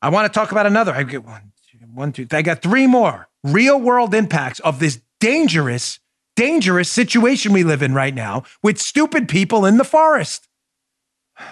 I 0.00 0.10
want 0.10 0.32
to 0.32 0.38
talk 0.38 0.52
about 0.52 0.66
another. 0.66 0.92
I 0.92 1.02
get 1.02 1.24
one, 1.24 1.52
two, 1.70 1.78
one, 1.92 2.12
two. 2.12 2.26
I 2.30 2.42
got 2.42 2.62
three 2.62 2.86
more 2.86 3.28
real 3.42 3.80
world 3.80 4.14
impacts 4.14 4.60
of 4.60 4.78
this 4.78 5.00
dangerous, 5.20 6.00
dangerous 6.36 6.90
situation 6.90 7.52
we 7.52 7.64
live 7.64 7.82
in 7.82 7.94
right 7.94 8.14
now 8.14 8.44
with 8.62 8.78
stupid 8.78 9.28
people 9.28 9.66
in 9.66 9.76
the 9.76 9.84
forest. 9.84 10.48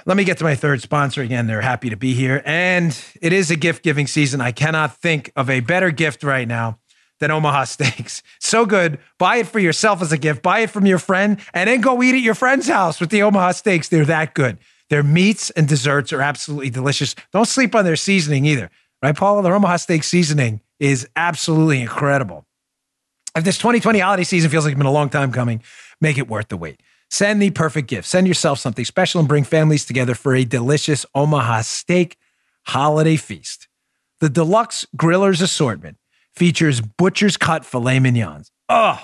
Let 0.06 0.16
me 0.16 0.24
get 0.24 0.38
to 0.38 0.44
my 0.44 0.54
third 0.54 0.80
sponsor 0.80 1.22
again. 1.22 1.46
They're 1.46 1.60
happy 1.60 1.90
to 1.90 1.96
be 1.96 2.14
here. 2.14 2.42
And 2.44 2.96
it 3.20 3.32
is 3.32 3.50
a 3.50 3.56
gift 3.56 3.82
giving 3.82 4.06
season. 4.06 4.40
I 4.40 4.52
cannot 4.52 4.96
think 4.96 5.32
of 5.34 5.50
a 5.50 5.60
better 5.60 5.90
gift 5.90 6.22
right 6.22 6.46
now 6.46 6.78
than 7.22 7.30
Omaha 7.30 7.64
Steaks. 7.64 8.22
So 8.40 8.66
good. 8.66 8.98
Buy 9.18 9.36
it 9.36 9.46
for 9.46 9.60
yourself 9.60 10.02
as 10.02 10.12
a 10.12 10.18
gift, 10.18 10.42
buy 10.42 10.60
it 10.60 10.70
from 10.70 10.84
your 10.84 10.98
friend, 10.98 11.40
and 11.54 11.70
then 11.70 11.80
go 11.80 12.02
eat 12.02 12.14
at 12.14 12.20
your 12.20 12.34
friend's 12.34 12.68
house 12.68 13.00
with 13.00 13.10
the 13.10 13.22
Omaha 13.22 13.52
Steaks. 13.52 13.88
They're 13.88 14.04
that 14.04 14.34
good. 14.34 14.58
Their 14.90 15.02
meats 15.02 15.48
and 15.50 15.66
desserts 15.66 16.12
are 16.12 16.20
absolutely 16.20 16.68
delicious. 16.68 17.14
Don't 17.32 17.48
sleep 17.48 17.74
on 17.74 17.84
their 17.86 17.96
seasoning 17.96 18.44
either. 18.44 18.70
Right, 19.02 19.16
Paula? 19.16 19.42
The 19.42 19.52
Omaha 19.52 19.76
Steak 19.76 20.04
seasoning 20.04 20.60
is 20.78 21.08
absolutely 21.16 21.80
incredible. 21.80 22.44
If 23.34 23.44
this 23.44 23.56
2020 23.56 24.00
holiday 24.00 24.24
season 24.24 24.50
feels 24.50 24.64
like 24.64 24.72
it's 24.72 24.78
been 24.78 24.86
a 24.86 24.92
long 24.92 25.08
time 25.08 25.32
coming, 25.32 25.62
make 26.00 26.18
it 26.18 26.28
worth 26.28 26.48
the 26.48 26.56
wait. 26.56 26.82
Send 27.08 27.40
the 27.40 27.50
perfect 27.50 27.88
gift. 27.88 28.06
Send 28.06 28.26
yourself 28.26 28.58
something 28.58 28.84
special 28.84 29.20
and 29.20 29.28
bring 29.28 29.44
families 29.44 29.86
together 29.86 30.14
for 30.14 30.34
a 30.34 30.44
delicious 30.44 31.06
Omaha 31.14 31.62
steak 31.62 32.16
holiday 32.66 33.16
feast. 33.16 33.68
The 34.20 34.28
deluxe 34.28 34.86
grillers 34.96 35.40
assortment 35.42 35.96
features 36.34 36.80
butcher's 36.80 37.36
cut 37.36 37.64
filet 37.64 38.00
mignons. 38.00 38.50
Oh, 38.68 39.00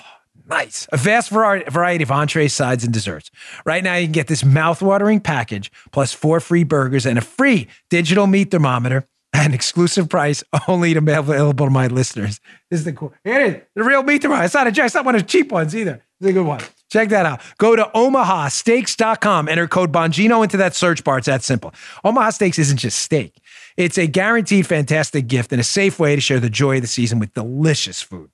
nice. 0.48 0.88
A 0.92 0.96
vast 0.96 1.30
variety 1.30 2.02
of 2.02 2.10
entrees, 2.10 2.54
sides, 2.54 2.84
and 2.84 2.92
desserts. 2.92 3.30
Right 3.64 3.84
now, 3.84 3.96
you 3.96 4.06
can 4.06 4.12
get 4.12 4.28
this 4.28 4.44
mouth-watering 4.44 5.20
package 5.20 5.70
plus 5.92 6.12
four 6.12 6.40
free 6.40 6.64
burgers 6.64 7.06
and 7.06 7.18
a 7.18 7.22
free 7.22 7.68
digital 7.90 8.26
meat 8.26 8.50
thermometer 8.50 9.06
at 9.34 9.46
an 9.46 9.54
exclusive 9.54 10.08
price 10.08 10.42
only 10.68 10.96
available 10.96 11.66
to 11.66 11.70
my 11.70 11.86
listeners. 11.86 12.40
This 12.70 12.80
is 12.80 12.84
the 12.84 12.92
cool. 12.94 13.12
Here 13.24 13.40
it 13.40 13.54
is, 13.54 13.62
the 13.74 13.84
real 13.84 14.02
meat 14.02 14.22
thermometer. 14.22 14.46
It's 14.46 14.54
not 14.54 14.66
a 14.66 14.84
it's 14.84 14.94
not 14.94 15.04
one 15.04 15.14
of 15.14 15.22
the 15.22 15.28
cheap 15.28 15.52
ones 15.52 15.76
either. 15.76 16.02
It's 16.20 16.30
a 16.30 16.32
good 16.32 16.46
one. 16.46 16.60
Check 16.90 17.10
that 17.10 17.26
out. 17.26 17.42
Go 17.58 17.76
to 17.76 17.84
omahasteaks.com, 17.94 19.48
enter 19.48 19.68
code 19.68 19.92
Bongino 19.92 20.42
into 20.42 20.56
that 20.56 20.74
search 20.74 21.04
bar. 21.04 21.18
It's 21.18 21.26
that 21.26 21.42
simple. 21.42 21.74
Omaha 22.02 22.30
Steaks 22.30 22.58
isn't 22.58 22.78
just 22.78 22.98
steak, 23.00 23.36
it's 23.78 23.96
a 23.96 24.08
guaranteed 24.08 24.66
fantastic 24.66 25.28
gift 25.28 25.52
and 25.52 25.60
a 25.60 25.64
safe 25.64 26.00
way 26.00 26.16
to 26.16 26.20
share 26.20 26.40
the 26.40 26.50
joy 26.50 26.76
of 26.76 26.82
the 26.82 26.88
season 26.88 27.20
with 27.20 27.32
delicious 27.32 28.02
food. 28.02 28.28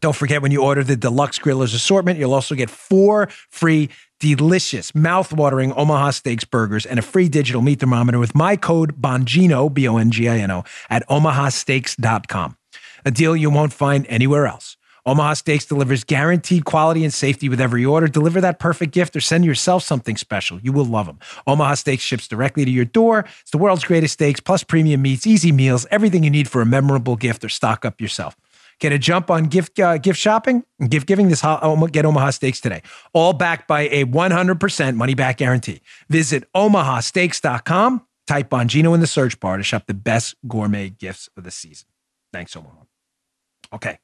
Don't 0.00 0.16
forget 0.16 0.42
when 0.42 0.50
you 0.50 0.62
order 0.62 0.82
the 0.82 0.96
deluxe 0.96 1.38
grillers 1.38 1.74
assortment, 1.74 2.18
you'll 2.18 2.34
also 2.34 2.54
get 2.56 2.68
four 2.68 3.28
free 3.50 3.88
delicious, 4.18 4.94
mouth-watering 4.96 5.72
Omaha 5.72 6.10
Steaks 6.10 6.44
burgers 6.44 6.86
and 6.86 6.98
a 6.98 7.02
free 7.02 7.28
digital 7.28 7.62
meat 7.62 7.78
thermometer 7.78 8.18
with 8.18 8.34
my 8.34 8.56
code 8.56 9.00
Bongino, 9.00 9.72
B 9.72 9.86
O 9.86 9.96
N 9.96 10.10
G 10.10 10.28
I 10.28 10.38
N 10.38 10.50
O, 10.50 10.64
at 10.90 11.06
omahasteaks.com. 11.08 12.56
A 13.04 13.10
deal 13.12 13.36
you 13.36 13.50
won't 13.50 13.72
find 13.72 14.06
anywhere 14.08 14.46
else. 14.46 14.76
Omaha 15.06 15.34
Steaks 15.34 15.64
delivers 15.64 16.04
guaranteed 16.04 16.64
quality 16.64 17.04
and 17.04 17.12
safety 17.12 17.48
with 17.48 17.60
every 17.60 17.84
order. 17.84 18.08
Deliver 18.08 18.40
that 18.40 18.58
perfect 18.58 18.92
gift 18.92 19.16
or 19.16 19.20
send 19.20 19.44
yourself 19.44 19.82
something 19.82 20.16
special. 20.16 20.60
You 20.60 20.72
will 20.72 20.84
love 20.84 21.06
them. 21.06 21.18
Omaha 21.46 21.74
Steaks 21.74 22.02
ships 22.02 22.28
directly 22.28 22.64
to 22.64 22.70
your 22.70 22.84
door. 22.84 23.24
It's 23.40 23.50
the 23.50 23.58
world's 23.58 23.84
greatest 23.84 24.14
steaks, 24.14 24.40
plus 24.40 24.64
premium 24.64 25.02
meats, 25.02 25.26
easy 25.26 25.52
meals, 25.52 25.86
everything 25.90 26.24
you 26.24 26.30
need 26.30 26.48
for 26.48 26.60
a 26.60 26.66
memorable 26.66 27.16
gift 27.16 27.44
or 27.44 27.48
stock 27.48 27.84
up 27.84 28.00
yourself. 28.00 28.36
Get 28.80 28.92
a 28.92 28.98
jump 28.98 29.30
on 29.30 29.44
gift 29.44 29.80
uh, 29.80 29.98
gift 29.98 30.18
shopping 30.18 30.64
and 30.78 30.90
gift 30.90 31.06
giving 31.06 31.28
this 31.28 31.42
get 31.42 32.04
Omaha 32.04 32.30
Steaks 32.30 32.60
today. 32.60 32.82
All 33.12 33.32
backed 33.32 33.66
by 33.66 33.82
a 33.88 34.04
100% 34.04 34.96
money 34.96 35.14
back 35.14 35.38
guarantee. 35.38 35.80
Visit 36.08 36.50
omahasteaks.com. 36.54 38.04
Type 38.28 38.50
Bongino 38.50 38.94
in 38.94 39.00
the 39.00 39.06
search 39.06 39.40
bar 39.40 39.56
to 39.56 39.62
shop 39.62 39.86
the 39.86 39.94
best 39.94 40.36
gourmet 40.46 40.90
gifts 40.90 41.30
of 41.36 41.44
the 41.44 41.50
season. 41.50 41.88
Thanks, 42.32 42.54
Omaha. 42.54 42.82
Okay. 43.72 43.98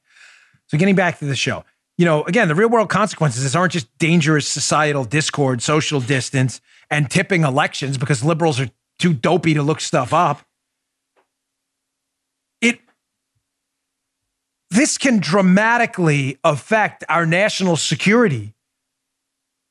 So 0.67 0.77
getting 0.77 0.95
back 0.95 1.19
to 1.19 1.25
the 1.25 1.35
show, 1.35 1.63
you 1.97 2.05
know, 2.05 2.23
again, 2.23 2.47
the 2.47 2.55
real 2.55 2.69
world 2.69 2.89
consequences 2.89 3.55
aren't 3.55 3.73
just 3.73 3.95
dangerous 3.97 4.47
societal 4.47 5.05
discord, 5.05 5.61
social 5.61 6.01
distance, 6.01 6.59
and 6.89 7.09
tipping 7.09 7.43
elections 7.43 7.97
because 7.97 8.23
liberals 8.23 8.59
are 8.59 8.69
too 8.99 9.13
dopey 9.13 9.53
to 9.53 9.63
look 9.63 9.79
stuff 9.79 10.13
up. 10.13 10.41
It 12.61 12.79
this 14.71 14.97
can 14.97 15.19
dramatically 15.19 16.37
affect 16.43 17.03
our 17.07 17.25
national 17.25 17.77
security 17.77 18.55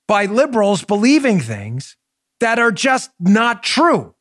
by 0.07 0.27
liberals 0.27 0.83
believing 0.83 1.41
things 1.41 1.97
that 2.41 2.59
are 2.59 2.73
just 2.73 3.11
not 3.19 3.63
true 3.63 4.14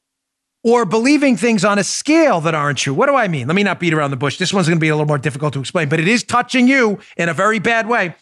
or 0.64 0.86
believing 0.86 1.36
things 1.36 1.66
on 1.66 1.78
a 1.78 1.84
scale 1.84 2.40
that 2.42 2.56
aren't 2.56 2.78
true. 2.78 2.94
What 2.94 3.08
do 3.08 3.16
I 3.16 3.28
mean? 3.28 3.48
Let 3.48 3.56
me 3.56 3.64
not 3.64 3.80
beat 3.80 3.94
around 3.94 4.12
the 4.12 4.18
bush. 4.18 4.38
This 4.38 4.54
one's 4.54 4.68
going 4.68 4.78
to 4.78 4.82
be 4.82 4.90
a 4.90 4.96
little 4.96 5.08
more 5.08 5.18
difficult 5.18 5.54
to 5.54 5.60
explain, 5.60 5.90
but 5.90 6.00
it 6.00 6.08
is 6.08 6.24
touching 6.24 6.68
you 6.68 7.00
in 7.18 7.30
a 7.30 7.34
very 7.34 7.60
bad 7.60 7.88
way. 7.88 8.16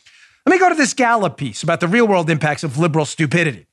Let 0.46 0.52
me 0.52 0.60
go 0.60 0.70
to 0.70 0.76
this 0.76 0.94
Gallup 0.94 1.38
piece 1.38 1.62
about 1.62 1.80
the 1.80 1.88
real 1.88 2.08
world 2.08 2.30
impacts 2.30 2.64
of 2.64 2.80
liberal 2.80 3.06
stupidity. 3.06 3.68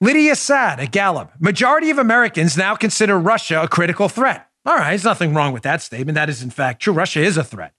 Lydia 0.00 0.36
Saad 0.36 0.78
at 0.78 0.92
Gallup. 0.92 1.32
Majority 1.40 1.90
of 1.90 1.98
Americans 1.98 2.56
now 2.56 2.76
consider 2.76 3.18
Russia 3.18 3.62
a 3.62 3.68
critical 3.68 4.08
threat. 4.08 4.48
All 4.64 4.74
right, 4.74 4.90
there's 4.90 5.04
nothing 5.04 5.34
wrong 5.34 5.52
with 5.52 5.62
that 5.62 5.82
statement. 5.82 6.14
That 6.14 6.28
is, 6.28 6.42
in 6.42 6.50
fact, 6.50 6.82
true. 6.82 6.92
Russia 6.92 7.20
is 7.20 7.36
a 7.36 7.44
threat. 7.44 7.72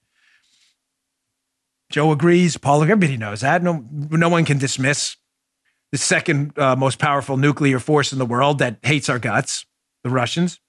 Joe 1.90 2.12
agrees. 2.12 2.58
Paul, 2.58 2.82
everybody 2.82 3.18
knows 3.18 3.42
that. 3.42 3.64
No, 3.64 3.86
no 3.92 4.30
one 4.30 4.46
can 4.46 4.58
dismiss 4.58 5.16
the 5.92 5.98
second 5.98 6.58
uh, 6.58 6.76
most 6.76 7.00
powerful 7.00 7.38
nuclear 7.38 7.80
force 7.80 8.12
in 8.12 8.20
the 8.20 8.26
world 8.26 8.60
that 8.60 8.78
hates 8.84 9.10
our 9.10 9.20
guts, 9.20 9.66
the 10.04 10.10
Russians. 10.10 10.60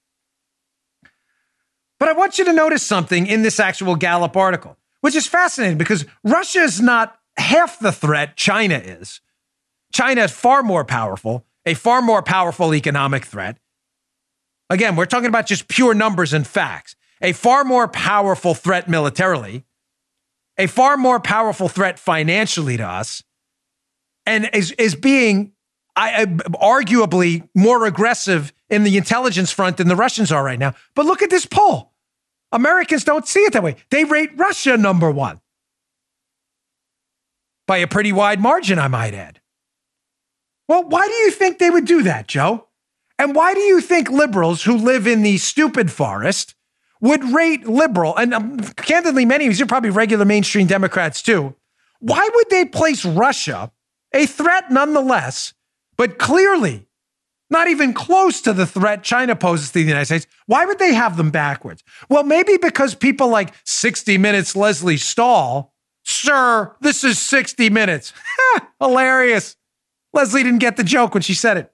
But 1.99 2.09
I 2.09 2.13
want 2.13 2.39
you 2.39 2.45
to 2.45 2.53
notice 2.53 2.83
something 2.83 3.27
in 3.27 3.41
this 3.41 3.59
actual 3.59 3.95
Gallup 3.95 4.37
article, 4.37 4.77
which 5.01 5.15
is 5.15 5.27
fascinating 5.27 5.77
because 5.77 6.05
Russia 6.23 6.59
is 6.59 6.79
not 6.79 7.19
half 7.37 7.79
the 7.79 7.91
threat 7.91 8.37
China 8.37 8.75
is. 8.75 9.19
China 9.91 10.21
is 10.21 10.31
far 10.31 10.63
more 10.63 10.85
powerful, 10.85 11.45
a 11.65 11.73
far 11.73 12.01
more 12.01 12.21
powerful 12.21 12.73
economic 12.73 13.25
threat. 13.25 13.57
Again, 14.69 14.95
we're 14.95 15.05
talking 15.05 15.27
about 15.27 15.47
just 15.47 15.67
pure 15.67 15.93
numbers 15.93 16.31
and 16.31 16.45
facts. 16.45 16.95
A 17.21 17.33
far 17.33 17.65
more 17.65 17.87
powerful 17.89 18.53
threat 18.53 18.87
militarily, 18.87 19.65
a 20.57 20.67
far 20.67 20.95
more 20.95 21.19
powerful 21.19 21.67
threat 21.67 21.99
financially 21.99 22.77
to 22.77 22.87
us, 22.87 23.23
and 24.29 24.49
is 24.53 24.71
is 24.73 24.95
being 24.95 25.51
I, 25.95 26.25
arguably 26.25 27.49
more 27.55 27.85
aggressive 27.85 28.53
in 28.69 28.83
the 28.83 28.95
intelligence 28.95 29.51
front 29.51 29.77
than 29.77 29.89
the 29.89 29.95
Russians 29.95 30.31
are 30.31 30.43
right 30.43 30.59
now. 30.59 30.75
But 30.95 31.05
look 31.05 31.21
at 31.21 31.29
this 31.29 31.45
poll. 31.45 31.91
Americans 32.51 33.03
don't 33.03 33.27
see 33.27 33.41
it 33.41 33.53
that 33.53 33.63
way. 33.63 33.75
They 33.89 34.05
rate 34.05 34.29
Russia 34.37 34.77
number 34.77 35.11
one 35.11 35.41
by 37.67 37.77
a 37.77 37.87
pretty 37.87 38.11
wide 38.11 38.39
margin, 38.39 38.79
I 38.79 38.87
might 38.87 39.13
add. 39.13 39.41
Well, 40.67 40.83
why 40.87 41.05
do 41.07 41.13
you 41.13 41.31
think 41.31 41.57
they 41.57 41.69
would 41.69 41.85
do 41.85 42.03
that, 42.03 42.27
Joe? 42.27 42.67
And 43.17 43.35
why 43.35 43.53
do 43.53 43.59
you 43.59 43.81
think 43.81 44.09
liberals 44.09 44.63
who 44.63 44.77
live 44.77 45.05
in 45.05 45.23
the 45.23 45.37
stupid 45.37 45.91
forest 45.91 46.55
would 47.01 47.23
rate 47.23 47.67
liberal, 47.67 48.15
and 48.15 48.33
um, 48.33 48.59
candidly, 48.75 49.25
many 49.25 49.47
of 49.47 49.57
you 49.57 49.63
are 49.63 49.67
probably 49.67 49.89
regular 49.89 50.25
mainstream 50.25 50.67
Democrats 50.67 51.21
too, 51.21 51.55
why 51.99 52.29
would 52.35 52.49
they 52.49 52.65
place 52.65 53.05
Russia 53.05 53.71
a 54.13 54.25
threat 54.25 54.71
nonetheless, 54.71 55.53
but 55.97 56.17
clearly 56.17 56.87
not 57.49 57.67
even 57.67 57.93
close 57.93 58.41
to 58.41 58.53
the 58.53 58.65
threat 58.65 59.03
China 59.03 59.35
poses 59.35 59.69
to 59.69 59.79
the 59.79 59.85
United 59.85 60.05
States. 60.05 60.27
Why 60.45 60.65
would 60.65 60.79
they 60.79 60.93
have 60.93 61.17
them 61.17 61.31
backwards? 61.31 61.83
Well, 62.07 62.23
maybe 62.23 62.57
because 62.57 62.93
people 62.93 63.29
like 63.29 63.53
60 63.65 64.17
Minutes 64.17 64.55
Lesley 64.55 64.97
Stahl, 64.97 65.73
sir, 66.03 66.75
this 66.81 67.03
is 67.03 67.17
60 67.17 67.69
Minutes. 67.69 68.13
Hilarious. 68.79 69.55
Lesley 70.13 70.43
didn't 70.43 70.59
get 70.59 70.77
the 70.77 70.83
joke 70.83 71.13
when 71.13 71.23
she 71.23 71.33
said 71.33 71.57
it. 71.57 71.73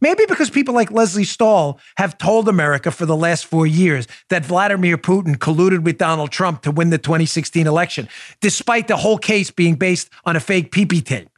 Maybe 0.00 0.24
because 0.26 0.50
people 0.50 0.74
like 0.74 0.90
Lesley 0.90 1.24
Stahl 1.24 1.78
have 1.96 2.16
told 2.18 2.48
America 2.48 2.90
for 2.90 3.06
the 3.06 3.16
last 3.16 3.44
four 3.46 3.66
years 3.66 4.08
that 4.30 4.44
Vladimir 4.44 4.96
Putin 4.96 5.36
colluded 5.36 5.82
with 5.82 5.98
Donald 5.98 6.30
Trump 6.30 6.62
to 6.62 6.70
win 6.70 6.90
the 6.90 6.98
2016 6.98 7.66
election, 7.66 8.08
despite 8.40 8.88
the 8.88 8.96
whole 8.96 9.18
case 9.18 9.50
being 9.50 9.74
based 9.74 10.10
on 10.24 10.36
a 10.36 10.40
fake 10.40 10.72
PP 10.72 11.04
tape. 11.04 11.28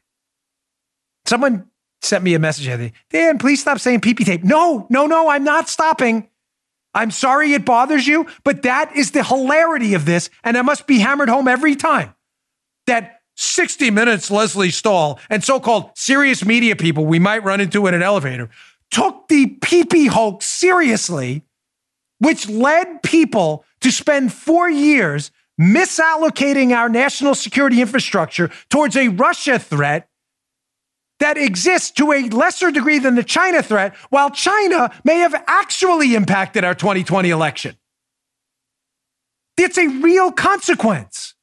Someone 1.25 1.69
sent 2.01 2.25
me 2.25 2.35
a 2.35 2.39
message. 2.39 2.93
Dan, 3.11 3.39
please 3.39 3.61
stop 3.61 3.79
saying 3.79 4.01
PP 4.01 4.25
tape. 4.25 4.45
No, 4.45 4.87
no, 4.91 5.07
no, 5.07 5.29
I'm 5.29 5.45
not 5.45 5.69
stopping. 5.69 6.29
I'm 6.95 7.11
sorry 7.11 7.55
it 7.55 7.65
bothers 7.65 8.07
you, 8.07 8.27
but 8.45 8.63
that 8.63 8.95
is 8.97 9.13
the 9.13 9.25
hilarity 9.25 9.95
of 9.95 10.05
this. 10.05 10.29
And 10.45 10.57
it 10.57 10.63
must 10.63 10.87
be 10.87 10.99
hammered 10.99 11.29
home 11.29 11.49
every 11.49 11.75
time 11.75 12.15
that 12.87 13.22
60 13.37 13.91
Minutes 13.91 14.31
Lesley 14.31 14.71
Stahl 14.71 15.19
and 15.31 15.43
so 15.43 15.59
called 15.59 15.91
serious 15.95 16.45
media 16.45 16.77
people 16.77 17.07
we 17.07 17.19
might 17.19 17.43
run 17.45 17.61
into 17.61 17.87
in 17.87 17.95
an 17.95 18.03
elevator 18.03 18.51
took 18.93 19.27
the 19.29 19.47
PP 19.61 20.09
hoax 20.09 20.45
seriously, 20.45 21.43
which 22.19 22.49
led 22.49 23.03
people 23.03 23.65
to 23.81 23.91
spend 23.91 24.33
four 24.33 24.71
years 24.71 25.33
misallocating 25.61 26.73
our 26.77 26.89
national 26.89 27.35
security 27.35 27.81
infrastructure 27.81 28.51
towards 28.69 28.97
a 28.97 29.09
Russia 29.09 29.59
threat 29.59 30.09
that 31.21 31.39
exists 31.39 31.91
to 31.93 32.13
a 32.13 32.29
lesser 32.29 32.71
degree 32.71 32.99
than 32.99 33.15
the 33.15 33.25
China 33.25 33.63
threat, 33.63 33.95
while 34.11 34.31
China 34.31 34.91
may 35.05 35.19
have 35.19 35.35
actually 35.47 36.15
impacted 36.15 36.65
our 36.65 36.75
2020 36.75 37.31
election. 37.31 37.77
It's 39.57 39.79
a 39.79 39.87
real 39.87 40.33
consequence. 40.33 41.35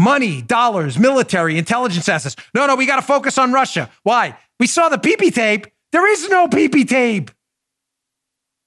Money, 0.00 0.40
dollars, 0.40 0.98
military, 0.98 1.58
intelligence 1.58 2.08
assets. 2.08 2.34
No, 2.54 2.66
no, 2.66 2.74
we 2.74 2.86
got 2.86 2.96
to 2.96 3.02
focus 3.02 3.36
on 3.36 3.52
Russia. 3.52 3.90
Why? 4.02 4.34
We 4.58 4.66
saw 4.66 4.88
the 4.88 4.96
PP 4.96 5.34
tape. 5.34 5.66
There 5.92 6.10
is 6.10 6.26
no 6.30 6.48
PP 6.48 6.88
tape. 6.88 7.30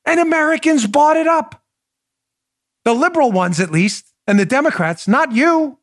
And 0.06 0.20
Americans 0.20 0.86
bought 0.86 1.18
it 1.18 1.26
up. 1.26 1.64
The 2.86 2.94
liberal 2.94 3.32
ones, 3.32 3.60
at 3.60 3.72
least, 3.72 4.14
and 4.28 4.40
the 4.40 4.46
Democrats, 4.46 5.08
not 5.08 5.32
you. 5.32 5.80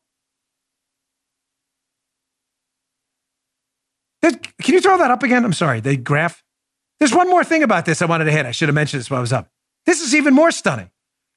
Can 4.21 4.75
you 4.75 4.79
throw 4.79 4.97
that 4.99 5.11
up 5.11 5.21
again? 5.21 5.43
I'm 5.43 5.51
sorry, 5.51 5.81
the 5.81 5.97
graph. 5.97 6.43
There's 6.99 7.13
one 7.13 7.29
more 7.29 7.43
thing 7.43 7.61
about 7.61 7.83
this 7.85 8.01
I 8.01 8.05
wanted 8.05 8.25
to 8.25 8.31
hit. 8.31 8.45
I 8.45 8.51
should 8.51 8.69
have 8.69 8.75
mentioned 8.75 9.01
this 9.01 9.09
while 9.09 9.17
I 9.17 9.21
was 9.21 9.33
up. 9.33 9.49
This 9.85 10.01
is 10.01 10.15
even 10.15 10.33
more 10.33 10.51
stunning, 10.51 10.91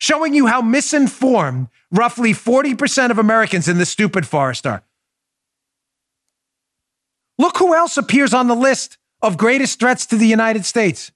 showing 0.05 0.34
you 0.34 0.46
how 0.46 0.61
misinformed 0.61 1.68
roughly 1.90 2.34
40% 2.34 3.11
of 3.11 3.18
Americans 3.18 3.68
in 3.68 3.78
this 3.78 3.88
stupid 3.88 4.26
forest 4.26 4.66
are. 4.66 4.84
Look 7.38 7.57
who 7.57 7.74
else 7.74 7.96
appears 7.96 8.34
on 8.34 8.46
the 8.46 8.55
list 8.55 8.98
of 9.22 9.38
greatest 9.38 9.80
threats 9.80 10.05
to 10.07 10.16
the 10.16 10.26
United 10.26 10.66
States. 10.66 11.11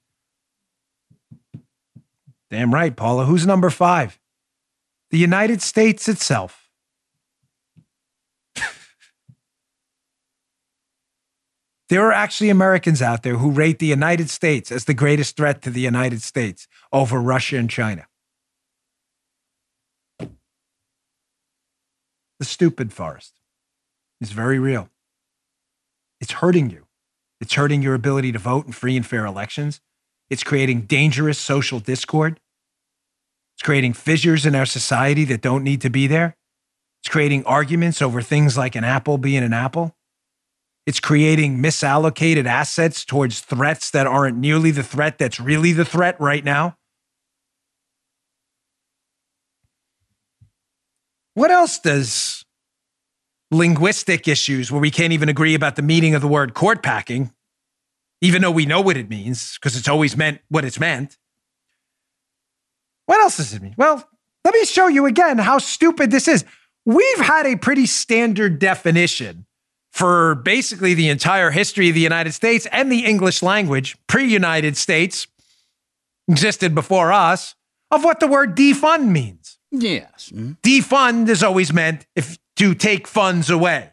Damn 2.51 2.72
right, 2.72 2.97
Paula. 2.97 3.26
Who's 3.26 3.47
number 3.47 3.68
five? 3.68 4.18
The 5.11 5.18
United 5.18 5.61
States 5.61 6.09
itself. 6.09 6.70
there 11.91 12.07
are 12.07 12.12
actually 12.12 12.49
Americans 12.49 13.03
out 13.03 13.22
there 13.22 13.36
who 13.36 13.51
rate 13.51 13.80
the 13.80 13.86
United 13.86 14.30
States 14.30 14.72
as 14.72 14.86
the 14.86 14.95
greatest 14.95 15.36
threat 15.36 15.61
to 15.61 15.68
the 15.68 15.82
United 15.82 16.22
States 16.22 16.66
over 16.91 17.20
Russia 17.20 17.59
and 17.59 17.68
China. 17.68 18.07
The 22.39 22.45
stupid 22.45 22.93
forest 22.93 23.34
is 24.20 24.30
very 24.30 24.59
real. 24.59 24.91
It's 26.20 26.32
hurting 26.32 26.70
you. 26.70 26.86
It's 27.41 27.55
hurting 27.55 27.82
your 27.82 27.95
ability 27.95 28.32
to 28.32 28.39
vote 28.39 28.66
in 28.66 28.72
free 28.72 28.97
and 28.97 29.07
fair 29.07 29.24
elections. 29.26 29.80
It's 30.30 30.43
creating 30.43 30.82
dangerous 30.82 31.39
social 31.39 31.80
discord. 31.80 32.41
It's 33.57 33.62
creating 33.62 33.95
fissures 33.95 34.47
in 34.47 34.55
our 34.55 34.66
society 34.66 35.24
that 35.26 35.41
don't 35.41 35.64
need 35.64 35.80
to 35.82 35.91
be 35.91 36.07
there. 36.07 36.36
It's 37.03 37.09
creating 37.09 37.45
arguments 37.45 38.01
over 38.01 38.22
things 38.22 38.57
like 38.57 38.74
an 38.74 38.84
apple 38.84 39.18
being 39.18 39.43
an 39.43 39.53
apple. 39.53 39.97
It's 40.86 41.01
creating 41.01 41.59
misallocated 41.59 42.47
assets 42.47 43.05
towards 43.05 43.41
threats 43.41 43.91
that 43.91 44.07
aren't 44.07 44.39
nearly 44.39 44.70
the 44.70 44.82
threat 44.82 45.18
that's 45.18 45.39
really 45.39 45.72
the 45.72 45.84
threat 45.84 46.18
right 46.18 46.43
now. 46.43 46.78
What 51.39 51.53
else 51.53 51.78
does 51.78 52.45
linguistic 53.53 54.26
issues 54.26 54.72
where 54.72 54.80
we 54.80 54.91
can't 54.91 55.12
even 55.12 55.28
agree 55.28 55.55
about 55.55 55.76
the 55.76 55.82
meaning 55.82 56.16
of 56.16 56.20
the 56.20 56.26
word 56.26 56.53
court 56.53 56.82
packing, 56.82 57.30
even 58.20 58.43
though 58.43 58.51
we 58.51 58.66
know 58.66 58.80
what 58.80 58.97
it 58.97 59.09
means 59.09 59.57
because 59.57 59.76
it's 59.76 59.86
always 59.86 60.16
meant 60.16 60.41
what 60.49 60.64
it's 60.64 60.80
meant? 60.80 61.16
What 63.07 63.20
else 63.20 63.36
does 63.36 63.55
it 63.55 63.62
mean? 63.62 63.76
Well, 63.78 64.05
let 64.45 64.53
me 64.53 64.64
show 64.64 64.89
you 64.89 65.07
again 65.07 65.39
how 65.39 65.59
stupid 65.59 66.11
this 66.11 66.26
is. 66.26 66.45
We've 66.84 67.20
had 67.20 67.47
a 67.47 67.55
pretty 67.55 67.86
standard 67.86 68.59
definition 68.59 69.47
for 69.93 70.34
basically 70.34 70.95
the 70.95 71.09
entire 71.09 71.53
history 71.53 71.89
of 71.89 71.95
the 71.95 72.01
United 72.01 72.32
States 72.32 72.66
and 72.72 72.91
the 72.91 73.05
English 73.05 73.45
language, 73.45 73.97
pre 74.09 74.24
United 74.24 74.76
States, 74.76 75.28
existed 76.26 76.74
before 76.74 77.12
us, 77.12 77.55
of 77.93 78.03
what 78.03 78.18
the 78.18 78.26
word 78.26 78.57
defund 78.57 79.07
means. 79.11 79.58
Yes. 79.71 80.31
Mm-hmm. 80.35 80.53
Defund 80.62 81.29
is 81.29 81.43
always 81.43 81.73
meant 81.73 82.07
if 82.16 82.39
to 82.57 82.75
take 82.75 83.07
funds 83.07 83.51
away. 83.51 83.93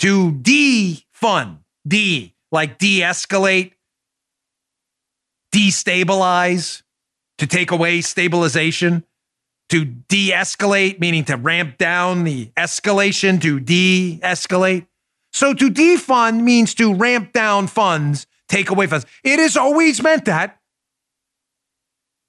To 0.00 0.32
defund, 0.32 1.58
de, 1.86 2.34
like 2.52 2.78
de 2.78 3.00
escalate, 3.00 3.72
destabilize, 5.54 6.82
to 7.38 7.46
take 7.46 7.70
away 7.70 8.00
stabilization, 8.02 9.04
to 9.70 9.84
de 9.84 10.30
escalate, 10.32 11.00
meaning 11.00 11.24
to 11.24 11.36
ramp 11.36 11.78
down 11.78 12.24
the 12.24 12.46
escalation, 12.56 13.40
to 13.40 13.58
de 13.58 14.20
escalate. 14.22 14.86
So 15.32 15.54
to 15.54 15.70
defund 15.70 16.42
means 16.42 16.74
to 16.74 16.94
ramp 16.94 17.32
down 17.32 17.66
funds, 17.66 18.26
take 18.48 18.70
away 18.70 18.86
funds. 18.86 19.06
It 19.24 19.38
has 19.38 19.56
always 19.56 20.02
meant 20.02 20.26
that. 20.26 20.58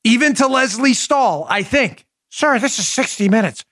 Even 0.04 0.34
to 0.36 0.48
Lesley 0.48 0.94
Stahl, 0.94 1.46
I 1.50 1.64
think. 1.64 2.07
Sir, 2.30 2.60
this 2.60 2.80
is 2.80 2.88
60 2.88 3.30
minutes. 3.30 3.64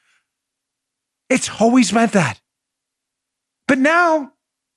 It's 1.30 1.50
always 1.60 1.92
meant 1.92 2.14
that. 2.14 2.40
But 3.68 3.80
now, 3.80 4.34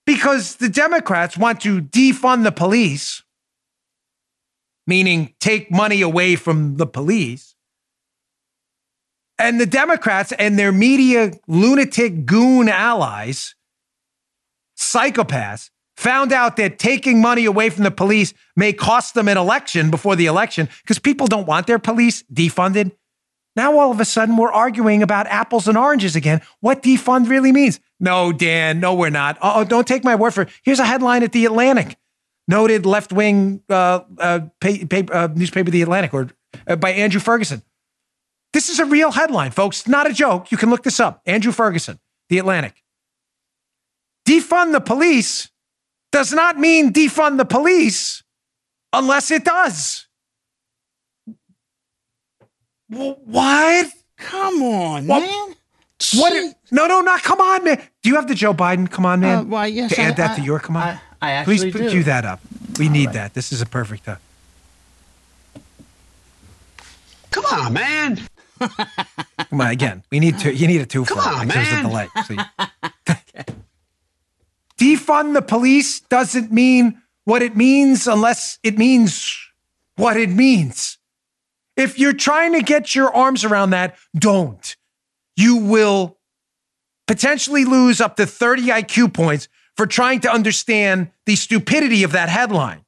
because 0.07 0.57
the 0.57 0.69
Democrats 0.69 1.37
want 1.37 1.61
to 1.63 1.83
defund 1.83 2.45
the 2.45 2.53
police, 2.53 3.23
meaning 4.87 5.35
take 5.39 5.71
money 5.71 6.01
away 6.01 6.35
from 6.35 6.77
the 6.77 6.87
police. 6.87 7.55
And 9.39 9.61
the 9.61 9.67
Democrats 9.67 10.33
and 10.33 10.59
their 10.59 10.73
media 10.73 11.33
lunatic 11.47 12.25
goon 12.25 12.69
allies, 12.69 13.55
psychopaths, 14.77 15.71
found 15.97 16.33
out 16.33 16.57
that 16.57 16.79
taking 16.79 17.21
money 17.21 17.45
away 17.45 17.69
from 17.71 17.85
the 17.85 17.91
police 17.91 18.33
may 18.57 18.73
cost 18.73 19.15
them 19.15 19.29
an 19.29 19.37
election 19.37 19.91
before 19.91 20.17
the 20.17 20.27
election 20.27 20.69
because 20.83 20.99
people 20.99 21.27
don't 21.27 21.47
want 21.47 21.67
their 21.67 21.79
police 21.79 22.23
defunded. 22.33 22.93
Now, 23.59 23.77
all 23.77 23.91
of 23.91 23.99
a 23.99 24.05
sudden, 24.05 24.37
we're 24.37 24.53
arguing 24.53 25.03
about 25.03 25.27
apples 25.27 25.67
and 25.67 25.77
oranges 25.77 26.15
again. 26.15 26.43
What 26.61 26.81
defund 26.81 27.29
really 27.29 27.51
means. 27.51 27.81
No, 27.99 28.33
Dan, 28.33 28.79
no, 28.79 28.95
we're 28.95 29.11
not. 29.11 29.37
Oh, 29.43 29.65
don't 29.65 29.85
take 29.85 30.05
my 30.05 30.15
word 30.15 30.33
for 30.33 30.43
it. 30.43 30.49
Here's 30.63 30.79
a 30.79 30.85
headline 30.85 31.25
at 31.25 31.33
The 31.33 31.45
Atlantic 31.45 31.97
noted 32.47 32.87
left 32.87 33.13
wing 33.13 33.61
uh, 33.69 34.03
uh, 34.17 34.41
uh, 34.63 35.29
newspaper, 35.35 35.73
The 35.73 35.83
Atlantic, 35.83 36.15
or 36.15 36.31
uh, 36.69 36.77
by 36.77 36.91
Andrew 36.91 37.21
Ferguson. 37.21 37.63
This 38.53 38.69
is 38.69 38.79
a 38.79 38.85
real 38.85 39.11
headline, 39.11 39.51
folks. 39.51 39.89
Not 39.89 40.09
a 40.09 40.13
joke. 40.13 40.53
You 40.53 40.57
can 40.57 40.71
look 40.71 40.85
this 40.85 41.01
up. 41.01 41.21
Andrew 41.27 41.51
Ferguson, 41.51 41.99
The 42.29 42.39
Atlantic. 42.39 42.85
Defund 44.25 44.71
the 44.71 44.81
police 44.81 45.51
does 46.13 46.33
not 46.33 46.59
mean 46.59 46.93
defund 46.93 47.39
the 47.39 47.45
police 47.45 48.23
unless 48.93 49.33
it 49.33 49.45
does. 49.45 50.08
What? 52.89 53.93
Come 54.17 54.63
on, 54.63 55.07
what? 55.07 55.21
man. 55.21 55.55
What? 56.15 56.55
No, 56.71 56.87
no, 56.87 57.01
not 57.01 57.23
come 57.23 57.41
on, 57.41 57.65
man. 57.65 57.83
Do 58.03 58.09
you 58.09 58.17
have 58.17 58.29
the 58.29 58.35
Joe 58.35 58.55
Biden 58.55 58.91
come 58.91 59.05
on, 59.05 59.21
man? 59.21 59.39
Uh, 59.39 59.45
why, 59.45 59.67
yes, 59.67 59.95
to 59.95 60.01
add 60.01 60.17
that 60.17 60.33
I, 60.33 60.37
to 60.37 60.43
your 60.43 60.61
come 60.61 60.77
on? 60.77 60.83
I, 60.83 61.01
I 61.21 61.31
actually 61.33 61.73
Please 61.73 61.93
do. 61.93 62.03
that 62.05 62.25
up. 62.25 62.41
We 62.79 62.87
All 62.87 62.93
need 62.93 63.07
right. 63.07 63.15
that. 63.15 63.35
This 63.35 63.53
is 63.53 63.61
a 63.61 63.67
perfect 63.67 64.05
time. 64.05 64.19
Come 67.31 67.45
on, 67.47 67.73
man. 67.73 68.21
Come 68.59 69.61
on, 69.61 69.71
again. 69.71 70.03
We 70.11 70.19
need 70.19 70.39
to. 70.41 70.55
You 70.55 70.67
need 70.67 70.81
a 70.81 70.87
two 70.87 71.05
Come 71.05 71.19
on, 71.19 71.43
it. 71.43 71.55
man. 71.55 71.65
There's 71.65 71.79
a 71.79 71.83
delay. 71.83 72.09
So 72.27 72.35
you, 72.35 72.43
defund 74.79 75.35
the 75.35 75.43
police 75.43 76.01
doesn't 76.01 76.51
mean 76.51 77.03
what 77.25 77.43
it 77.43 77.57
means 77.57 78.07
unless 78.07 78.59
it 78.63 78.79
means 78.79 79.37
what 79.97 80.17
it 80.17 80.31
means. 80.31 80.98
If 81.79 81.97
you're 81.97 82.13
trying 82.13 82.55
to 82.55 82.63
get 82.63 82.95
your 82.95 83.15
arms 83.15 83.45
around 83.45 83.71
that, 83.71 83.97
don't. 84.15 84.77
You 85.37 85.57
will 85.59 86.19
potentially 87.07 87.65
lose 87.65 88.01
up 88.01 88.17
to 88.17 88.27
30 88.27 88.67
IQ 88.67 89.15
points 89.15 89.49
for 89.77 89.87
trying 89.87 90.21
to 90.21 90.31
understand 90.31 91.13
the 91.25 91.37
stupidity 91.37 92.03
of 92.03 92.13
that 92.13 92.29
headline. 92.29 92.85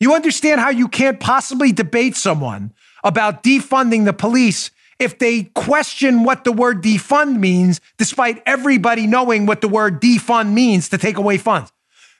You 0.00 0.14
understand 0.14 0.60
how 0.60 0.70
you 0.70 0.88
can't 0.88 1.20
possibly 1.20 1.70
debate 1.70 2.16
someone 2.16 2.72
about 3.04 3.42
defunding 3.44 4.06
the 4.06 4.14
police 4.14 4.70
if 4.98 5.18
they 5.18 5.44
question 5.54 6.24
what 6.24 6.44
the 6.44 6.52
word 6.52 6.82
defund 6.82 7.38
means, 7.38 7.80
despite 7.98 8.42
everybody 8.46 9.06
knowing 9.06 9.46
what 9.46 9.60
the 9.60 9.68
word 9.68 10.00
defund 10.00 10.52
means 10.52 10.88
to 10.88 10.98
take 10.98 11.18
away 11.18 11.36
funds. 11.38 11.72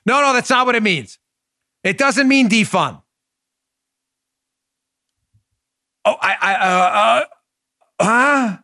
No, 0.05 0.21
no, 0.21 0.33
that's 0.33 0.49
not 0.49 0.65
what 0.65 0.75
it 0.75 0.83
means. 0.83 1.17
It 1.83 1.97
doesn't 1.97 2.27
mean 2.27 2.47
defund. 2.47 3.02
Oh, 6.05 6.15
I, 6.21 6.35
I, 6.41 6.53
uh, 6.55 7.25
uh, 7.99 8.05
huh? 8.05 8.57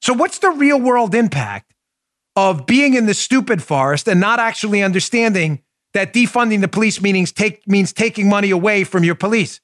So, 0.00 0.14
what's 0.14 0.38
the 0.38 0.50
real 0.50 0.80
world 0.80 1.14
impact 1.14 1.74
of 2.34 2.64
being 2.64 2.94
in 2.94 3.06
the 3.06 3.14
stupid 3.14 3.62
forest 3.62 4.08
and 4.08 4.20
not 4.20 4.38
actually 4.38 4.82
understanding 4.82 5.62
that 5.92 6.14
defunding 6.14 6.62
the 6.62 6.68
police 6.68 7.02
means, 7.02 7.32
take, 7.32 7.66
means 7.68 7.92
taking 7.92 8.28
money 8.28 8.50
away 8.50 8.84
from 8.84 9.04
your 9.04 9.14
police? 9.14 9.60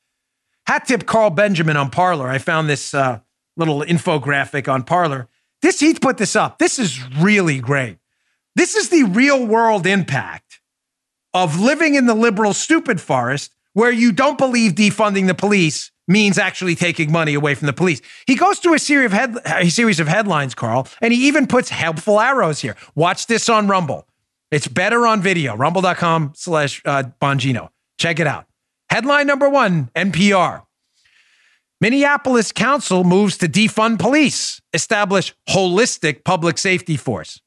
Hat 0.66 0.86
tip 0.86 1.06
Carl 1.06 1.30
Benjamin 1.30 1.76
on 1.76 1.90
Parler. 1.90 2.28
I 2.28 2.38
found 2.38 2.68
this 2.68 2.92
uh, 2.92 3.20
little 3.56 3.80
infographic 3.82 4.70
on 4.70 4.82
Parler. 4.82 5.28
This 5.62 5.80
he 5.80 5.94
put 5.94 6.18
this 6.18 6.36
up. 6.36 6.58
This 6.58 6.78
is 6.78 7.02
really 7.16 7.58
great. 7.58 7.96
This 8.54 8.74
is 8.74 8.90
the 8.90 9.04
real 9.04 9.46
world 9.46 9.86
impact 9.86 10.43
of 11.34 11.60
living 11.60 11.96
in 11.96 12.06
the 12.06 12.14
liberal 12.14 12.54
stupid 12.54 13.00
forest 13.00 13.52
where 13.74 13.90
you 13.90 14.12
don't 14.12 14.38
believe 14.38 14.72
defunding 14.72 15.26
the 15.26 15.34
police 15.34 15.90
means 16.06 16.38
actually 16.38 16.74
taking 16.74 17.10
money 17.10 17.34
away 17.34 17.54
from 17.54 17.66
the 17.66 17.72
police. 17.72 18.00
He 18.26 18.36
goes 18.36 18.58
through 18.58 18.74
a 18.74 18.78
series 18.78 19.06
of 19.06 19.12
head, 19.12 19.36
a 19.46 19.68
series 19.68 20.00
of 20.00 20.06
headlines, 20.06 20.54
Carl, 20.54 20.86
and 21.00 21.12
he 21.12 21.26
even 21.26 21.46
puts 21.46 21.70
helpful 21.70 22.20
arrows 22.20 22.60
here. 22.60 22.76
Watch 22.94 23.26
this 23.26 23.48
on 23.48 23.68
Rumble. 23.68 24.06
It's 24.50 24.68
better 24.68 25.06
on 25.06 25.20
video. 25.20 25.56
Rumble.com 25.56 26.32
slash 26.36 26.80
uh, 26.84 27.04
Bongino. 27.20 27.70
Check 27.98 28.20
it 28.20 28.26
out. 28.26 28.46
Headline 28.90 29.26
number 29.26 29.48
one, 29.48 29.90
NPR. 29.96 30.62
Minneapolis 31.80 32.52
Council 32.52 33.02
moves 33.02 33.36
to 33.38 33.48
defund 33.48 33.98
police, 33.98 34.60
establish 34.72 35.34
holistic 35.48 36.24
public 36.24 36.58
safety 36.58 36.96
force. 36.96 37.40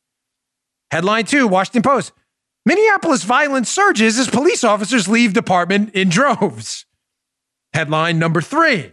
Headline 0.91 1.25
two, 1.25 1.47
Washington 1.47 1.83
Post. 1.83 2.11
Minneapolis 2.67 3.23
violence 3.23 3.69
surges 3.69 4.19
as 4.19 4.27
police 4.29 4.61
officers 4.61 5.07
leave 5.07 5.31
department 5.31 5.95
in 5.95 6.09
droves. 6.09 6.85
Headline 7.71 8.19
number 8.19 8.41
three 8.41 8.91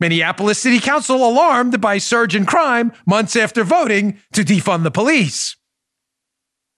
Minneapolis 0.00 0.58
City 0.58 0.80
Council 0.80 1.16
alarmed 1.16 1.82
by 1.82 1.98
surge 1.98 2.34
in 2.34 2.46
crime 2.46 2.92
months 3.04 3.36
after 3.36 3.62
voting 3.62 4.16
to 4.32 4.42
defund 4.42 4.84
the 4.84 4.90
police. 4.90 5.56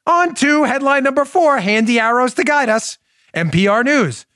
On 0.04 0.34
to 0.34 0.64
headline 0.64 1.04
number 1.04 1.24
four 1.24 1.58
handy 1.60 2.00
arrows 2.00 2.34
to 2.34 2.42
guide 2.42 2.68
us. 2.68 2.98
NPR 3.32 3.84
News. 3.84 4.26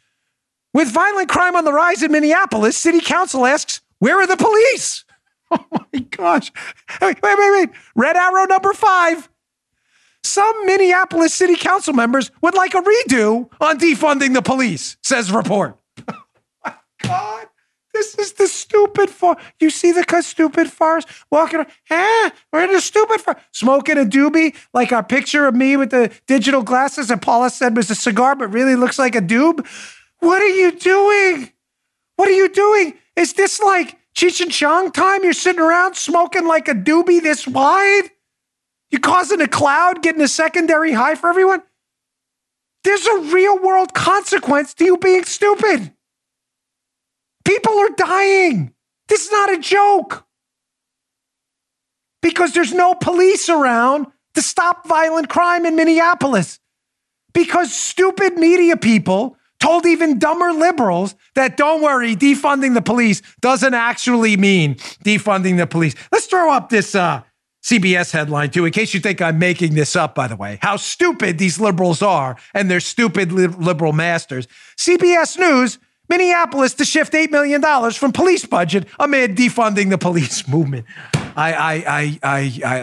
With 0.73 0.93
violent 0.93 1.29
crime 1.29 1.57
on 1.57 1.65
the 1.65 1.73
rise 1.73 2.05
in 2.05 2.13
Minneapolis, 2.13 2.77
City 2.77 3.01
Council 3.01 3.45
asks, 3.47 3.81
Where 3.99 4.21
are 4.21 4.29
the 4.29 4.37
police? 4.37 5.05
Oh 5.51 5.67
my 5.93 6.01
gosh. 6.11 6.51
Wait, 7.01 7.23
wait, 7.23 7.37
wait. 7.39 7.71
Red 7.95 8.17
arrow 8.17 8.45
number 8.45 8.73
five. 8.73 9.29
Some 10.25 10.67
Minneapolis 10.67 11.35
City 11.35 11.55
Council 11.55 11.93
members 11.93 12.31
would 12.41 12.55
like 12.55 12.75
a 12.75 12.81
redo 12.81 13.51
on 13.61 13.79
defunding 13.79 14.33
the 14.33 14.41
police, 14.43 14.97
says 15.03 15.31
report. 15.31 15.79
my 16.65 16.75
God. 17.03 17.47
This 17.93 18.17
is 18.17 18.33
the 18.33 18.49
stupid 18.49 19.09
farce. 19.09 19.41
You 19.61 19.71
see 19.71 19.93
the 19.93 20.05
stupid 20.21 20.69
farce 20.69 21.05
walking 21.31 21.61
around. 21.61 21.71
Ah, 21.91 22.33
we're 22.53 22.65
in 22.65 22.75
a 22.75 22.81
stupid 22.81 23.21
farce. 23.21 23.41
Smoking 23.53 23.99
a 23.99 24.05
doobie, 24.05 24.57
like 24.73 24.93
our 24.93 25.05
picture 25.05 25.47
of 25.47 25.55
me 25.55 25.77
with 25.77 25.91
the 25.91 26.11
digital 26.27 26.63
glasses 26.63 27.09
that 27.09 27.23
Paula 27.23 27.51
said 27.51 27.77
was 27.77 27.91
a 27.91 27.95
cigar, 27.95 28.35
but 28.35 28.49
really 28.49 28.75
looks 28.75 28.99
like 28.99 29.15
a 29.15 29.21
doob. 29.21 29.65
What 30.19 30.43
are 30.43 30.49
you 30.49 30.73
doing? 30.73 31.53
What 32.17 32.29
are 32.29 32.33
you 32.33 32.49
doing? 32.49 32.95
Is 33.15 33.35
this 33.35 33.61
like 33.61 33.97
Cheech 34.17 34.41
and 34.41 34.51
Chong 34.51 34.91
time? 34.91 35.23
You're 35.23 35.33
sitting 35.33 35.61
around 35.61 35.95
smoking 35.95 36.47
like 36.47 36.67
a 36.67 36.75
doobie 36.75 37.23
this 37.23 37.47
wide? 37.47 38.11
You 38.95 39.01
causing 39.01 39.41
a 39.41 39.49
cloud, 39.49 40.03
getting 40.03 40.21
a 40.21 40.29
secondary 40.29 40.93
high 40.93 41.17
for 41.17 41.29
everyone? 41.29 41.65
There's 42.85 43.05
a 43.05 43.23
real 43.23 43.59
world 43.59 43.93
consequence 43.93 44.73
to 44.75 44.85
you 44.85 44.99
being 44.99 45.25
stupid. 45.25 45.93
People 47.45 47.77
are 47.77 47.91
dying. 47.97 48.73
This 49.09 49.25
is 49.25 49.33
not 49.33 49.53
a 49.53 49.59
joke. 49.59 50.25
Because 52.23 52.53
there's 52.53 52.73
no 52.73 52.95
police 52.95 53.49
around 53.49 54.07
to 54.35 54.43
stop 54.43 54.87
violent 54.87 55.29
crime 55.29 55.67
in 55.67 55.75
Minneapolis. 55.75 56.61
Because 57.33 57.75
stupid 57.75 58.39
media 58.39 58.77
people 58.77 59.37
told 59.59 59.87
even 59.87 60.21
dumber 60.21 60.53
liberals 60.53 61.17
that 61.35 61.57
don't 61.57 61.83
worry, 61.83 62.15
defunding 62.15 62.75
the 62.75 62.83
police 62.83 63.23
doesn't 63.41 63.75
actually 63.75 64.37
mean 64.37 64.77
defunding 65.05 65.57
the 65.57 65.67
police. 65.67 65.97
Let's 66.13 66.27
throw 66.27 66.53
up 66.53 66.69
this 66.69 66.95
uh, 66.95 67.23
CBS 67.65 68.11
headline 68.11 68.51
too, 68.51 68.67
in 68.67 68.73
case 68.73 68.93
you 68.93 69.01
think 69.01 69.23
I'm 69.23 69.39
making 69.39 69.75
this 69.75 69.97
up, 69.97 70.15
by 70.15 70.29
the 70.29 70.37
way. 70.37 70.59
How 70.61 70.77
stupid 70.77 71.39
these 71.39 71.59
liberals 71.59 72.03
are 72.03 72.37
and 72.53 72.71
their 72.71 72.81
stupid 72.81 73.33
li- 73.33 73.47
liberal 73.47 73.95
masters. 73.95 74.47
CBS 74.77 75.39
News 75.39 75.79
Minneapolis 76.07 76.75
to 76.75 76.85
shift 76.85 77.15
$8 77.15 77.31
million 77.31 77.63
from 77.93 78.13
police 78.13 78.45
budget 78.45 78.87
amid 79.01 79.35
defunding 79.37 79.89
the 79.89 79.97
police 79.97 80.47
movement. 80.55 80.85
I, 81.15 81.55
I, 81.55 81.75
I, 81.89 82.19
I, 82.23 82.61
I, 82.67 82.81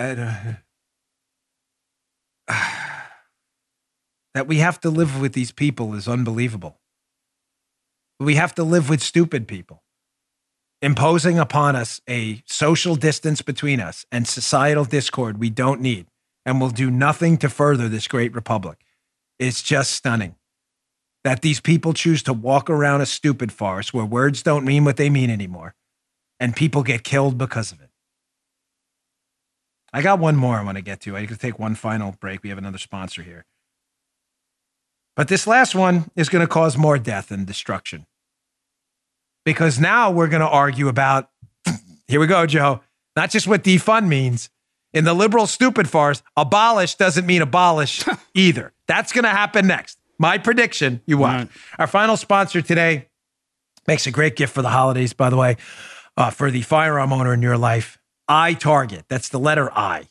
uh, 2.47 2.57
that 4.33 4.47
we 4.47 4.57
have 4.57 4.79
to 4.81 4.89
live 4.89 5.21
with 5.21 5.33
these 5.33 5.51
people 5.51 5.93
is 5.93 6.07
unbelievable. 6.07 6.79
We 8.19 8.33
have 8.35 8.55
to 8.55 8.63
live 8.63 8.89
with 8.89 9.03
stupid 9.03 9.47
people 9.47 9.80
imposing 10.81 11.37
upon 11.37 11.75
us 11.75 12.01
a 12.09 12.41
social 12.45 12.95
distance 12.95 13.41
between 13.41 13.79
us 13.79 14.05
and 14.11 14.27
societal 14.27 14.85
discord 14.85 15.37
we 15.37 15.49
don't 15.49 15.81
need 15.81 16.07
and 16.45 16.59
will 16.59 16.69
do 16.69 16.89
nothing 16.89 17.37
to 17.37 17.49
further 17.49 17.87
this 17.87 18.07
great 18.07 18.33
republic. 18.33 18.79
It's 19.37 19.61
just 19.61 19.91
stunning 19.91 20.35
that 21.23 21.41
these 21.41 21.59
people 21.59 21.93
choose 21.93 22.23
to 22.23 22.33
walk 22.33 22.69
around 22.69 23.01
a 23.01 23.05
stupid 23.05 23.51
farce 23.51 23.93
where 23.93 24.05
words 24.05 24.41
don't 24.41 24.65
mean 24.65 24.83
what 24.83 24.97
they 24.97 25.09
mean 25.09 25.29
anymore 25.29 25.75
and 26.39 26.55
people 26.55 26.81
get 26.81 27.03
killed 27.03 27.37
because 27.37 27.71
of 27.71 27.79
it. 27.79 27.89
I 29.93 30.01
got 30.01 30.19
one 30.19 30.35
more 30.35 30.57
I 30.57 30.63
want 30.63 30.77
to 30.77 30.81
get 30.81 31.01
to. 31.01 31.15
I 31.15 31.25
could 31.25 31.39
take 31.39 31.59
one 31.59 31.75
final 31.75 32.15
break. 32.19 32.41
We 32.41 32.49
have 32.49 32.57
another 32.57 32.77
sponsor 32.77 33.21
here. 33.21 33.45
But 35.15 35.27
this 35.27 35.45
last 35.45 35.75
one 35.75 36.09
is 36.15 36.29
going 36.29 36.41
to 36.41 36.47
cause 36.47 36.77
more 36.77 36.97
death 36.97 37.29
and 37.29 37.45
destruction. 37.45 38.07
Because 39.45 39.79
now 39.79 40.11
we're 40.11 40.27
going 40.27 40.41
to 40.41 40.47
argue 40.47 40.87
about 40.87 41.29
here 42.07 42.19
we 42.19 42.27
go, 42.27 42.45
Joe, 42.45 42.81
not 43.15 43.29
just 43.29 43.47
what 43.47 43.63
defund 43.63 44.07
means. 44.07 44.49
In 44.93 45.05
the 45.05 45.13
liberal 45.13 45.47
stupid 45.47 45.89
farce, 45.89 46.21
abolish 46.35 46.95
doesn't 46.95 47.25
mean 47.25 47.41
abolish 47.41 48.03
either. 48.33 48.73
That's 48.87 49.13
going 49.13 49.23
to 49.23 49.29
happen 49.29 49.67
next. 49.67 49.97
My 50.19 50.37
prediction, 50.37 51.01
you 51.05 51.17
watch. 51.17 51.37
Right. 51.37 51.49
Our 51.79 51.87
final 51.87 52.17
sponsor 52.17 52.61
today 52.61 53.07
makes 53.87 54.05
a 54.05 54.11
great 54.11 54.35
gift 54.35 54.53
for 54.53 54.61
the 54.61 54.69
holidays, 54.69 55.13
by 55.13 55.29
the 55.29 55.37
way, 55.37 55.57
uh, 56.17 56.29
for 56.29 56.51
the 56.51 56.61
firearm 56.61 57.13
owner 57.13 57.33
in 57.33 57.41
your 57.41 57.57
life. 57.57 57.97
iTarget. 58.29 59.03
That's 59.07 59.29
the 59.29 59.39
letter 59.39 59.71
I. 59.71 60.07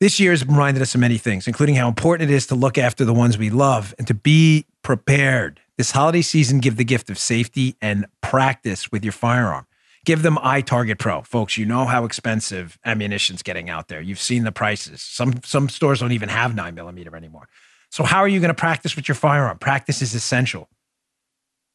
This 0.00 0.20
year 0.20 0.30
has 0.30 0.46
reminded 0.46 0.80
us 0.80 0.94
of 0.94 1.00
many 1.00 1.18
things, 1.18 1.48
including 1.48 1.74
how 1.74 1.88
important 1.88 2.30
it 2.30 2.34
is 2.34 2.46
to 2.46 2.54
look 2.54 2.78
after 2.78 3.04
the 3.04 3.12
ones 3.12 3.36
we 3.36 3.50
love 3.50 3.94
and 3.98 4.06
to 4.06 4.14
be 4.14 4.66
prepared. 4.82 5.60
This 5.78 5.92
holiday 5.92 6.22
season, 6.22 6.58
give 6.58 6.76
the 6.76 6.84
gift 6.84 7.08
of 7.08 7.18
safety 7.18 7.76
and 7.80 8.06
practice 8.20 8.90
with 8.90 9.04
your 9.04 9.12
firearm. 9.12 9.64
Give 10.04 10.22
them 10.22 10.34
iTarget 10.36 10.98
Pro. 10.98 11.22
Folks, 11.22 11.56
you 11.56 11.66
know 11.66 11.84
how 11.84 12.04
expensive 12.04 12.80
ammunition's 12.84 13.42
getting 13.42 13.70
out 13.70 13.86
there. 13.86 14.00
You've 14.00 14.18
seen 14.18 14.42
the 14.42 14.50
prices. 14.50 15.00
Some 15.02 15.40
some 15.44 15.68
stores 15.68 16.00
don't 16.00 16.10
even 16.10 16.30
have 16.30 16.56
9 16.56 16.74
millimeter 16.74 17.14
anymore. 17.14 17.48
So, 17.90 18.02
how 18.02 18.18
are 18.18 18.28
you 18.28 18.40
going 18.40 18.48
to 18.48 18.54
practice 18.54 18.96
with 18.96 19.06
your 19.06 19.14
firearm? 19.14 19.58
Practice 19.58 20.02
is 20.02 20.14
essential. 20.16 20.68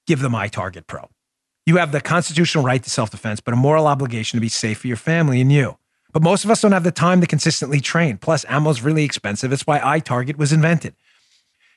Give 0.06 0.20
them 0.20 0.34
iTarget 0.34 0.86
Pro. 0.86 1.10
You 1.66 1.78
have 1.78 1.94
the 1.94 2.02
constitutional 2.02 2.66
right 2.66 2.84
to 2.84 2.90
self 2.90 3.10
defense, 3.10 3.40
but 3.40 3.54
a 3.54 3.58
moral 3.58 3.88
obligation 3.88 4.36
to 4.36 4.42
be 4.42 4.50
safe 4.50 4.80
for 4.80 4.88
your 4.88 4.98
family 4.98 5.40
and 5.40 5.50
you. 5.50 5.78
But 6.12 6.24
most 6.24 6.44
of 6.44 6.52
us 6.52 6.60
don't 6.60 6.74
have 6.74 6.84
the 6.84 6.92
time 6.92 7.22
to 7.22 7.28
consistently 7.28 7.80
train. 7.80 8.18
Plus, 8.18 8.44
ammo's 8.50 8.82
really 8.82 9.06
expensive. 9.06 9.50
That's 9.50 9.66
why 9.66 9.80
iTarget 9.80 10.38
was 10.38 10.52
invented. 10.52 10.94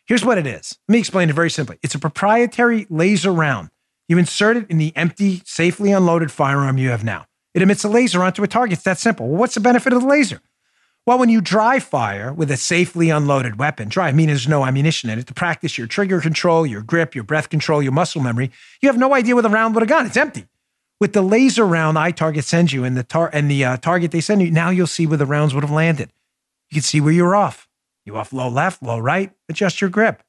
Here's 0.07 0.25
what 0.25 0.39
it 0.39 0.47
is. 0.47 0.79
Let 0.89 0.93
me 0.93 0.99
explain 0.99 1.29
it 1.31 1.35
very 1.35 1.51
simply. 1.51 1.79
It's 1.83 1.95
a 1.95 1.99
proprietary 1.99 2.87
laser 2.89 3.33
round. 3.33 3.71
You 4.09 4.19
insert 4.19 4.57
it 4.57 4.71
in 4.71 4.79
the 4.79 4.97
empty, 4.97 5.43
safely 5.45 5.91
unloaded 5.91 6.31
firearm 6.31 6.79
you 6.79 6.91
have 6.91 7.03
now. 7.03 7.27
It 7.55 7.63
emits 7.63 7.83
a 7.83 7.89
laser 7.89 8.23
onto 8.23 8.43
a 8.45 8.47
target. 8.47 8.75
It's 8.75 8.85
that 8.85 8.99
simple. 8.99 9.27
Well, 9.27 9.39
what's 9.39 9.55
the 9.55 9.61
benefit 9.61 9.93
of 9.93 10.03
the 10.03 10.07
laser? 10.07 10.41
Well, 11.07 11.19
when 11.19 11.29
you 11.29 11.41
dry 11.41 11.79
fire 11.79 12.33
with 12.33 12.51
a 12.51 12.57
safely 12.57 13.11
unloaded 13.11 13.59
weapon, 13.59 13.89
dry 13.89 14.13
meaning 14.13 14.35
there's 14.35 14.49
no 14.49 14.65
ammunition 14.65 15.09
in 15.09 15.19
it, 15.19 15.27
to 15.29 15.35
practice 15.35 15.79
your 15.79 15.87
trigger 15.87 16.21
control, 16.21 16.67
your 16.67 16.83
grip, 16.83 17.15
your 17.15 17.25
breath 17.25 17.49
control, 17.49 17.83
your 17.83 17.93
muscle 17.93 18.21
memory, 18.21 18.51
you 18.81 18.89
have 18.89 18.99
no 18.99 19.15
idea 19.15 19.35
where 19.35 19.43
the 19.43 19.49
round 19.49 19.75
would 19.75 19.83
have 19.83 19.89
gone. 19.89 20.07
It's 20.07 20.17
empty. 20.17 20.47
With 21.01 21.13
the 21.13 21.23
laser 21.23 21.67
round 21.67 21.97
iTarget 21.97 22.45
sends 22.45 22.73
you 22.73 22.85
and 22.85 22.97
the 22.97 23.05
tar- 23.05 23.31
and 23.33 23.51
the 23.51 23.65
uh, 23.65 23.77
target 23.77 24.11
they 24.11 24.21
send 24.21 24.43
you, 24.43 24.51
now 24.51 24.71
you'll 24.71 24.87
see 24.87 25.07
where 25.07 25.19
the 25.19 25.27
rounds 25.27 25.55
would 25.55 25.63
have 25.63 25.71
landed. 25.71 26.11
You 26.71 26.77
can 26.77 26.83
see 26.83 27.01
where 27.01 27.13
you're 27.13 27.37
off. 27.37 27.66
You 28.07 28.17
off 28.17 28.33
low 28.33 28.49
left, 28.49 28.83
low 28.83 28.99
right, 28.99 29.31
adjust 29.49 29.83
your 29.83 29.91
grip. 29.91 30.23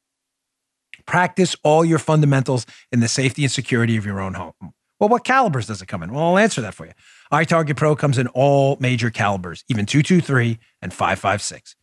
Practice 1.06 1.56
all 1.64 1.86
your 1.86 2.00
fundamentals 2.00 2.66
in 2.92 3.00
the 3.00 3.08
safety 3.08 3.44
and 3.44 3.52
security 3.52 3.96
of 3.96 4.06
your 4.06 4.20
own 4.20 4.34
home. 4.34 4.74
Well, 5.00 5.08
what 5.10 5.24
calibers 5.24 5.68
does 5.68 5.80
it 5.82 5.88
come 5.88 6.04
in? 6.04 6.12
Well, 6.12 6.24
I'll 6.24 6.40
answer 6.40 6.60
that 6.62 6.74
for 6.74 6.88
you. 6.88 6.94
iTarget 7.32 7.78
Pro 7.78 7.96
comes 7.96 8.18
in 8.18 8.28
all 8.30 8.78
major 8.80 9.12
calibers, 9.12 9.64
even 9.70 9.86
223 9.86 10.58
and 10.82 10.92
556. 10.92 11.76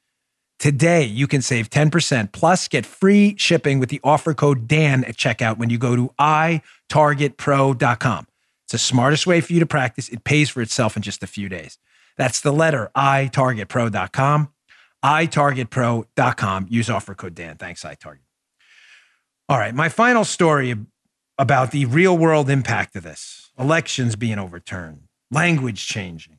Today, 0.59 1.05
you 1.05 1.27
can 1.27 1.43
save 1.43 1.71
10% 1.71 2.33
plus 2.33 2.69
get 2.69 2.87
free 2.87 3.35
shipping 3.39 3.79
with 3.79 3.89
the 3.89 4.01
offer 4.03 4.35
code 4.35 4.67
DAN 4.67 5.05
at 5.05 5.17
checkout 5.17 5.59
when 5.59 5.71
you 5.71 5.79
go 5.79 5.95
to 5.95 6.11
itargetpro.com. 6.19 8.27
It's 8.65 8.73
the 8.73 8.79
smartest 8.79 9.27
way 9.27 9.41
for 9.41 9.53
you 9.53 9.61
to 9.61 9.67
practice. 9.67 10.09
It 10.09 10.25
pays 10.25 10.51
for 10.51 10.63
itself 10.63 10.97
in 10.97 11.03
just 11.03 11.23
a 11.23 11.27
few 11.27 11.49
days. 11.49 11.79
That's 12.17 12.41
the 12.41 12.53
letter 12.53 12.91
itargetpro.com. 12.97 14.49
itargetpro.com. 15.05 16.67
Use 16.71 16.91
offer 16.91 17.15
code 17.15 17.35
Dan. 17.35 17.57
Thanks, 17.57 17.85
iTarget. 17.85 18.19
All 19.49 19.59
right, 19.59 19.75
my 19.75 19.91
final 19.91 20.25
story 20.25 20.75
about 21.37 21.71
the 21.71 21.85
real 21.85 22.17
world 22.17 22.49
impact 22.49 22.97
of 22.97 23.03
this 23.03 23.51
elections 23.59 24.17
being 24.17 24.39
overturned, 24.39 25.03
language 25.31 25.87
changing, 25.87 26.39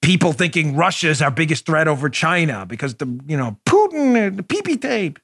people 0.00 0.32
thinking 0.32 0.76
Russia 0.76 1.08
is 1.08 1.20
our 1.20 1.30
biggest 1.30 1.66
threat 1.66 1.88
over 1.88 2.08
China 2.08 2.64
because 2.66 2.94
the, 2.94 3.20
you 3.26 3.36
know, 3.36 3.58
Putin, 3.66 4.36
the 4.36 4.42
PP 4.42 4.80
tape, 4.80 5.18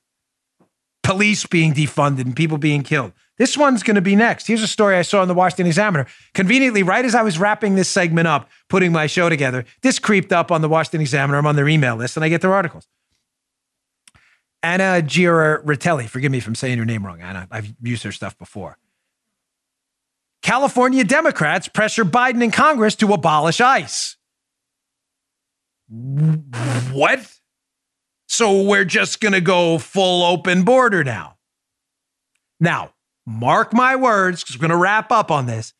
police 1.02 1.46
being 1.46 1.72
defunded 1.72 2.22
and 2.22 2.36
people 2.36 2.58
being 2.58 2.82
killed. 2.82 3.12
This 3.36 3.56
one's 3.56 3.82
going 3.82 3.96
to 3.96 4.00
be 4.00 4.14
next. 4.14 4.46
Here's 4.46 4.62
a 4.62 4.68
story 4.68 4.96
I 4.96 5.02
saw 5.02 5.22
in 5.22 5.28
the 5.28 5.34
Washington 5.34 5.66
Examiner. 5.66 6.06
Conveniently, 6.34 6.82
right 6.82 7.04
as 7.04 7.14
I 7.14 7.22
was 7.22 7.38
wrapping 7.38 7.74
this 7.74 7.88
segment 7.88 8.28
up, 8.28 8.48
putting 8.68 8.92
my 8.92 9.06
show 9.06 9.28
together, 9.28 9.64
this 9.82 9.98
creeped 9.98 10.32
up 10.32 10.52
on 10.52 10.60
the 10.60 10.68
Washington 10.68 11.00
Examiner. 11.00 11.38
I'm 11.38 11.46
on 11.46 11.56
their 11.56 11.68
email 11.68 11.96
list 11.96 12.16
and 12.16 12.24
I 12.24 12.28
get 12.28 12.42
their 12.42 12.54
articles. 12.54 12.86
Anna 14.62 15.02
Giaritelli, 15.02 16.08
forgive 16.08 16.32
me 16.32 16.38
if 16.38 16.46
I'm 16.46 16.54
saying 16.54 16.76
your 16.76 16.86
name 16.86 17.04
wrong, 17.04 17.20
Anna. 17.20 17.46
I've 17.50 17.74
used 17.82 18.02
her 18.04 18.12
stuff 18.12 18.38
before. 18.38 18.78
California 20.40 21.04
Democrats 21.04 21.68
pressure 21.68 22.04
Biden 22.04 22.42
in 22.42 22.50
Congress 22.50 22.94
to 22.96 23.12
abolish 23.12 23.60
ICE. 23.60 24.16
What? 26.92 27.30
So 28.28 28.62
we're 28.62 28.86
just 28.86 29.20
going 29.20 29.32
to 29.32 29.40
go 29.40 29.78
full 29.78 30.24
open 30.24 30.62
border 30.62 31.04
now. 31.04 31.36
Now, 32.58 32.93
mark 33.26 33.72
my 33.72 33.96
words, 33.96 34.42
because 34.42 34.56
we're 34.56 34.68
going 34.68 34.70
to 34.70 34.82
wrap 34.82 35.10
up 35.12 35.30
on 35.30 35.46
this. 35.46 35.72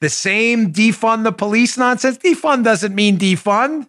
The 0.00 0.10
same 0.10 0.72
defund 0.72 1.24
the 1.24 1.32
police 1.32 1.78
nonsense. 1.78 2.18
Defund 2.18 2.64
doesn't 2.64 2.94
mean 2.94 3.18
defund. 3.18 3.88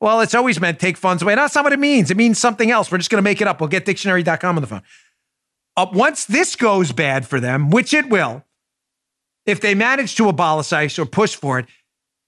Well, 0.00 0.20
it's 0.20 0.34
always 0.34 0.60
meant 0.60 0.78
take 0.78 0.96
funds 0.96 1.22
away. 1.22 1.34
That's 1.34 1.54
not 1.54 1.64
what 1.64 1.72
it 1.72 1.78
means. 1.78 2.10
It 2.10 2.16
means 2.16 2.38
something 2.38 2.70
else. 2.70 2.90
We're 2.90 2.98
just 2.98 3.10
going 3.10 3.18
to 3.18 3.28
make 3.28 3.40
it 3.40 3.48
up. 3.48 3.60
We'll 3.60 3.68
get 3.68 3.84
dictionary.com 3.84 4.56
on 4.56 4.62
the 4.62 4.66
phone. 4.66 4.82
Uh, 5.76 5.86
once 5.92 6.24
this 6.24 6.56
goes 6.56 6.92
bad 6.92 7.26
for 7.26 7.40
them, 7.40 7.70
which 7.70 7.92
it 7.92 8.08
will, 8.08 8.44
if 9.46 9.60
they 9.60 9.74
manage 9.74 10.14
to 10.16 10.28
abolish 10.28 10.72
ICE 10.72 10.98
or 10.98 11.06
push 11.06 11.34
for 11.34 11.58
it, 11.58 11.66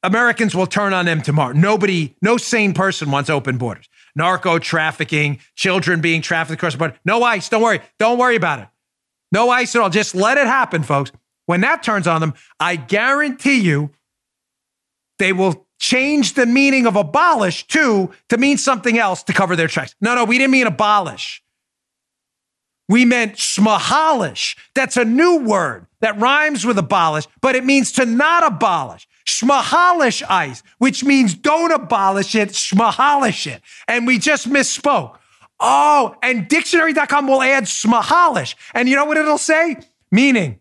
Americans 0.03 0.55
will 0.55 0.67
turn 0.67 0.93
on 0.93 1.07
them 1.07 1.23
tomorrow. 1.23 1.53
Nobody, 1.53 2.17
no 2.21 2.37
sane 2.37 2.75
person 2.75 3.11
wants 3.11 3.31
open 3.31 3.57
borders. 3.57 3.89
Narco 4.15 4.59
trafficking, 4.59 5.39
children 5.55 6.01
being 6.01 6.21
trafficked 6.23 6.59
across 6.59 6.73
the 6.73 6.79
border. 6.79 6.97
No 7.05 7.23
ICE. 7.23 7.49
Don't 7.49 7.63
worry. 7.63 7.81
Don't 7.99 8.19
worry 8.19 8.37
about 8.37 8.59
it. 8.61 8.69
No 9.33 9.51
ICE 9.51 9.75
at 9.75 9.83
all. 9.83 9.91
Just 9.91 10.15
let 10.15 10.39
it 10.39 10.47
happen, 10.47 10.83
folks. 10.83 11.11
When 11.47 11.63
that 11.63 11.83
turns 11.83 12.07
on 12.07 12.21
them, 12.21 12.35
I 12.61 12.77
guarantee 12.77 13.61
you 13.61 13.91
they 15.19 15.33
will 15.33 15.67
change 15.81 16.35
the 16.35 16.47
meaning 16.47 16.87
of 16.87 16.95
abolish 16.95 17.67
to 17.67 18.11
to 18.29 18.39
mean 18.39 18.57
something 18.59 18.99
else 18.99 19.25
to 19.25 19.33
cover 19.33 19.57
their 19.57 19.67
tracks. 19.67 19.95
No, 20.01 20.15
no, 20.15 20.25
we 20.25 20.39
didn't 20.39 20.53
mean 20.53 20.67
abolish. 20.67 21.43
We 22.89 23.05
meant 23.05 23.37
smahalish. 23.37 24.57
That's 24.75 24.97
a 24.97 25.05
new 25.05 25.39
word 25.39 25.87
that 26.01 26.21
rhymes 26.21 26.65
with 26.65 26.79
abolish, 26.79 27.27
but 27.41 27.57
it 27.57 27.65
means 27.65 27.91
to 27.93 28.05
not 28.05 28.45
abolish. 28.45 29.09
Schmahalish 29.27 30.23
ice, 30.29 30.63
which 30.79 31.05
means 31.05 31.35
don't 31.35 31.73
abolish 31.73 32.35
it, 32.35 32.51
schmahalish 32.51 33.47
it. 33.47 33.63
And 33.89 34.07
we 34.07 34.19
just 34.19 34.49
misspoke. 34.49 35.17
Oh, 35.63 36.17
and 36.23 36.49
dictionary.com 36.49 37.29
will 37.29 37.41
add 37.41 37.65
smahalish. 37.65 38.57
And 38.75 38.89
you 38.89 38.97
know 38.97 39.05
what 39.05 39.17
it'll 39.17 39.39
say? 39.39 39.77
Meaning, 40.11 40.59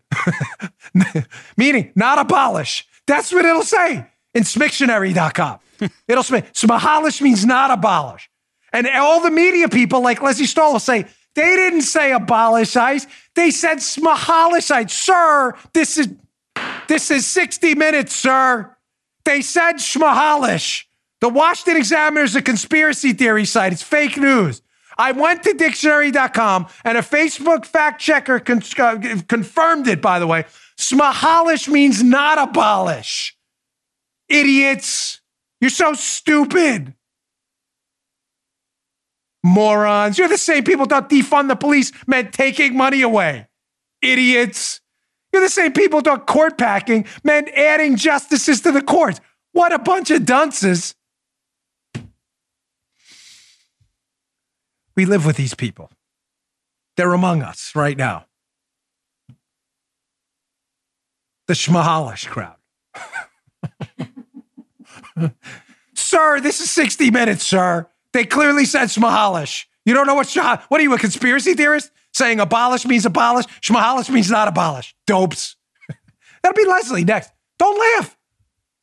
meaning 1.56 1.92
not 1.94 2.18
abolish. 2.18 2.86
That's 3.06 3.32
what 3.32 3.44
it'll 3.44 3.64
say 3.64 4.06
in 4.32 4.44
Smictionary.com. 4.44 5.58
It'll 6.08 6.22
say 6.22 6.42
smahalish 6.52 7.20
means 7.20 7.44
not 7.44 7.70
abolish. 7.70 8.30
And 8.72 8.86
all 8.86 9.20
the 9.20 9.30
media 9.30 9.68
people 9.68 10.00
like 10.00 10.22
Lesley 10.22 10.46
Stahl 10.46 10.72
will 10.72 10.80
say, 10.80 11.06
they 11.34 11.56
didn't 11.56 11.82
say 11.82 12.12
abolish 12.12 12.76
ICE. 12.76 13.06
They 13.34 13.50
said 13.50 13.78
smahalish 13.78 14.70
ICE. 14.70 14.92
Sir, 14.92 15.54
this 15.72 15.98
is 15.98 16.08
this 16.88 17.10
is 17.10 17.26
60 17.26 17.74
minutes, 17.74 18.14
sir. 18.14 18.76
They 19.24 19.40
said 19.40 19.74
smahalish. 19.76 20.84
The 21.20 21.28
Washington 21.28 21.76
Examiner 21.76 22.24
is 22.24 22.36
a 22.36 22.42
conspiracy 22.42 23.12
theory 23.12 23.44
site. 23.44 23.72
It's 23.72 23.82
fake 23.82 24.16
news. 24.16 24.60
I 24.98 25.12
went 25.12 25.42
to 25.44 25.54
dictionary.com 25.54 26.66
and 26.84 26.98
a 26.98 27.02
Facebook 27.02 27.64
fact 27.64 28.00
checker 28.00 28.40
con- 28.40 28.62
uh, 28.78 28.98
confirmed 29.28 29.88
it, 29.88 30.00
by 30.00 30.18
the 30.18 30.26
way. 30.26 30.44
Smahalish 30.78 31.68
means 31.68 32.02
not 32.02 32.38
abolish. 32.38 33.36
Idiots. 34.28 35.20
You're 35.60 35.70
so 35.70 35.94
stupid. 35.94 36.94
Morons. 39.44 40.18
You're 40.18 40.28
the 40.28 40.38
same 40.38 40.64
people 40.64 40.86
that 40.86 41.08
defund 41.08 41.48
the 41.48 41.56
police 41.56 41.92
meant 42.06 42.32
taking 42.32 42.76
money 42.76 43.02
away. 43.02 43.48
Idiots. 44.00 44.80
You're 45.32 45.42
the 45.42 45.48
same 45.48 45.72
people 45.72 46.00
thought 46.00 46.26
court 46.26 46.58
packing 46.58 47.06
meant 47.24 47.48
adding 47.50 47.96
justices 47.96 48.60
to 48.62 48.72
the 48.72 48.82
courts. 48.82 49.20
What 49.52 49.72
a 49.72 49.78
bunch 49.78 50.10
of 50.10 50.24
dunces. 50.24 50.94
We 54.96 55.04
live 55.04 55.24
with 55.24 55.36
these 55.36 55.54
people. 55.54 55.90
They're 56.96 57.12
among 57.12 57.42
us 57.42 57.72
right 57.74 57.96
now. 57.96 58.26
The 61.48 61.54
Schmahalish 61.54 62.26
crowd. 62.26 62.56
sir, 65.94 66.40
this 66.40 66.60
is 66.60 66.70
60 66.70 67.10
minutes, 67.10 67.42
sir. 67.44 67.88
They 68.12 68.24
clearly 68.24 68.64
said 68.64 68.88
Schmahalish. 68.88 69.64
You 69.84 69.94
don't 69.94 70.06
know 70.06 70.14
what 70.14 70.28
Shah, 70.28 70.62
what 70.68 70.80
are 70.80 70.84
you, 70.84 70.94
a 70.94 70.98
conspiracy 70.98 71.54
theorist? 71.54 71.90
Saying 72.12 72.40
abolish 72.40 72.84
means 72.86 73.06
abolish, 73.06 73.46
Schmahalish 73.60 74.10
means 74.10 74.30
not 74.30 74.46
abolish. 74.46 74.94
Dopes. 75.06 75.56
That'll 76.42 76.56
be 76.56 76.68
Lesley 76.68 77.04
next. 77.04 77.30
Don't 77.58 77.78
laugh. 77.78 78.16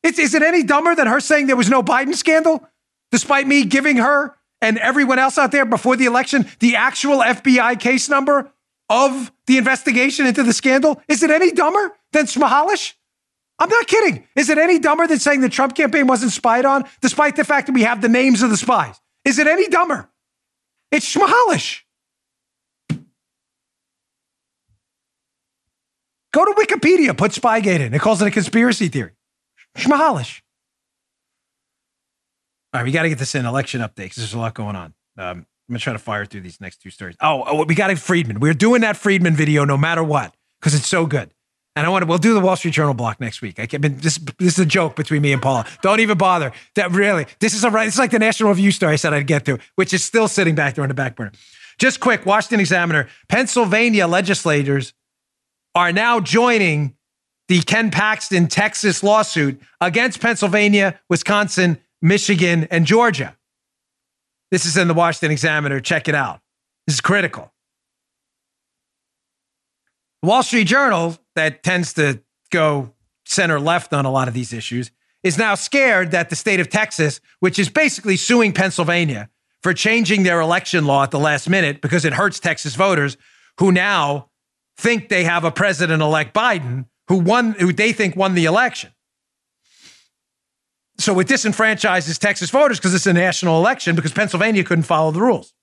It's, 0.02 0.18
is 0.18 0.34
it 0.34 0.42
any 0.42 0.62
dumber 0.62 0.94
than 0.94 1.06
her 1.06 1.20
saying 1.20 1.46
there 1.46 1.56
was 1.56 1.70
no 1.70 1.82
Biden 1.82 2.14
scandal? 2.14 2.66
Despite 3.12 3.46
me 3.46 3.64
giving 3.64 3.96
her 3.96 4.36
and 4.60 4.78
everyone 4.78 5.18
else 5.18 5.38
out 5.38 5.52
there 5.52 5.64
before 5.64 5.96
the 5.96 6.04
election 6.04 6.46
the 6.60 6.76
actual 6.76 7.18
FBI 7.18 7.78
case 7.80 8.08
number 8.08 8.52
of 8.88 9.32
the 9.46 9.58
investigation 9.58 10.26
into 10.26 10.42
the 10.42 10.52
scandal? 10.52 11.00
Is 11.08 11.22
it 11.22 11.30
any 11.30 11.52
dumber 11.52 11.92
than 12.12 12.26
Smahalish? 12.26 12.94
I'm 13.58 13.68
not 13.68 13.86
kidding. 13.86 14.26
Is 14.34 14.48
it 14.48 14.58
any 14.58 14.78
dumber 14.78 15.06
than 15.06 15.18
saying 15.18 15.42
the 15.42 15.48
Trump 15.48 15.74
campaign 15.74 16.06
wasn't 16.06 16.32
spied 16.32 16.64
on, 16.64 16.84
despite 17.02 17.36
the 17.36 17.44
fact 17.44 17.66
that 17.66 17.74
we 17.74 17.82
have 17.82 18.00
the 18.00 18.08
names 18.08 18.42
of 18.42 18.50
the 18.50 18.56
spies? 18.56 18.98
Is 19.24 19.38
it 19.38 19.46
any 19.46 19.68
dumber? 19.68 20.08
It's 20.90 21.14
Schmahalish. 21.14 21.80
Go 26.32 26.44
to 26.44 26.52
Wikipedia, 26.52 27.16
put 27.16 27.32
Spygate 27.32 27.80
in. 27.80 27.92
It 27.92 28.00
calls 28.00 28.22
it 28.22 28.28
a 28.28 28.30
conspiracy 28.30 28.88
theory. 28.88 29.12
Schmahalish. 29.76 30.40
All 32.72 32.80
right, 32.80 32.84
we 32.84 32.92
got 32.92 33.02
to 33.02 33.08
get 33.08 33.18
this 33.18 33.34
in 33.34 33.46
election 33.46 33.80
update 33.80 33.96
because 33.96 34.16
there's 34.18 34.34
a 34.34 34.38
lot 34.38 34.54
going 34.54 34.76
on. 34.76 34.94
Um, 35.18 35.46
I'm 35.70 35.74
gonna 35.74 35.78
try 35.80 35.92
to 35.92 36.00
fire 36.00 36.24
through 36.24 36.40
these 36.40 36.60
next 36.60 36.82
two 36.82 36.90
stories. 36.90 37.14
Oh, 37.20 37.44
oh 37.46 37.64
we 37.64 37.76
got 37.76 37.90
a 37.90 37.96
Friedman. 37.96 38.40
We're 38.40 38.54
doing 38.54 38.80
that 38.80 38.96
Friedman 38.96 39.36
video 39.36 39.64
no 39.64 39.76
matter 39.76 40.02
what 40.02 40.34
because 40.60 40.74
it's 40.74 40.88
so 40.88 41.06
good. 41.06 41.32
And 41.76 41.86
I 41.86 41.90
want 41.90 42.02
to. 42.02 42.06
We'll 42.06 42.18
do 42.18 42.34
the 42.34 42.40
Wall 42.40 42.56
Street 42.56 42.74
Journal 42.74 42.92
block 42.92 43.20
next 43.20 43.40
week. 43.40 43.60
I 43.60 43.66
can't. 43.66 43.82
this 44.02 44.18
this 44.38 44.54
is 44.54 44.58
a 44.58 44.66
joke 44.66 44.96
between 44.96 45.22
me 45.22 45.32
and 45.32 45.40
Paula. 45.40 45.64
Don't 45.80 46.00
even 46.00 46.18
bother. 46.18 46.50
That 46.74 46.90
really. 46.90 47.26
This 47.38 47.54
is 47.54 47.62
a 47.62 47.70
right. 47.70 47.86
It's 47.86 47.98
like 47.98 48.10
the 48.10 48.18
National 48.18 48.48
Review 48.48 48.72
story 48.72 48.94
I 48.94 48.96
said 48.96 49.14
I'd 49.14 49.28
get 49.28 49.44
to, 49.44 49.58
which 49.76 49.94
is 49.94 50.02
still 50.02 50.26
sitting 50.26 50.56
back 50.56 50.74
there 50.74 50.82
on 50.82 50.88
the 50.88 50.94
back 50.94 51.14
burner. 51.14 51.30
Just 51.78 52.00
quick, 52.00 52.26
Washington 52.26 52.58
Examiner. 52.58 53.08
Pennsylvania 53.28 54.08
legislators 54.08 54.92
are 55.76 55.92
now 55.92 56.18
joining 56.18 56.96
the 57.46 57.60
Ken 57.60 57.92
Paxton 57.92 58.48
Texas 58.48 59.04
lawsuit 59.04 59.60
against 59.80 60.20
Pennsylvania, 60.20 60.98
Wisconsin, 61.08 61.78
Michigan, 62.02 62.66
and 62.70 62.86
Georgia. 62.86 63.36
This 64.50 64.66
is 64.66 64.76
in 64.76 64.88
the 64.88 64.94
Washington 64.94 65.30
Examiner. 65.30 65.80
Check 65.80 66.08
it 66.08 66.14
out. 66.14 66.40
This 66.86 66.94
is 66.94 67.00
critical. 67.00 67.52
The 70.22 70.28
Wall 70.28 70.42
Street 70.42 70.66
Journal, 70.66 71.16
that 71.34 71.62
tends 71.62 71.94
to 71.94 72.20
go 72.50 72.92
center 73.24 73.60
left 73.60 73.92
on 73.92 74.04
a 74.04 74.10
lot 74.10 74.28
of 74.28 74.34
these 74.34 74.52
issues, 74.52 74.90
is 75.22 75.38
now 75.38 75.54
scared 75.54 76.10
that 76.10 76.30
the 76.30 76.36
state 76.36 76.60
of 76.60 76.68
Texas, 76.68 77.20
which 77.40 77.58
is 77.58 77.68
basically 77.68 78.16
suing 78.16 78.52
Pennsylvania 78.52 79.28
for 79.62 79.74
changing 79.74 80.22
their 80.22 80.40
election 80.40 80.86
law 80.86 81.02
at 81.02 81.10
the 81.10 81.18
last 81.18 81.48
minute 81.48 81.80
because 81.80 82.04
it 82.04 82.14
hurts 82.14 82.40
Texas 82.40 82.74
voters, 82.74 83.16
who 83.58 83.70
now 83.70 84.30
think 84.76 85.08
they 85.10 85.24
have 85.24 85.44
a 85.44 85.50
president 85.50 86.02
elect 86.02 86.34
Biden 86.34 86.86
who 87.08 87.18
won, 87.18 87.52
who 87.52 87.72
they 87.72 87.92
think 87.92 88.16
won 88.16 88.34
the 88.34 88.46
election. 88.46 88.90
So 91.00 91.18
it 91.18 91.26
disenfranchises 91.28 92.18
Texas 92.18 92.50
voters 92.50 92.78
because 92.78 92.94
it's 92.94 93.06
a 93.06 93.14
national 93.14 93.56
election 93.58 93.96
because 93.96 94.12
Pennsylvania 94.12 94.62
couldn't 94.62 94.84
follow 94.84 95.10
the 95.10 95.20
rules. 95.20 95.54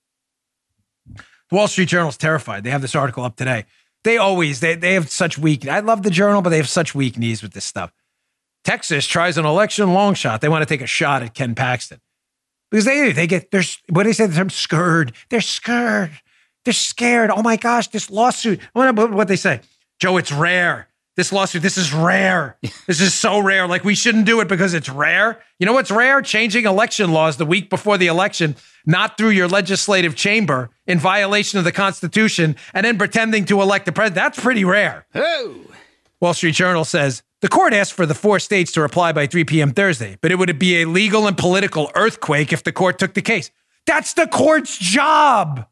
The 1.16 1.56
Wall 1.56 1.68
Street 1.68 1.90
Journal 1.90 2.10
is 2.10 2.18
terrified. 2.18 2.64
They 2.64 2.72
have 2.72 2.82
this 2.82 2.96
article 2.96 3.24
up 3.24 3.36
today. 3.36 3.66
They 4.04 4.18
always 4.18 4.62
they 4.62 4.76
they 4.76 4.96
have 4.96 5.10
such 5.10 5.38
weak. 5.38 5.68
I 5.68 5.80
love 5.80 6.02
the 6.02 6.10
journal, 6.10 6.42
but 6.42 6.50
they 6.50 6.58
have 6.58 6.70
such 6.70 6.96
weak 6.96 7.18
knees 7.18 7.44
with 7.44 7.54
this 7.54 7.66
stuff. 7.66 7.94
Texas 8.64 9.06
tries 9.06 9.38
an 9.38 9.46
election 9.46 9.94
long 9.94 10.16
shot. 10.16 10.42
They 10.42 10.50
want 10.50 10.64
to 10.64 10.66
take 10.66 10.82
a 10.82 10.88
shot 10.88 11.22
at 11.22 11.36
Ken 11.36 11.54
Paxton 11.56 12.02
because 12.72 12.86
they 12.86 13.12
they 13.12 13.28
get 13.28 13.52
they're 13.52 13.64
what 13.90 14.04
do 14.04 14.10
they 14.10 14.14
say 14.14 14.26
the 14.26 14.36
term 14.36 14.50
scared. 14.50 15.14
They're 15.30 15.42
scared. 15.42 16.12
They're 16.66 16.74
scared. 16.74 17.30
Oh 17.30 17.44
my 17.44 17.58
gosh, 17.58 17.90
this 17.90 18.10
lawsuit. 18.10 18.60
What 18.74 19.12
what 19.12 19.28
they 19.28 19.36
say, 19.36 19.62
Joe? 20.00 20.18
It's 20.18 20.32
rare. 20.32 20.87
This 21.18 21.34
lawsuit, 21.34 21.64
this 21.64 21.80
is 21.80 21.92
rare. 21.92 22.58
This 22.86 23.02
is 23.02 23.14
so 23.14 23.40
rare. 23.40 23.68
Like 23.68 23.84
we 23.84 23.96
shouldn't 23.96 24.28
do 24.28 24.40
it 24.40 24.48
because 24.48 24.76
it's 24.76 24.88
rare. 24.88 25.42
You 25.60 25.66
know 25.66 25.74
what's 25.74 25.90
rare? 25.90 26.22
Changing 26.22 26.66
election 26.66 27.12
laws 27.12 27.38
the 27.38 27.46
week 27.46 27.72
before 27.72 27.98
the 27.98 28.06
election, 28.06 28.56
not 28.86 29.18
through 29.18 29.32
your 29.32 29.48
legislative 29.48 30.16
chamber 30.16 30.70
in 30.86 31.00
violation 31.00 31.58
of 31.58 31.66
the 31.66 31.72
Constitution, 31.72 32.56
and 32.72 32.86
then 32.86 33.00
pretending 33.00 33.46
to 33.46 33.62
elect 33.64 33.88
the 33.88 33.92
president. 33.92 34.16
That's 34.16 34.40
pretty 34.40 34.64
rare. 34.64 35.08
Oh. 35.16 35.56
Wall 36.22 36.36
Street 36.36 36.54
Journal 36.54 36.86
says 36.86 37.24
the 37.42 37.50
court 37.50 37.74
asked 37.74 37.94
for 37.94 38.06
the 38.06 38.14
four 38.14 38.40
states 38.40 38.72
to 38.74 38.82
reply 38.82 39.12
by 39.12 39.26
3 39.26 39.44
p.m. 39.46 39.72
Thursday, 39.72 40.20
but 40.22 40.32
it 40.32 40.36
would 40.36 40.60
be 40.60 40.84
a 40.84 40.86
legal 40.86 41.26
and 41.26 41.36
political 41.36 41.92
earthquake 41.96 42.54
if 42.54 42.64
the 42.64 42.72
court 42.72 43.00
took 43.00 43.16
the 43.16 43.24
case. 43.24 43.50
That's 43.88 44.14
the 44.14 44.28
court's 44.28 44.78
job. 44.78 45.66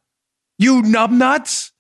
You 0.57 0.81
numbnuts. 0.81 1.71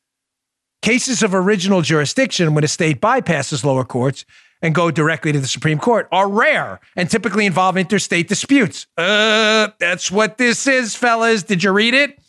Cases 0.85 1.23
of 1.23 1.33
original 1.33 1.81
jurisdiction, 1.81 2.53
when 2.53 2.63
a 2.63 2.67
state 2.67 3.01
bypasses 3.01 3.63
lower 3.63 3.83
courts 3.83 4.23
and 4.61 4.75
go 4.75 4.91
directly 4.91 5.31
to 5.31 5.39
the 5.39 5.47
Supreme 5.47 5.79
Court, 5.79 6.07
are 6.11 6.29
rare 6.29 6.79
and 6.95 7.09
typically 7.09 7.47
involve 7.47 7.75
interstate 7.75 8.27
disputes. 8.27 8.85
Uh, 8.95 9.69
that's 9.79 10.11
what 10.11 10.37
this 10.37 10.67
is, 10.67 10.95
fellas. 10.95 11.41
Did 11.41 11.63
you 11.63 11.71
read 11.71 11.95
it? 11.95 12.19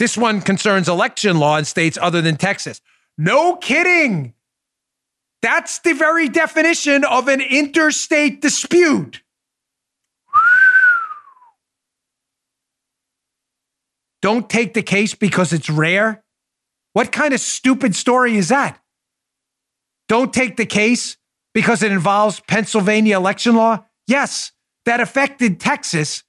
This 0.00 0.18
one 0.18 0.40
concerns 0.40 0.88
election 0.88 1.38
law 1.38 1.58
in 1.58 1.64
states 1.64 1.96
other 2.02 2.20
than 2.20 2.34
Texas. 2.34 2.80
No 3.16 3.54
kidding. 3.54 4.34
That's 5.40 5.78
the 5.78 5.92
very 5.92 6.28
definition 6.28 7.04
of 7.04 7.28
an 7.28 7.40
interstate 7.40 8.40
dispute. 8.40 9.22
Don't 14.20 14.50
take 14.50 14.74
the 14.74 14.82
case 14.82 15.14
because 15.14 15.52
it's 15.52 15.70
rare. 15.70 16.24
What 16.92 17.12
kind 17.12 17.32
of 17.32 17.40
stupid 17.40 17.94
story 17.94 18.36
is 18.36 18.48
that? 18.48 18.78
Don't 20.08 20.32
take 20.32 20.56
the 20.56 20.66
case 20.66 21.16
because 21.54 21.82
it 21.82 21.92
involves 21.92 22.40
Pennsylvania 22.40 23.16
election 23.16 23.56
law? 23.56 23.84
Yes, 24.06 24.52
that 24.84 25.00
affected 25.00 25.60
Texas 25.60 26.24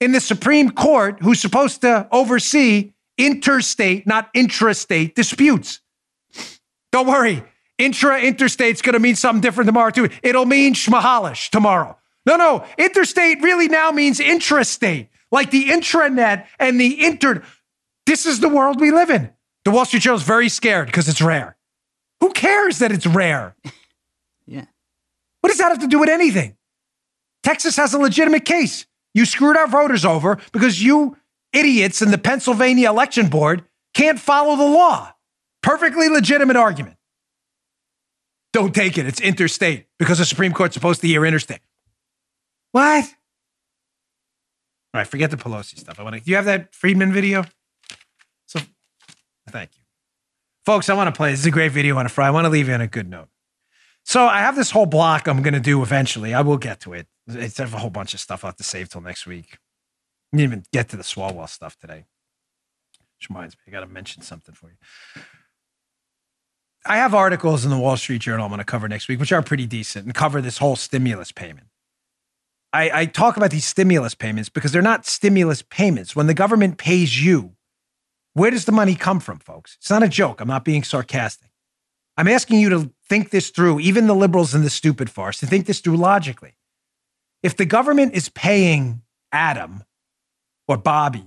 in 0.00 0.12
the 0.12 0.20
Supreme 0.20 0.70
Court, 0.70 1.18
who's 1.22 1.40
supposed 1.40 1.80
to 1.82 2.08
oversee 2.10 2.92
interstate, 3.16 4.06
not 4.06 4.32
intrastate 4.34 5.14
disputes. 5.14 5.80
Don't 6.90 7.06
worry. 7.06 7.42
Intra 7.78 8.20
interstate's 8.20 8.82
going 8.82 8.94
to 8.94 8.98
mean 8.98 9.16
something 9.16 9.40
different 9.40 9.68
tomorrow, 9.68 9.90
too. 9.90 10.08
It'll 10.22 10.46
mean 10.46 10.74
schmahalish 10.74 11.50
tomorrow. 11.50 11.96
No, 12.26 12.36
no. 12.36 12.64
Interstate 12.78 13.42
really 13.42 13.68
now 13.68 13.90
means 13.90 14.20
intrastate, 14.20 15.08
like 15.30 15.50
the 15.50 15.64
intranet 15.66 16.46
and 16.58 16.80
the 16.80 17.04
inter. 17.04 17.42
This 18.06 18.26
is 18.26 18.40
the 18.40 18.48
world 18.48 18.80
we 18.80 18.90
live 18.90 19.10
in. 19.10 19.30
The 19.64 19.70
Wall 19.70 19.84
Street 19.84 20.02
Journal 20.02 20.18
is 20.18 20.24
very 20.24 20.48
scared 20.48 20.86
because 20.86 21.08
it's 21.08 21.22
rare. 21.22 21.56
Who 22.20 22.32
cares 22.32 22.78
that 22.78 22.92
it's 22.92 23.06
rare? 23.06 23.56
Yeah. 24.44 24.64
What 25.40 25.50
does 25.50 25.58
that 25.58 25.68
have 25.68 25.78
to 25.82 25.86
do 25.86 26.00
with 26.00 26.08
anything? 26.08 26.56
Texas 27.44 27.76
has 27.76 27.94
a 27.94 27.98
legitimate 27.98 28.44
case. 28.44 28.86
You 29.14 29.24
screwed 29.24 29.56
our 29.56 29.68
voters 29.68 30.04
over 30.04 30.38
because 30.52 30.82
you 30.82 31.16
idiots 31.52 32.02
in 32.02 32.10
the 32.10 32.18
Pennsylvania 32.18 32.90
election 32.90 33.28
board 33.28 33.64
can't 33.94 34.18
follow 34.18 34.56
the 34.56 34.64
law. 34.64 35.12
Perfectly 35.62 36.08
legitimate 36.08 36.56
argument. 36.56 36.96
Don't 38.52 38.74
take 38.74 38.98
it. 38.98 39.06
It's 39.06 39.20
interstate 39.20 39.86
because 39.98 40.18
the 40.18 40.24
Supreme 40.24 40.52
Court's 40.52 40.74
supposed 40.74 41.00
to 41.02 41.06
hear 41.06 41.24
interstate. 41.24 41.60
What? 42.72 43.04
All 43.04 44.98
right, 44.98 45.06
forget 45.06 45.30
the 45.30 45.36
Pelosi 45.36 45.78
stuff. 45.78 46.00
I 46.00 46.02
want 46.02 46.16
to. 46.16 46.20
Do 46.20 46.30
you 46.30 46.36
have 46.36 46.46
that 46.46 46.74
Friedman 46.74 47.12
video? 47.12 47.44
Thank 49.52 49.70
you, 49.76 49.82
folks. 50.64 50.88
I 50.88 50.94
want 50.94 51.14
to 51.14 51.16
play. 51.16 51.30
This 51.30 51.40
is 51.40 51.46
a 51.46 51.50
great 51.50 51.72
video 51.72 51.96
on 51.98 52.06
a 52.06 52.08
Friday. 52.08 52.28
I 52.28 52.30
want 52.30 52.46
to 52.46 52.50
leave 52.50 52.68
you 52.68 52.74
on 52.74 52.80
a 52.80 52.86
good 52.86 53.08
note. 53.08 53.28
So, 54.04 54.26
I 54.26 54.38
have 54.38 54.56
this 54.56 54.72
whole 54.72 54.86
block 54.86 55.28
I'm 55.28 55.42
going 55.42 55.54
to 55.54 55.60
do 55.60 55.82
eventually. 55.82 56.34
I 56.34 56.40
will 56.40 56.56
get 56.56 56.80
to 56.80 56.92
it. 56.94 57.06
It's 57.28 57.58
have 57.58 57.74
a 57.74 57.78
whole 57.78 57.90
bunch 57.90 58.14
of 58.14 58.20
stuff 58.20 58.44
I 58.44 58.48
have 58.48 58.56
to 58.56 58.64
save 58.64 58.88
till 58.88 59.00
next 59.00 59.26
week. 59.26 59.58
I 60.32 60.38
didn't 60.38 60.52
even 60.52 60.64
get 60.72 60.88
to 60.88 60.96
the 60.96 61.04
Swalwell 61.04 61.48
stuff 61.48 61.78
today. 61.78 62.06
Which 63.18 63.28
reminds 63.28 63.54
me, 63.54 63.60
I 63.68 63.70
got 63.70 63.80
to 63.80 63.86
mention 63.86 64.22
something 64.22 64.54
for 64.54 64.70
you. 64.70 65.22
I 66.84 66.96
have 66.96 67.14
articles 67.14 67.64
in 67.64 67.70
the 67.70 67.78
Wall 67.78 67.96
Street 67.96 68.22
Journal 68.22 68.44
I'm 68.44 68.50
going 68.50 68.58
to 68.58 68.64
cover 68.64 68.88
next 68.88 69.06
week, 69.06 69.20
which 69.20 69.30
are 69.30 69.42
pretty 69.42 69.66
decent 69.66 70.04
and 70.04 70.14
cover 70.14 70.40
this 70.40 70.58
whole 70.58 70.74
stimulus 70.74 71.30
payment. 71.30 71.68
I, 72.72 73.02
I, 73.02 73.06
talk 73.06 73.36
about 73.36 73.50
these 73.50 73.66
stimulus 73.66 74.14
payments 74.14 74.48
because 74.48 74.72
they're 74.72 74.82
not 74.82 75.04
stimulus 75.04 75.62
payments. 75.62 76.16
When 76.16 76.26
the 76.26 76.34
government 76.34 76.78
pays 76.78 77.22
you, 77.22 77.52
where 78.34 78.50
does 78.50 78.64
the 78.64 78.72
money 78.72 78.94
come 78.94 79.20
from, 79.20 79.38
folks? 79.38 79.76
It's 79.80 79.90
not 79.90 80.02
a 80.02 80.08
joke. 80.08 80.40
I'm 80.40 80.48
not 80.48 80.64
being 80.64 80.82
sarcastic. 80.82 81.50
I'm 82.16 82.28
asking 82.28 82.60
you 82.60 82.68
to 82.70 82.92
think 83.08 83.30
this 83.30 83.50
through, 83.50 83.80
even 83.80 84.06
the 84.06 84.14
liberals 84.14 84.54
and 84.54 84.64
the 84.64 84.70
stupid 84.70 85.10
farce, 85.10 85.40
to 85.40 85.46
think 85.46 85.66
this 85.66 85.80
through 85.80 85.96
logically. 85.96 86.56
If 87.42 87.56
the 87.56 87.64
government 87.64 88.14
is 88.14 88.28
paying 88.28 89.02
Adam 89.32 89.84
or 90.68 90.76
Bobby 90.76 91.24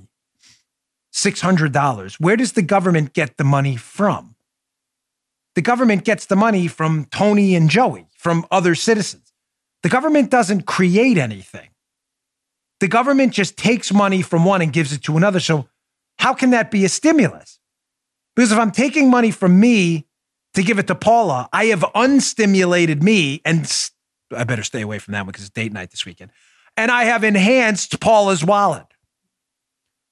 $600, 1.14 2.20
where 2.20 2.36
does 2.36 2.54
the 2.54 2.62
government 2.62 3.14
get 3.14 3.38
the 3.38 3.44
money 3.44 3.76
from? 3.76 4.36
The 5.56 5.62
government 5.62 6.04
gets 6.04 6.26
the 6.26 6.36
money 6.36 6.68
from 6.68 7.06
Tony 7.06 7.56
and 7.56 7.70
Joey, 7.70 8.08
from 8.18 8.46
other 8.52 8.76
citizens. 8.76 9.34
The 9.84 9.90
government 9.90 10.30
doesn't 10.30 10.64
create 10.64 11.18
anything. 11.18 11.70
The 12.80 12.88
government 12.90 13.34
just 13.34 13.58
takes 13.58 13.94
money 13.94 14.22
from 14.22 14.44
one 14.44 14.62
and 14.62 14.74
gives 14.74 14.92
it 14.92 15.04
to 15.04 15.16
another. 15.16 15.40
So, 15.40 15.70
how 16.20 16.34
can 16.34 16.52
that 16.52 16.72
be 16.72 16.86
a 16.86 16.90
stimulus? 16.90 17.60
Because 18.36 18.52
if 18.52 18.58
I'm 18.58 18.72
taking 18.72 19.10
money 19.10 19.32
from 19.32 19.60
me 19.60 20.08
to 20.54 20.64
give 20.64 20.80
it 20.80 20.88
to 20.88 20.96
Paula, 20.96 21.50
I 21.54 21.66
have 21.66 21.86
unstimulated 21.96 23.02
me, 23.02 23.42
and 23.46 23.72
I 24.36 24.44
better 24.44 24.64
stay 24.64 24.82
away 24.82 25.00
from 25.00 25.14
that 25.14 25.22
one 25.22 25.28
because 25.28 25.44
it's 25.44 25.54
date 25.54 25.72
night 25.72 25.92
this 25.92 26.06
weekend. 26.06 26.32
And 26.78 26.92
I 26.92 27.06
have 27.06 27.24
enhanced 27.24 28.00
Paula's 28.00 28.44
wallet. 28.44 28.86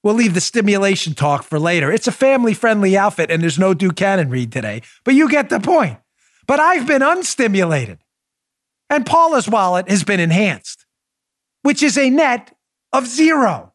We'll 0.02 0.14
leave 0.14 0.34
the 0.34 0.40
stimulation 0.40 1.14
talk 1.14 1.44
for 1.44 1.58
later. 1.58 1.90
It's 1.90 2.06
a 2.06 2.12
family 2.12 2.52
friendly 2.54 2.96
outfit, 2.96 3.30
and 3.30 3.42
there's 3.42 3.58
no 3.58 3.72
Duke 3.72 3.96
Cannon 3.96 4.28
read 4.28 4.52
today, 4.52 4.82
but 5.02 5.14
you 5.14 5.28
get 5.28 5.48
the 5.48 5.60
point. 5.60 5.98
But 6.46 6.60
I've 6.60 6.86
been 6.86 7.02
unstimulated, 7.02 7.98
and 8.90 9.06
Paula's 9.06 9.48
wallet 9.48 9.88
has 9.88 10.04
been 10.04 10.20
enhanced, 10.20 10.84
which 11.62 11.82
is 11.82 11.96
a 11.96 12.10
net 12.10 12.54
of 12.92 13.06
zero. 13.06 13.72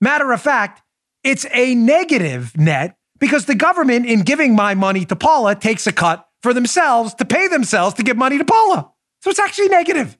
Matter 0.00 0.30
of 0.30 0.40
fact, 0.40 0.82
it's 1.28 1.44
a 1.52 1.74
negative 1.74 2.56
net 2.56 2.96
because 3.18 3.44
the 3.44 3.54
government, 3.54 4.06
in 4.06 4.22
giving 4.22 4.56
my 4.56 4.74
money 4.74 5.04
to 5.04 5.14
Paula, 5.14 5.54
takes 5.54 5.86
a 5.86 5.92
cut 5.92 6.26
for 6.42 6.54
themselves 6.54 7.12
to 7.16 7.26
pay 7.26 7.48
themselves 7.48 7.94
to 7.96 8.02
give 8.02 8.16
money 8.16 8.38
to 8.38 8.46
Paula. 8.46 8.90
So 9.20 9.28
it's 9.28 9.38
actually 9.38 9.68
negative. 9.68 10.16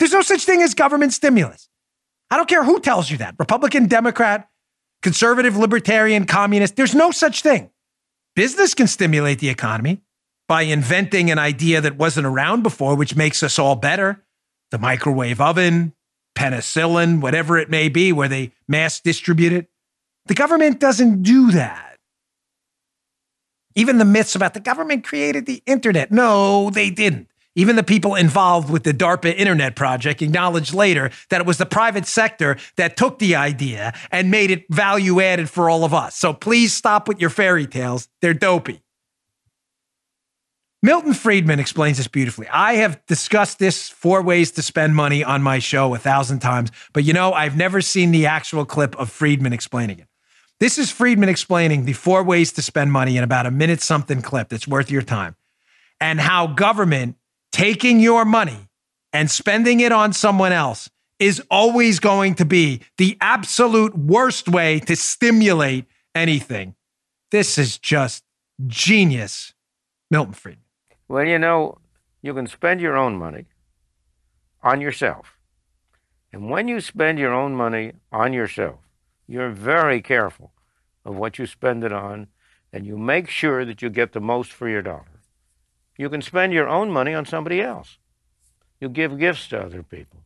There's 0.00 0.12
no 0.12 0.22
such 0.22 0.42
thing 0.42 0.62
as 0.62 0.74
government 0.74 1.12
stimulus. 1.12 1.68
I 2.28 2.36
don't 2.36 2.48
care 2.48 2.64
who 2.64 2.80
tells 2.80 3.08
you 3.08 3.18
that 3.18 3.36
Republican, 3.38 3.86
Democrat, 3.86 4.48
conservative, 5.00 5.56
libertarian, 5.56 6.24
communist. 6.24 6.74
There's 6.74 6.94
no 6.94 7.12
such 7.12 7.42
thing. 7.42 7.70
Business 8.34 8.74
can 8.74 8.88
stimulate 8.88 9.38
the 9.38 9.48
economy 9.48 10.02
by 10.48 10.62
inventing 10.62 11.30
an 11.30 11.38
idea 11.38 11.80
that 11.80 11.96
wasn't 11.96 12.26
around 12.26 12.64
before, 12.64 12.96
which 12.96 13.14
makes 13.14 13.44
us 13.44 13.60
all 13.60 13.76
better. 13.76 14.24
The 14.72 14.78
microwave 14.78 15.40
oven, 15.40 15.92
penicillin, 16.36 17.20
whatever 17.20 17.58
it 17.58 17.70
may 17.70 17.88
be, 17.88 18.12
where 18.12 18.28
they 18.28 18.52
mass 18.66 19.00
distribute 19.00 19.52
it. 19.52 19.68
The 20.26 20.34
government 20.34 20.80
doesn't 20.80 21.22
do 21.22 21.52
that. 21.52 21.96
Even 23.74 23.98
the 23.98 24.04
myths 24.04 24.34
about 24.34 24.54
the 24.54 24.60
government 24.60 25.04
created 25.04 25.46
the 25.46 25.62
internet. 25.66 26.10
No, 26.10 26.70
they 26.70 26.90
didn't. 26.90 27.28
Even 27.54 27.76
the 27.76 27.82
people 27.82 28.14
involved 28.14 28.68
with 28.70 28.84
the 28.84 28.92
DARPA 28.92 29.34
Internet 29.34 29.76
project 29.76 30.20
acknowledged 30.20 30.74
later 30.74 31.10
that 31.30 31.40
it 31.40 31.46
was 31.46 31.56
the 31.56 31.66
private 31.66 32.06
sector 32.06 32.58
that 32.76 32.96
took 32.98 33.18
the 33.18 33.34
idea 33.34 33.94
and 34.10 34.30
made 34.30 34.50
it 34.50 34.66
value 34.70 35.20
added 35.20 35.48
for 35.48 35.70
all 35.70 35.84
of 35.84 35.94
us. 35.94 36.16
So 36.16 36.34
please 36.34 36.74
stop 36.74 37.08
with 37.08 37.18
your 37.18 37.30
fairy 37.30 37.66
tales. 37.66 38.08
They're 38.20 38.34
dopey. 38.34 38.82
Milton 40.82 41.14
Friedman 41.14 41.58
explains 41.58 41.96
this 41.96 42.08
beautifully. 42.08 42.46
I 42.48 42.74
have 42.74 43.04
discussed 43.06 43.58
this 43.58 43.88
four 43.88 44.22
ways 44.22 44.52
to 44.52 44.62
spend 44.62 44.94
money 44.94 45.24
on 45.24 45.42
my 45.42 45.58
show 45.58 45.94
a 45.94 45.98
thousand 45.98 46.40
times, 46.40 46.70
but 46.92 47.04
you 47.04 47.14
know, 47.14 47.32
I've 47.32 47.56
never 47.56 47.80
seen 47.80 48.10
the 48.10 48.26
actual 48.26 48.66
clip 48.66 48.94
of 48.96 49.10
Friedman 49.10 49.54
explaining 49.54 49.98
it. 49.98 50.06
This 50.58 50.78
is 50.78 50.90
Friedman 50.90 51.28
explaining 51.28 51.84
the 51.84 51.92
four 51.92 52.22
ways 52.22 52.52
to 52.52 52.62
spend 52.62 52.90
money 52.90 53.18
in 53.18 53.24
about 53.24 53.44
a 53.44 53.50
minute 53.50 53.82
something 53.82 54.22
clip 54.22 54.48
that's 54.48 54.66
worth 54.66 54.90
your 54.90 55.02
time 55.02 55.36
and 56.00 56.18
how 56.18 56.46
government 56.46 57.16
taking 57.52 58.00
your 58.00 58.24
money 58.24 58.70
and 59.12 59.30
spending 59.30 59.80
it 59.80 59.92
on 59.92 60.14
someone 60.14 60.52
else 60.52 60.88
is 61.18 61.42
always 61.50 62.00
going 62.00 62.36
to 62.36 62.46
be 62.46 62.80
the 62.96 63.18
absolute 63.20 63.98
worst 63.98 64.48
way 64.48 64.80
to 64.80 64.96
stimulate 64.96 65.84
anything. 66.14 66.74
This 67.30 67.58
is 67.58 67.76
just 67.76 68.24
genius, 68.66 69.52
Milton 70.10 70.32
Friedman. 70.32 70.64
Well, 71.06 71.24
you 71.24 71.38
know, 71.38 71.76
you 72.22 72.32
can 72.32 72.46
spend 72.46 72.80
your 72.80 72.96
own 72.96 73.18
money 73.18 73.44
on 74.62 74.80
yourself. 74.80 75.36
And 76.32 76.48
when 76.48 76.66
you 76.66 76.80
spend 76.80 77.18
your 77.18 77.34
own 77.34 77.54
money 77.54 77.92
on 78.10 78.32
yourself, 78.32 78.85
you're 79.26 79.50
very 79.50 80.00
careful 80.00 80.52
of 81.04 81.16
what 81.16 81.38
you 81.38 81.46
spend 81.46 81.84
it 81.84 81.92
on, 81.92 82.28
and 82.72 82.86
you 82.86 82.98
make 82.98 83.28
sure 83.28 83.64
that 83.64 83.80
you 83.82 83.90
get 83.90 84.12
the 84.12 84.20
most 84.20 84.52
for 84.52 84.68
your 84.68 84.82
dollar. 84.82 85.22
You 85.96 86.10
can 86.10 86.22
spend 86.22 86.52
your 86.52 86.68
own 86.68 86.90
money 86.90 87.14
on 87.14 87.24
somebody 87.24 87.60
else. 87.60 87.98
You 88.80 88.88
give 88.88 89.18
gifts 89.18 89.48
to 89.48 89.60
other 89.60 89.82
people. 89.82 90.20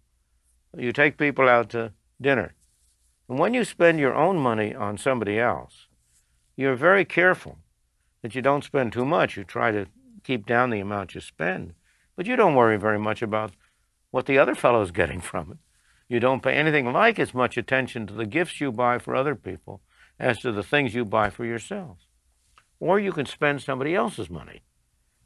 You 0.76 0.92
take 0.92 1.16
people 1.16 1.48
out 1.48 1.70
to 1.70 1.92
dinner. 2.20 2.54
And 3.28 3.38
when 3.38 3.54
you 3.54 3.64
spend 3.64 4.00
your 4.00 4.14
own 4.14 4.38
money 4.38 4.74
on 4.74 4.98
somebody 4.98 5.38
else, 5.38 5.86
you're 6.56 6.74
very 6.74 7.04
careful 7.04 7.58
that 8.22 8.34
you 8.34 8.42
don't 8.42 8.64
spend 8.64 8.92
too 8.92 9.04
much. 9.04 9.36
You 9.36 9.44
try 9.44 9.70
to 9.70 9.86
keep 10.24 10.46
down 10.46 10.70
the 10.70 10.80
amount 10.80 11.14
you 11.14 11.20
spend. 11.20 11.74
But 12.16 12.26
you 12.26 12.36
don't 12.36 12.54
worry 12.54 12.76
very 12.76 12.98
much 12.98 13.22
about 13.22 13.52
what 14.10 14.26
the 14.26 14.38
other 14.38 14.54
fellow's 14.54 14.90
getting 14.90 15.20
from 15.20 15.52
it. 15.52 15.58
You 16.10 16.18
don't 16.18 16.42
pay 16.42 16.54
anything 16.54 16.92
like 16.92 17.20
as 17.20 17.32
much 17.32 17.56
attention 17.56 18.04
to 18.08 18.14
the 18.14 18.26
gifts 18.26 18.60
you 18.60 18.72
buy 18.72 18.98
for 18.98 19.14
other 19.14 19.36
people 19.36 19.80
as 20.18 20.40
to 20.40 20.50
the 20.50 20.64
things 20.64 20.92
you 20.92 21.04
buy 21.04 21.30
for 21.30 21.44
yourself. 21.44 21.98
Or 22.80 22.98
you 22.98 23.12
can 23.12 23.26
spend 23.26 23.62
somebody 23.62 23.94
else's 23.94 24.28
money, 24.28 24.62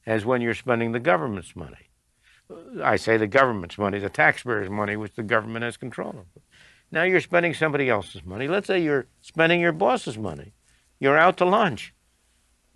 as 0.04 0.26
when 0.26 0.42
you're 0.42 0.52
spending 0.52 0.92
the 0.92 1.00
government's 1.00 1.56
money. 1.56 1.88
I 2.82 2.96
say 2.96 3.16
the 3.16 3.26
government's 3.26 3.78
money, 3.78 3.98
the 3.98 4.10
taxpayers' 4.10 4.68
money, 4.68 4.94
which 4.94 5.14
the 5.14 5.22
government 5.22 5.64
has 5.64 5.78
control 5.78 6.10
of. 6.10 6.42
Now 6.90 7.04
you're 7.04 7.22
spending 7.22 7.54
somebody 7.54 7.88
else's 7.88 8.22
money. 8.22 8.46
Let's 8.46 8.66
say 8.66 8.82
you're 8.82 9.06
spending 9.22 9.62
your 9.62 9.72
boss's 9.72 10.18
money. 10.18 10.52
You're 11.00 11.16
out 11.16 11.38
to 11.38 11.46
lunch 11.46 11.94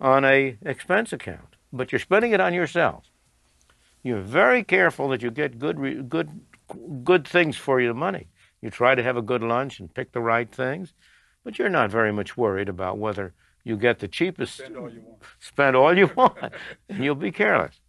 on 0.01 0.25
a 0.25 0.57
expense 0.65 1.13
account, 1.13 1.57
but 1.71 1.91
you're 1.91 1.99
spending 1.99 2.31
it 2.31 2.41
on 2.41 2.55
yourself. 2.55 3.03
You're 4.01 4.21
very 4.21 4.63
careful 4.63 5.09
that 5.09 5.21
you 5.21 5.29
get 5.29 5.59
good, 5.59 6.09
good, 6.09 6.41
good 7.03 7.27
things 7.27 7.57
for 7.57 7.79
your 7.79 7.93
money. 7.93 8.27
You 8.61 8.69
try 8.69 8.95
to 8.95 9.03
have 9.03 9.17
a 9.17 9.21
good 9.21 9.41
lunch 9.41 9.79
and 9.79 9.93
pick 9.93 10.11
the 10.11 10.21
right 10.21 10.53
things, 10.53 10.93
but 11.43 11.57
you're 11.57 11.69
not 11.69 11.91
very 11.91 12.11
much 12.11 12.35
worried 12.35 12.69
about 12.69 12.97
whether 12.97 13.33
you 13.63 13.77
get 13.77 13.99
the 13.99 14.07
cheapest. 14.07 14.57
Spend 14.57 14.77
all 14.77 14.91
you 14.91 15.01
want. 15.01 15.23
Spend 15.39 15.75
all 15.75 15.97
you 15.97 16.11
want, 16.15 16.53
and 16.89 17.03
you'll 17.03 17.15
be 17.15 17.31
careless. 17.31 17.79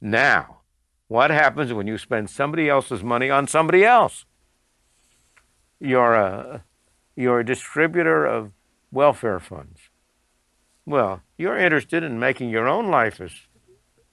Now, 0.00 0.60
what 1.08 1.30
happens 1.30 1.72
when 1.72 1.86
you 1.86 1.98
spend 1.98 2.30
somebody 2.30 2.68
else's 2.68 3.02
money 3.02 3.30
on 3.30 3.46
somebody 3.46 3.84
else? 3.84 4.24
You're 5.78 6.14
a, 6.14 6.64
you're 7.14 7.40
a 7.40 7.44
distributor 7.44 8.24
of 8.24 8.52
welfare 8.90 9.40
funds. 9.40 9.80
Well, 10.84 11.22
you're 11.36 11.58
interested 11.58 12.02
in 12.02 12.18
making 12.18 12.50
your 12.50 12.68
own 12.68 12.90
life 12.90 13.20
as 13.20 13.32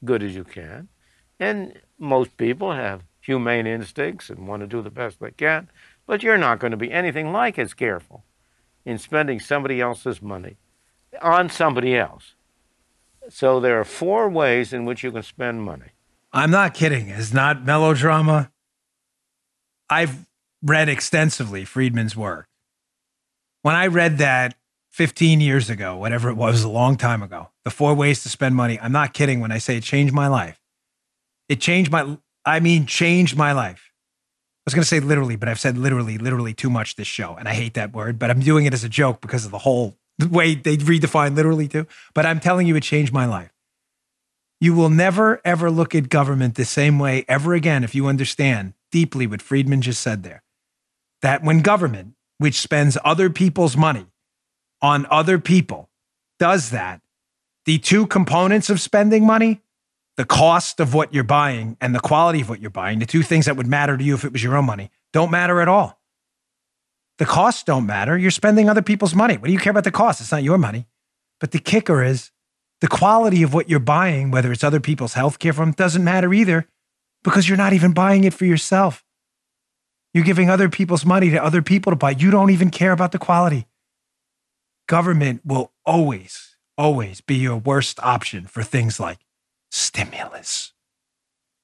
good 0.03 0.23
as 0.23 0.35
you 0.35 0.43
can. 0.43 0.89
And 1.39 1.79
most 1.99 2.37
people 2.37 2.73
have 2.73 3.03
humane 3.23 3.65
instincts 3.65 4.29
and 4.29 4.47
want 4.47 4.61
to 4.61 4.67
do 4.67 4.81
the 4.81 4.89
best 4.89 5.19
they 5.19 5.31
can, 5.31 5.69
but 6.05 6.21
you're 6.21 6.37
not 6.37 6.59
going 6.59 6.71
to 6.71 6.77
be 6.77 6.91
anything 6.91 7.31
like 7.31 7.57
as 7.57 7.73
careful 7.73 8.23
in 8.85 8.97
spending 8.97 9.39
somebody 9.39 9.79
else's 9.79 10.21
money 10.21 10.57
on 11.21 11.49
somebody 11.49 11.95
else. 11.95 12.35
So 13.29 13.61
there 13.61 13.79
are 13.79 13.85
four 13.85 14.29
ways 14.29 14.73
in 14.73 14.83
which 14.83 15.03
you 15.03 15.11
can 15.11 15.23
spend 15.23 15.63
money. 15.63 15.91
I'm 16.33 16.51
not 16.51 16.73
kidding. 16.73 17.09
It's 17.09 17.33
not 17.33 17.65
melodrama. 17.65 18.51
I've 19.89 20.25
read 20.61 20.89
extensively 20.89 21.63
Friedman's 21.63 22.17
work. 22.17 22.47
When 23.61 23.75
I 23.75 23.87
read 23.87 24.17
that 24.17 24.55
15 24.89 25.39
years 25.39 25.69
ago, 25.69 25.95
whatever 25.95 26.29
it 26.29 26.35
was, 26.35 26.63
a 26.63 26.69
long 26.69 26.97
time 26.97 27.23
ago, 27.23 27.49
the 27.63 27.71
four 27.71 27.93
ways 27.93 28.23
to 28.23 28.29
spend 28.29 28.55
money, 28.55 28.77
I'm 28.81 28.91
not 28.91 29.13
kidding 29.13 29.39
when 29.39 29.51
I 29.51 29.59
say 29.59 29.77
it 29.77 29.83
changed 29.83 30.13
my 30.13 30.27
life. 30.27 30.59
It 31.47 31.61
changed 31.61 31.91
my, 31.91 32.17
I 32.45 32.59
mean, 32.59 32.85
changed 32.85 33.37
my 33.37 33.51
life. 33.51 33.91
I 34.63 34.67
was 34.67 34.73
going 34.73 34.83
to 34.83 34.87
say 34.87 34.99
literally, 34.99 35.35
but 35.35 35.49
I've 35.49 35.59
said 35.59 35.77
literally, 35.77 36.17
literally 36.17 36.53
too 36.53 36.69
much 36.69 36.95
this 36.95 37.07
show. 37.07 37.35
And 37.35 37.49
I 37.49 37.53
hate 37.53 37.73
that 37.73 37.93
word, 37.93 38.17
but 38.17 38.29
I'm 38.29 38.39
doing 38.39 38.65
it 38.65 38.73
as 38.73 38.83
a 38.83 38.89
joke 38.89 39.19
because 39.19 39.45
of 39.45 39.51
the 39.51 39.59
whole 39.59 39.97
way 40.29 40.55
they 40.55 40.77
redefine 40.77 41.35
literally 41.35 41.67
too. 41.67 41.85
But 42.13 42.25
I'm 42.25 42.39
telling 42.39 42.67
you, 42.67 42.75
it 42.75 42.83
changed 42.83 43.13
my 43.13 43.25
life. 43.25 43.51
You 44.61 44.73
will 44.73 44.89
never, 44.89 45.41
ever 45.43 45.69
look 45.69 45.93
at 45.93 46.07
government 46.07 46.55
the 46.55 46.63
same 46.63 46.97
way 46.97 47.25
ever 47.27 47.53
again 47.53 47.83
if 47.83 47.93
you 47.93 48.07
understand 48.07 48.73
deeply 48.91 49.27
what 49.27 49.41
Friedman 49.41 49.81
just 49.81 50.01
said 50.01 50.23
there. 50.23 50.43
That 51.21 51.43
when 51.43 51.61
government, 51.61 52.13
which 52.37 52.61
spends 52.61 52.97
other 53.03 53.29
people's 53.29 53.75
money 53.75 54.05
on 54.81 55.05
other 55.09 55.39
people, 55.39 55.89
does 56.39 56.69
that, 56.69 57.01
the 57.65 57.77
two 57.77 58.07
components 58.07 58.69
of 58.69 58.79
spending 58.79 59.25
money, 59.25 59.61
the 60.17 60.25
cost 60.25 60.79
of 60.79 60.93
what 60.93 61.13
you're 61.13 61.23
buying 61.23 61.77
and 61.81 61.95
the 61.95 61.99
quality 61.99 62.41
of 62.41 62.49
what 62.49 62.61
you're 62.61 62.69
buying, 62.69 62.99
the 62.99 63.05
two 63.05 63.23
things 63.23 63.45
that 63.45 63.57
would 63.57 63.67
matter 63.67 63.97
to 63.97 64.03
you 64.03 64.13
if 64.13 64.23
it 64.23 64.31
was 64.31 64.43
your 64.43 64.55
own 64.55 64.65
money, 64.65 64.91
don't 65.11 65.31
matter 65.31 65.61
at 65.61 65.67
all. 65.67 65.99
The 67.17 67.25
costs 67.25 67.63
don't 67.63 67.85
matter. 67.85 68.17
You're 68.17 68.31
spending 68.31 68.69
other 68.69 68.81
people's 68.81 69.15
money. 69.15 69.37
What 69.37 69.47
do 69.47 69.53
you 69.53 69.59
care 69.59 69.71
about 69.71 69.83
the 69.83 69.91
cost? 69.91 70.21
It's 70.21 70.31
not 70.31 70.43
your 70.43 70.57
money. 70.57 70.87
But 71.39 71.51
the 71.51 71.59
kicker 71.59 72.03
is 72.03 72.31
the 72.81 72.87
quality 72.87 73.43
of 73.43 73.53
what 73.53 73.69
you're 73.69 73.79
buying, 73.79 74.31
whether 74.31 74.51
it's 74.51 74.63
other 74.63 74.79
people's 74.79 75.13
health 75.13 75.39
care 75.39 75.53
from, 75.53 75.71
doesn't 75.71 76.03
matter 76.03 76.33
either 76.33 76.67
because 77.23 77.47
you're 77.47 77.57
not 77.57 77.73
even 77.73 77.93
buying 77.93 78.23
it 78.23 78.33
for 78.33 78.45
yourself. 78.45 79.03
You're 80.13 80.23
giving 80.23 80.49
other 80.49 80.69
people's 80.69 81.05
money 81.05 81.29
to 81.31 81.43
other 81.43 81.61
people 81.61 81.91
to 81.91 81.95
buy. 81.95 82.11
You 82.11 82.29
don't 82.29 82.51
even 82.51 82.69
care 82.69 82.91
about 82.91 83.11
the 83.11 83.19
quality. 83.19 83.67
Government 84.87 85.41
will 85.43 85.71
always, 85.85 86.55
always 86.77 87.21
be 87.21 87.35
your 87.35 87.57
worst 87.57 87.99
option 88.03 88.45
for 88.45 88.63
things 88.63 88.99
like 88.99 89.19
stimulus. 89.73 90.71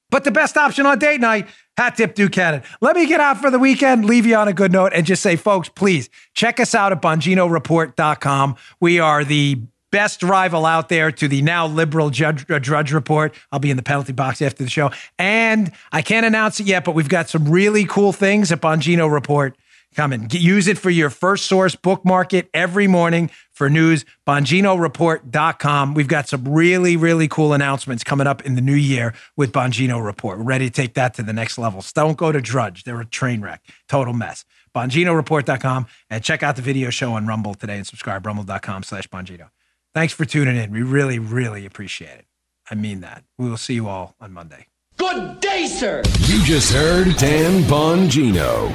But 0.09 0.23
the 0.23 0.31
best 0.31 0.57
option 0.57 0.85
on 0.85 0.97
date 0.97 1.21
night, 1.21 1.47
hat 1.77 1.95
tip 1.95 2.15
Duquesne. 2.15 2.63
Let 2.81 2.95
me 2.95 3.05
get 3.05 3.19
out 3.19 3.37
for 3.37 3.51
the 3.51 3.59
weekend, 3.59 4.05
leave 4.05 4.25
you 4.25 4.35
on 4.35 4.47
a 4.47 4.53
good 4.53 4.71
note, 4.71 4.91
and 4.93 5.05
just 5.05 5.21
say, 5.21 5.35
folks, 5.35 5.69
please 5.69 6.09
check 6.33 6.59
us 6.59 6.73
out 6.73 6.91
at 6.91 7.01
BonginoReport.com. 7.01 8.55
We 8.79 8.99
are 8.99 9.23
the 9.23 9.61
best 9.91 10.23
rival 10.23 10.65
out 10.65 10.89
there 10.89 11.11
to 11.11 11.27
the 11.27 11.41
now 11.41 11.67
liberal 11.67 12.09
Judge, 12.09 12.49
uh, 12.49 12.59
Drudge 12.59 12.91
Report. 12.91 13.33
I'll 13.51 13.59
be 13.59 13.71
in 13.71 13.77
the 13.77 13.83
penalty 13.83 14.13
box 14.13 14.41
after 14.41 14.63
the 14.63 14.69
show. 14.69 14.91
And 15.17 15.71
I 15.91 16.01
can't 16.01 16.25
announce 16.25 16.59
it 16.59 16.65
yet, 16.65 16.85
but 16.85 16.93
we've 16.93 17.09
got 17.09 17.29
some 17.29 17.47
really 17.49 17.85
cool 17.85 18.13
things 18.13 18.51
at 18.51 18.61
Bongino 18.61 19.11
Report 19.11 19.55
coming. 19.95 20.27
Use 20.31 20.67
it 20.67 20.77
for 20.77 20.89
your 20.89 21.09
first 21.09 21.45
source, 21.45 21.75
bookmark 21.75 22.33
it 22.33 22.49
every 22.53 22.87
morning 22.87 23.31
for 23.59 23.69
news. 23.69 24.05
BonginoReport.com. 24.25 25.93
We've 25.93 26.07
got 26.07 26.29
some 26.29 26.47
really, 26.47 26.97
really 26.97 27.27
cool 27.27 27.53
announcements 27.53 28.03
coming 28.03 28.25
up 28.25 28.43
in 28.43 28.55
the 28.55 28.61
new 28.61 28.73
year 28.73 29.13
with 29.35 29.51
Bongino 29.51 30.03
Report. 30.03 30.39
We're 30.39 30.45
ready 30.45 30.67
to 30.67 30.71
take 30.71 30.95
that 30.95 31.13
to 31.15 31.23
the 31.23 31.33
next 31.33 31.59
level. 31.59 31.83
don't 31.93 32.17
go 32.17 32.31
to 32.31 32.41
Drudge. 32.41 32.85
They're 32.85 33.01
a 33.01 33.05
train 33.05 33.41
wreck, 33.41 33.61
total 33.87 34.13
mess. 34.13 34.45
BonginoReport.com 34.73 35.87
and 36.09 36.23
check 36.23 36.41
out 36.41 36.55
the 36.55 36.61
video 36.61 36.89
show 36.89 37.13
on 37.13 37.27
Rumble 37.27 37.53
today 37.53 37.75
and 37.75 37.85
subscribe, 37.85 38.25
rumble.com 38.25 38.83
slash 38.83 39.07
Bongino. 39.09 39.49
Thanks 39.93 40.13
for 40.13 40.23
tuning 40.23 40.55
in. 40.55 40.71
We 40.71 40.81
really, 40.81 41.19
really 41.19 41.65
appreciate 41.65 42.19
it. 42.19 42.25
I 42.71 42.75
mean 42.75 43.01
that. 43.01 43.23
We 43.37 43.49
will 43.49 43.57
see 43.57 43.73
you 43.73 43.87
all 43.89 44.15
on 44.21 44.31
Monday. 44.31 44.67
Good 44.97 45.41
day, 45.41 45.65
sir. 45.65 46.01
You 46.27 46.43
just 46.43 46.71
heard 46.71 47.15
Dan 47.17 47.63
Bongino. 47.63 48.73